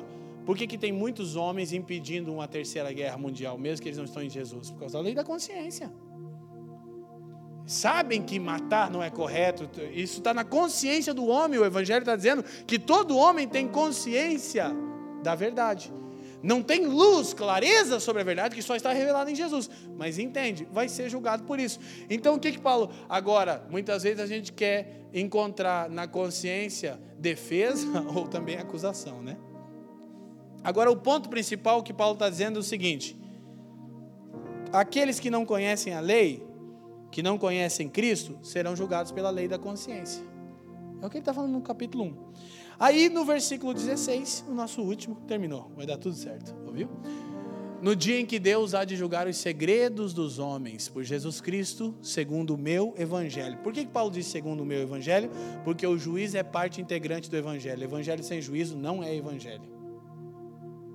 [0.50, 4.06] Por que, que tem muitos homens impedindo uma terceira guerra mundial, mesmo que eles não
[4.06, 4.72] estão em Jesus?
[4.72, 5.92] Por causa da lei da consciência
[7.68, 11.60] sabem que matar não é correto, isso está na consciência do homem.
[11.60, 14.72] O Evangelho está dizendo que todo homem tem consciência
[15.22, 15.94] da verdade.
[16.42, 20.68] Não tem luz, clareza sobre a verdade que só está revelada em Jesus, mas entende,
[20.72, 21.80] vai ser julgado por isso.
[22.10, 22.90] Então o que que Paulo?
[23.08, 29.38] Agora, muitas vezes a gente quer encontrar na consciência defesa ou também acusação, né?
[30.64, 33.18] Agora, o ponto principal que Paulo está dizendo é o seguinte:
[34.72, 36.46] aqueles que não conhecem a lei,
[37.12, 40.24] que não conhecem Cristo serão julgados pela lei da consciência.
[41.02, 42.18] É o que ele está falando no capítulo 1.
[42.80, 45.72] Aí no versículo 16, o nosso último, terminou.
[45.76, 46.90] Vai dar tudo certo, ouviu?
[47.82, 51.96] No dia em que Deus há de julgar os segredos dos homens, por Jesus Cristo,
[52.02, 53.58] segundo o meu evangelho.
[53.60, 55.32] Por que, Paulo diz segundo o meu evangelho?
[55.64, 57.82] Porque o juiz é parte integrante do evangelho.
[57.82, 59.79] Evangelho sem juízo não é evangelho.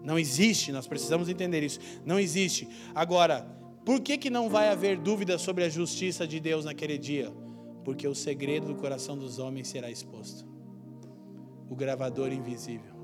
[0.05, 1.81] Não existe, nós precisamos entender isso.
[2.05, 2.69] Não existe.
[2.95, 3.43] Agora,
[3.85, 7.33] por que, que não vai haver dúvida sobre a justiça de Deus naquele dia?
[7.85, 10.55] Porque o segredo do coração dos homens será exposto
[11.69, 12.95] o gravador invisível.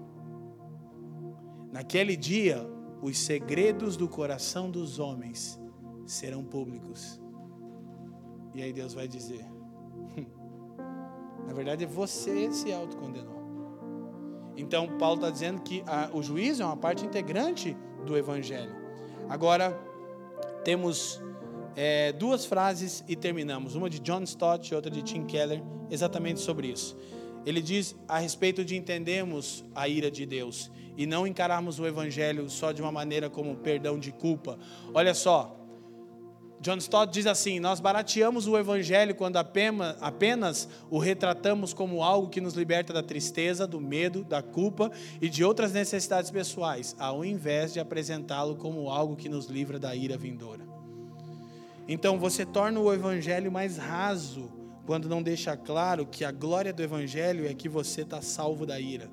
[1.72, 2.66] Naquele dia,
[3.02, 5.59] os segredos do coração dos homens
[6.06, 7.20] serão públicos.
[8.55, 9.44] E aí Deus vai dizer:
[10.16, 10.27] hum,
[11.47, 13.40] na verdade, você se autocondenou.
[14.61, 18.74] Então, Paulo está dizendo que a, o juízo é uma parte integrante do Evangelho.
[19.28, 19.78] Agora,
[20.65, 21.20] temos
[21.77, 23.74] é, duas frases e terminamos.
[23.74, 26.97] Uma de John Stott e outra de Tim Keller, exatamente sobre isso.
[27.47, 32.51] Ele diz a respeito de entendermos a ira de Deus e não encararmos o Evangelho
[32.51, 34.59] só de uma maneira como perdão de culpa.
[34.93, 35.60] Olha só,
[36.61, 42.41] John Stott diz assim: Nós barateamos o Evangelho quando apenas, o retratamos como algo que
[42.41, 44.93] nos liberta da tristeza, do medo, da culpa
[45.23, 49.97] e de outras necessidades pessoais, ao invés de apresentá-lo como algo que nos livra da
[49.97, 50.69] ira vindoura.
[51.89, 54.53] Então você torna o Evangelho mais raso
[54.85, 58.78] quando não deixa claro que a glória do Evangelho é que você está salvo da
[58.78, 59.11] ira.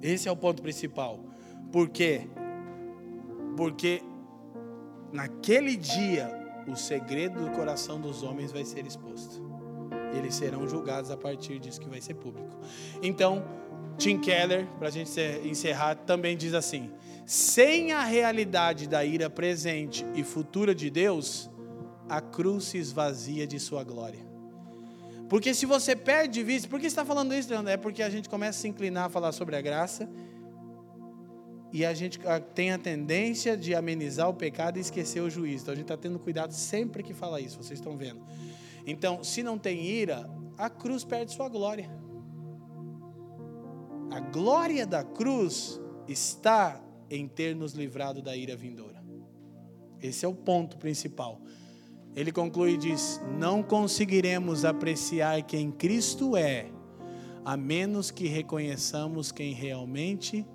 [0.00, 1.18] Esse é o ponto principal.
[1.72, 2.28] Por quê?
[3.56, 4.02] Porque
[5.12, 6.30] naquele dia
[6.66, 9.42] o segredo do coração dos homens vai ser exposto.
[10.16, 12.56] Eles serão julgados a partir disso que vai ser público.
[13.02, 13.44] Então,
[13.96, 15.10] Tim Keller, para a gente
[15.44, 16.90] encerrar, também diz assim:
[17.26, 21.50] sem a realidade da ira presente e futura de Deus,
[22.08, 24.26] a cruz se esvazia de sua glória.
[25.28, 27.70] Porque se você perde de vista, por que está falando isso, Leandro?
[27.70, 30.08] É porque a gente começa a se inclinar a falar sobre a graça
[31.72, 32.18] e a gente
[32.54, 35.64] tem a tendência de amenizar o pecado e esquecer o juízo.
[35.64, 38.20] Então a gente está tendo cuidado sempre que fala isso, vocês estão vendo.
[38.86, 41.90] Então, se não tem ira, a cruz perde sua glória.
[44.10, 49.04] A glória da cruz está em ter nos livrado da ira vindoura.
[50.00, 51.40] Esse é o ponto principal.
[52.16, 56.70] Ele conclui e diz: Não conseguiremos apreciar quem Cristo é,
[57.44, 60.46] a menos que reconheçamos quem realmente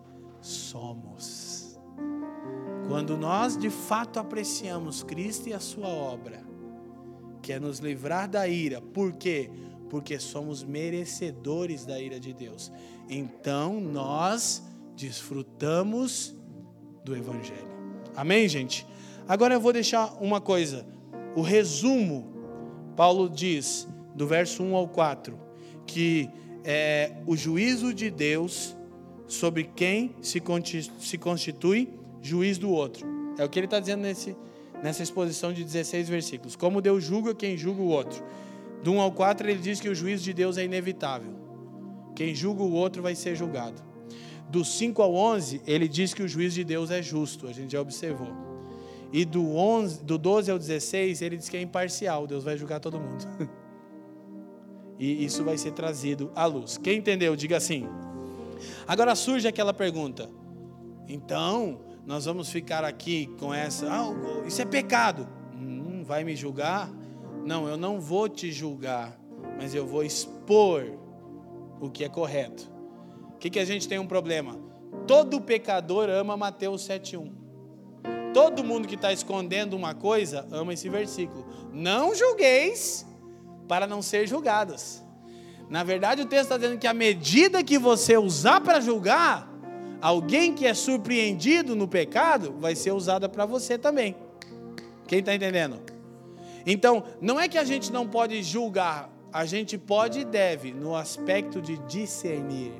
[0.43, 1.79] somos.
[2.87, 6.43] Quando nós de fato apreciamos Cristo e a Sua obra,
[7.41, 9.49] que é nos livrar da ira, por quê?
[9.89, 12.71] Porque somos merecedores da ira de Deus.
[13.09, 14.63] Então nós
[14.95, 16.35] desfrutamos
[17.03, 17.73] do Evangelho.
[18.15, 18.85] Amém, gente?
[19.27, 20.85] Agora eu vou deixar uma coisa
[21.35, 22.31] o resumo,
[22.95, 25.39] Paulo diz, do verso 1 ao 4,
[25.87, 26.29] que
[26.63, 28.75] é o juízo de Deus
[29.27, 31.89] sobre quem se constitui
[32.21, 33.05] juiz do outro.
[33.37, 34.35] É o que ele está dizendo nesse,
[34.81, 36.55] nessa exposição de 16 versículos.
[36.55, 38.23] Como Deus julga quem julga o outro.
[38.83, 41.31] Do 1 ao 4 ele diz que o juízo de Deus é inevitável.
[42.15, 43.81] Quem julga o outro vai ser julgado.
[44.49, 47.47] Do 5 ao 11 ele diz que o juízo de Deus é justo.
[47.47, 48.53] A gente já observou.
[49.11, 52.79] E do, 11, do 12 ao 16, ele diz que é imparcial, Deus vai julgar
[52.79, 53.23] todo mundo.
[54.97, 56.79] e isso vai ser trazido à luz.
[56.79, 57.87] Quem entendeu, diga assim.
[58.87, 60.29] Agora surge aquela pergunta:
[61.07, 63.87] então, nós vamos ficar aqui com essa.
[63.89, 64.13] Ah,
[64.45, 65.27] isso é pecado.
[65.55, 66.89] Hum, vai me julgar?
[67.45, 69.17] Não, eu não vou te julgar,
[69.57, 70.85] mas eu vou expor
[71.79, 72.71] o que é correto.
[73.35, 74.57] O que, que a gente tem um problema?
[75.05, 77.31] Todo pecador ama Mateus 7,1.
[78.33, 81.45] Todo mundo que está escondendo uma coisa ama esse versículo.
[81.71, 83.05] Não julgueis
[83.67, 85.02] para não ser julgados.
[85.73, 89.51] Na verdade, o texto está dizendo que a medida que você usar para julgar,
[89.99, 94.15] alguém que é surpreendido no pecado, vai ser usada para você também.
[95.07, 95.81] Quem está entendendo?
[96.63, 100.95] Então, não é que a gente não pode julgar, a gente pode e deve, no
[100.95, 102.73] aspecto de discernir,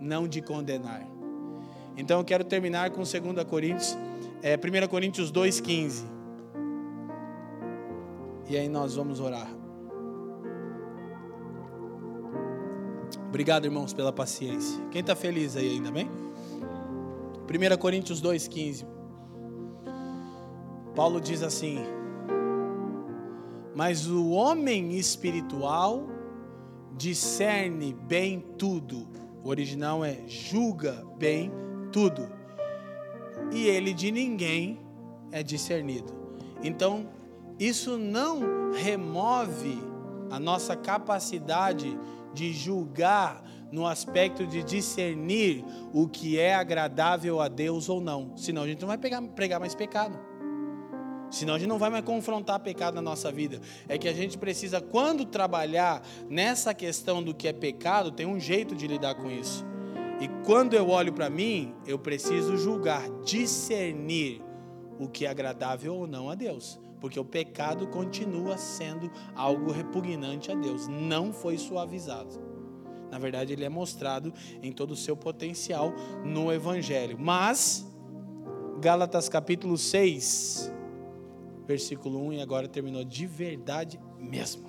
[0.00, 1.06] não de condenar.
[1.96, 3.96] Então, eu quero terminar com 2 Coríntios
[4.42, 6.02] é 1 Coríntios 2,15.
[8.48, 9.59] E aí nós vamos orar.
[13.28, 14.80] Obrigado, irmãos, pela paciência.
[14.90, 16.08] Quem está feliz aí ainda bem?
[16.08, 18.86] 1 Coríntios 2,15.
[20.94, 21.78] Paulo diz assim:
[23.74, 26.06] Mas o homem espiritual
[26.96, 29.08] discerne bem tudo.
[29.42, 31.50] O original é julga bem
[31.90, 32.40] tudo
[33.52, 34.78] e ele de ninguém
[35.32, 36.12] é discernido.
[36.62, 37.08] Então,
[37.58, 39.78] isso não remove
[40.30, 41.98] a nossa capacidade
[42.32, 43.42] de julgar
[43.72, 48.36] no aspecto de discernir o que é agradável a Deus ou não.
[48.36, 50.18] Senão a gente não vai pegar, pregar mais pecado.
[51.30, 53.60] Senão a gente não vai mais confrontar pecado na nossa vida.
[53.88, 58.40] É que a gente precisa, quando trabalhar nessa questão do que é pecado, tem um
[58.40, 59.64] jeito de lidar com isso.
[60.20, 64.42] E quando eu olho para mim, eu preciso julgar, discernir
[64.98, 66.78] o que é agradável ou não a Deus.
[67.00, 72.50] Porque o pecado continua sendo algo repugnante a Deus, não foi suavizado.
[73.10, 74.32] Na verdade, ele é mostrado
[74.62, 75.92] em todo o seu potencial
[76.24, 77.18] no Evangelho.
[77.18, 77.84] Mas,
[78.80, 80.72] Gálatas capítulo 6,
[81.66, 84.68] versículo 1, e agora terminou de verdade mesmo.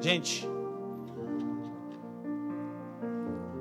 [0.00, 0.46] Gente,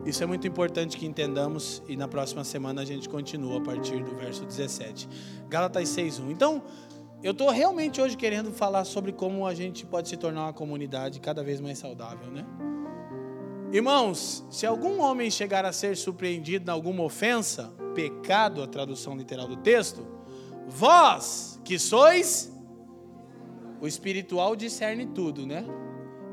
[0.06, 4.04] Isso é muito importante que entendamos e na próxima semana a gente continua a partir
[4.04, 5.10] do verso 17.
[5.50, 6.30] Gálatas 6:1.
[6.30, 6.62] Então,
[7.26, 11.20] eu estou realmente hoje querendo falar sobre como a gente pode se tornar uma comunidade
[11.20, 12.46] cada vez mais saudável, né?
[13.72, 19.48] Irmãos, se algum homem chegar a ser surpreendido em alguma ofensa, pecado, a tradução literal
[19.48, 20.06] do texto,
[20.68, 22.56] vós que sois
[23.82, 25.66] o espiritual discerne tudo, né?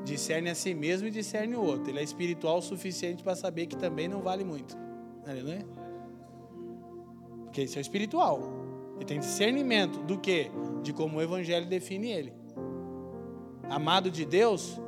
[0.05, 1.91] Discerne a si mesmo e discerne o outro.
[1.91, 4.77] Ele é espiritual o suficiente para saber que também não vale muito.
[5.27, 5.67] Aleluia?
[7.45, 8.62] Porque isso é espiritual.
[9.03, 10.49] Ele tem discernimento do que?
[10.81, 12.33] De como o evangelho define ele.
[13.69, 14.81] Amado de Deus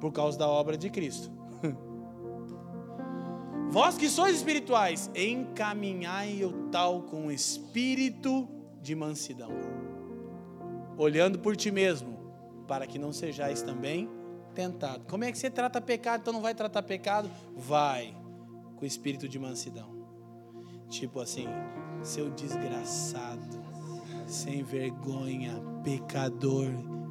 [0.00, 1.30] por causa da obra de Cristo.
[3.68, 8.48] Vós que sois espirituais, encaminhai o tal com espírito
[8.80, 9.50] de mansidão,
[10.96, 12.18] olhando por ti mesmo,
[12.66, 14.08] para que não sejais também
[14.54, 15.04] tentado.
[15.04, 16.22] Como é que você trata pecado?
[16.22, 17.30] Então não vai tratar pecado?
[17.54, 18.16] Vai,
[18.76, 20.00] com espírito de mansidão.
[20.88, 21.46] Tipo assim,
[22.02, 23.60] seu desgraçado,
[24.26, 26.70] sem vergonha, pecador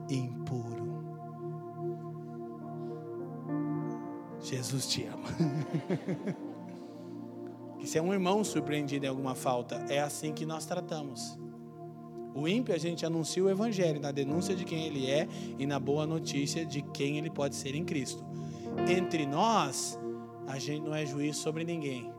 [0.09, 0.89] impuro.
[4.41, 5.29] Jesus te ama.
[7.79, 11.37] que se é um irmão surpreendido em alguma falta, é assim que nós tratamos.
[12.33, 15.79] O ímpio a gente anuncia o evangelho na denúncia de quem ele é e na
[15.79, 18.23] boa notícia de quem ele pode ser em Cristo.
[18.87, 19.99] Entre nós,
[20.47, 22.11] a gente não é juiz sobre ninguém.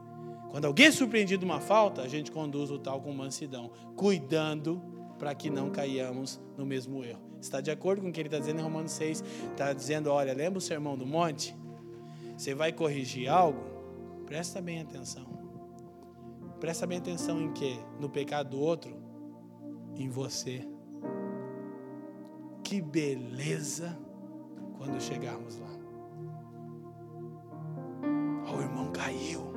[0.51, 4.83] Quando alguém é surpreendido uma falta, a gente conduz o tal com mansidão, cuidando
[5.19, 7.21] para que não caiamos no mesmo erro.
[7.41, 9.23] Está de acordo com o que ele está dizendo em Romanos 6?
[9.51, 11.55] Está dizendo: olha, lembra o sermão do monte?
[12.37, 13.61] Você vai corrigir algo?
[14.27, 15.27] Presta bem atenção.
[16.59, 17.77] Presta bem atenção em quê?
[17.99, 18.95] No pecado do outro?
[19.97, 20.67] Em você.
[22.63, 23.99] Que beleza
[24.77, 25.71] quando chegarmos lá.
[28.55, 29.50] O irmão caiu.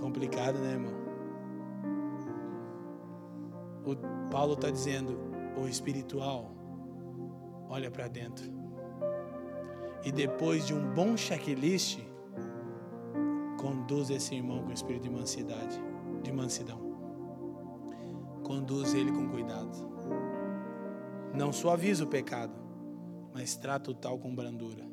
[0.00, 0.94] Complicado, né, irmão?
[3.84, 5.18] O Paulo está dizendo:
[5.56, 6.50] o espiritual
[7.68, 8.50] olha para dentro.
[10.04, 12.00] E depois de um bom checklist,
[13.60, 15.80] conduz esse irmão com espírito de mansidade,
[16.22, 16.80] de mansidão.
[18.42, 19.90] Conduz ele com cuidado.
[21.34, 22.54] Não suaviza o pecado,
[23.34, 24.84] mas trata o tal com brandura.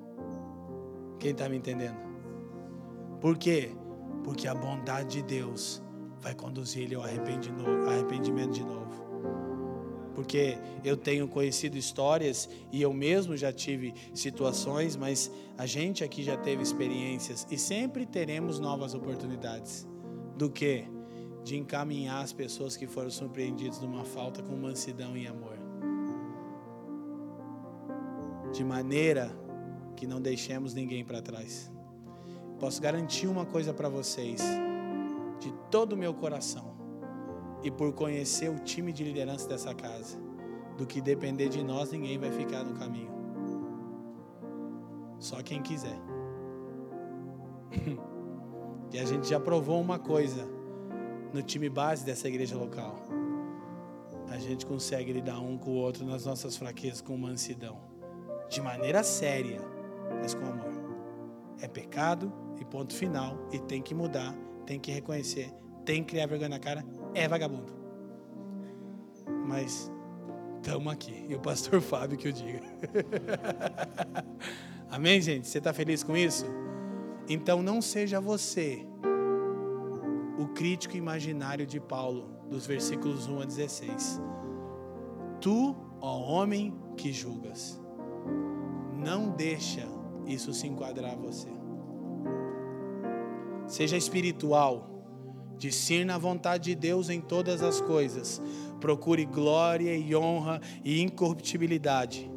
[1.20, 1.98] Quem está me entendendo?
[3.20, 3.72] Por quê?
[4.28, 5.82] Porque a bondade de Deus
[6.20, 8.92] vai conduzir ele ao arrependimento de novo.
[10.14, 16.24] Porque eu tenho conhecido histórias e eu mesmo já tive situações, mas a gente aqui
[16.24, 19.88] já teve experiências e sempre teremos novas oportunidades.
[20.36, 20.84] Do que?
[21.46, 25.58] De encaminhar as pessoas que foram surpreendidas numa falta com mansidão e amor.
[28.52, 29.32] De maneira
[29.96, 31.77] que não deixemos ninguém para trás.
[32.60, 34.42] Posso garantir uma coisa para vocês,
[35.40, 36.76] de todo o meu coração,
[37.64, 40.18] e por conhecer o time de liderança dessa casa,
[40.76, 43.12] do que depender de nós, ninguém vai ficar no caminho.
[45.20, 46.00] Só quem quiser.
[48.92, 50.48] e a gente já provou uma coisa
[51.34, 52.96] no time base dessa igreja local.
[54.30, 57.80] A gente consegue lidar um com o outro nas nossas fraquezas com mansidão,
[58.50, 59.62] de maneira séria,
[60.22, 60.74] mas com amor.
[61.60, 63.38] É pecado, e ponto final.
[63.52, 64.36] E tem que mudar,
[64.66, 65.52] tem que reconhecer,
[65.86, 66.86] tem que criar vergonha na cara.
[67.14, 67.74] É vagabundo.
[69.48, 69.92] Mas
[70.58, 71.26] estamos aqui.
[71.28, 72.62] E o pastor Fábio que o diga.
[74.90, 75.48] Amém, gente?
[75.48, 76.46] Você está feliz com isso?
[77.30, 78.86] Então não seja você
[80.38, 84.22] o crítico imaginário de Paulo, dos versículos 1 a 16.
[85.42, 87.82] Tu, ó homem que julgas,
[88.94, 89.88] não deixa
[90.26, 91.57] isso se enquadrar a você.
[93.68, 94.90] Seja espiritual.
[95.58, 98.42] Discirna a vontade de Deus em todas as coisas.
[98.80, 102.32] Procure glória e honra e incorruptibilidade.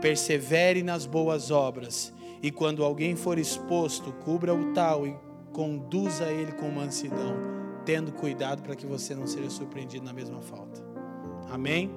[0.00, 2.12] Persevere nas boas obras.
[2.42, 5.16] E quando alguém for exposto, cubra o tal e
[5.52, 7.36] conduza ele com mansidão,
[7.86, 10.82] tendo cuidado para que você não seja surpreendido na mesma falta.
[11.50, 11.90] Amém?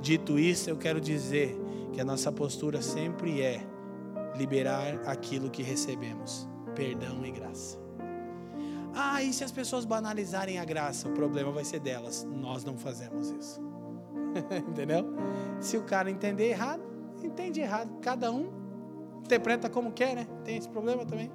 [0.00, 1.56] Dito isso, eu quero dizer
[1.92, 3.62] que a nossa postura sempre é
[4.36, 7.81] liberar aquilo que recebemos, perdão e graça.
[8.94, 11.08] Ah, e se as pessoas banalizarem a graça?
[11.08, 12.24] O problema vai ser delas.
[12.24, 13.60] Nós não fazemos isso.
[14.68, 15.04] Entendeu?
[15.60, 16.82] Se o cara entender errado,
[17.22, 17.90] entende errado.
[18.00, 18.50] Cada um
[19.24, 20.26] interpreta como quer, né?
[20.44, 21.30] Tem esse problema também.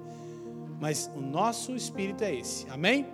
[0.80, 2.68] Mas o nosso espírito é esse.
[2.70, 3.06] Amém?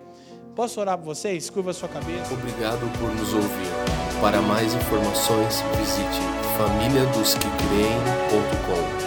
[0.54, 1.48] Posso orar por vocês?
[1.50, 2.32] Curva sua cabeça.
[2.34, 3.94] Obrigado por nos ouvir.
[4.20, 6.20] Para mais informações, visite
[6.56, 9.03] família dos que creem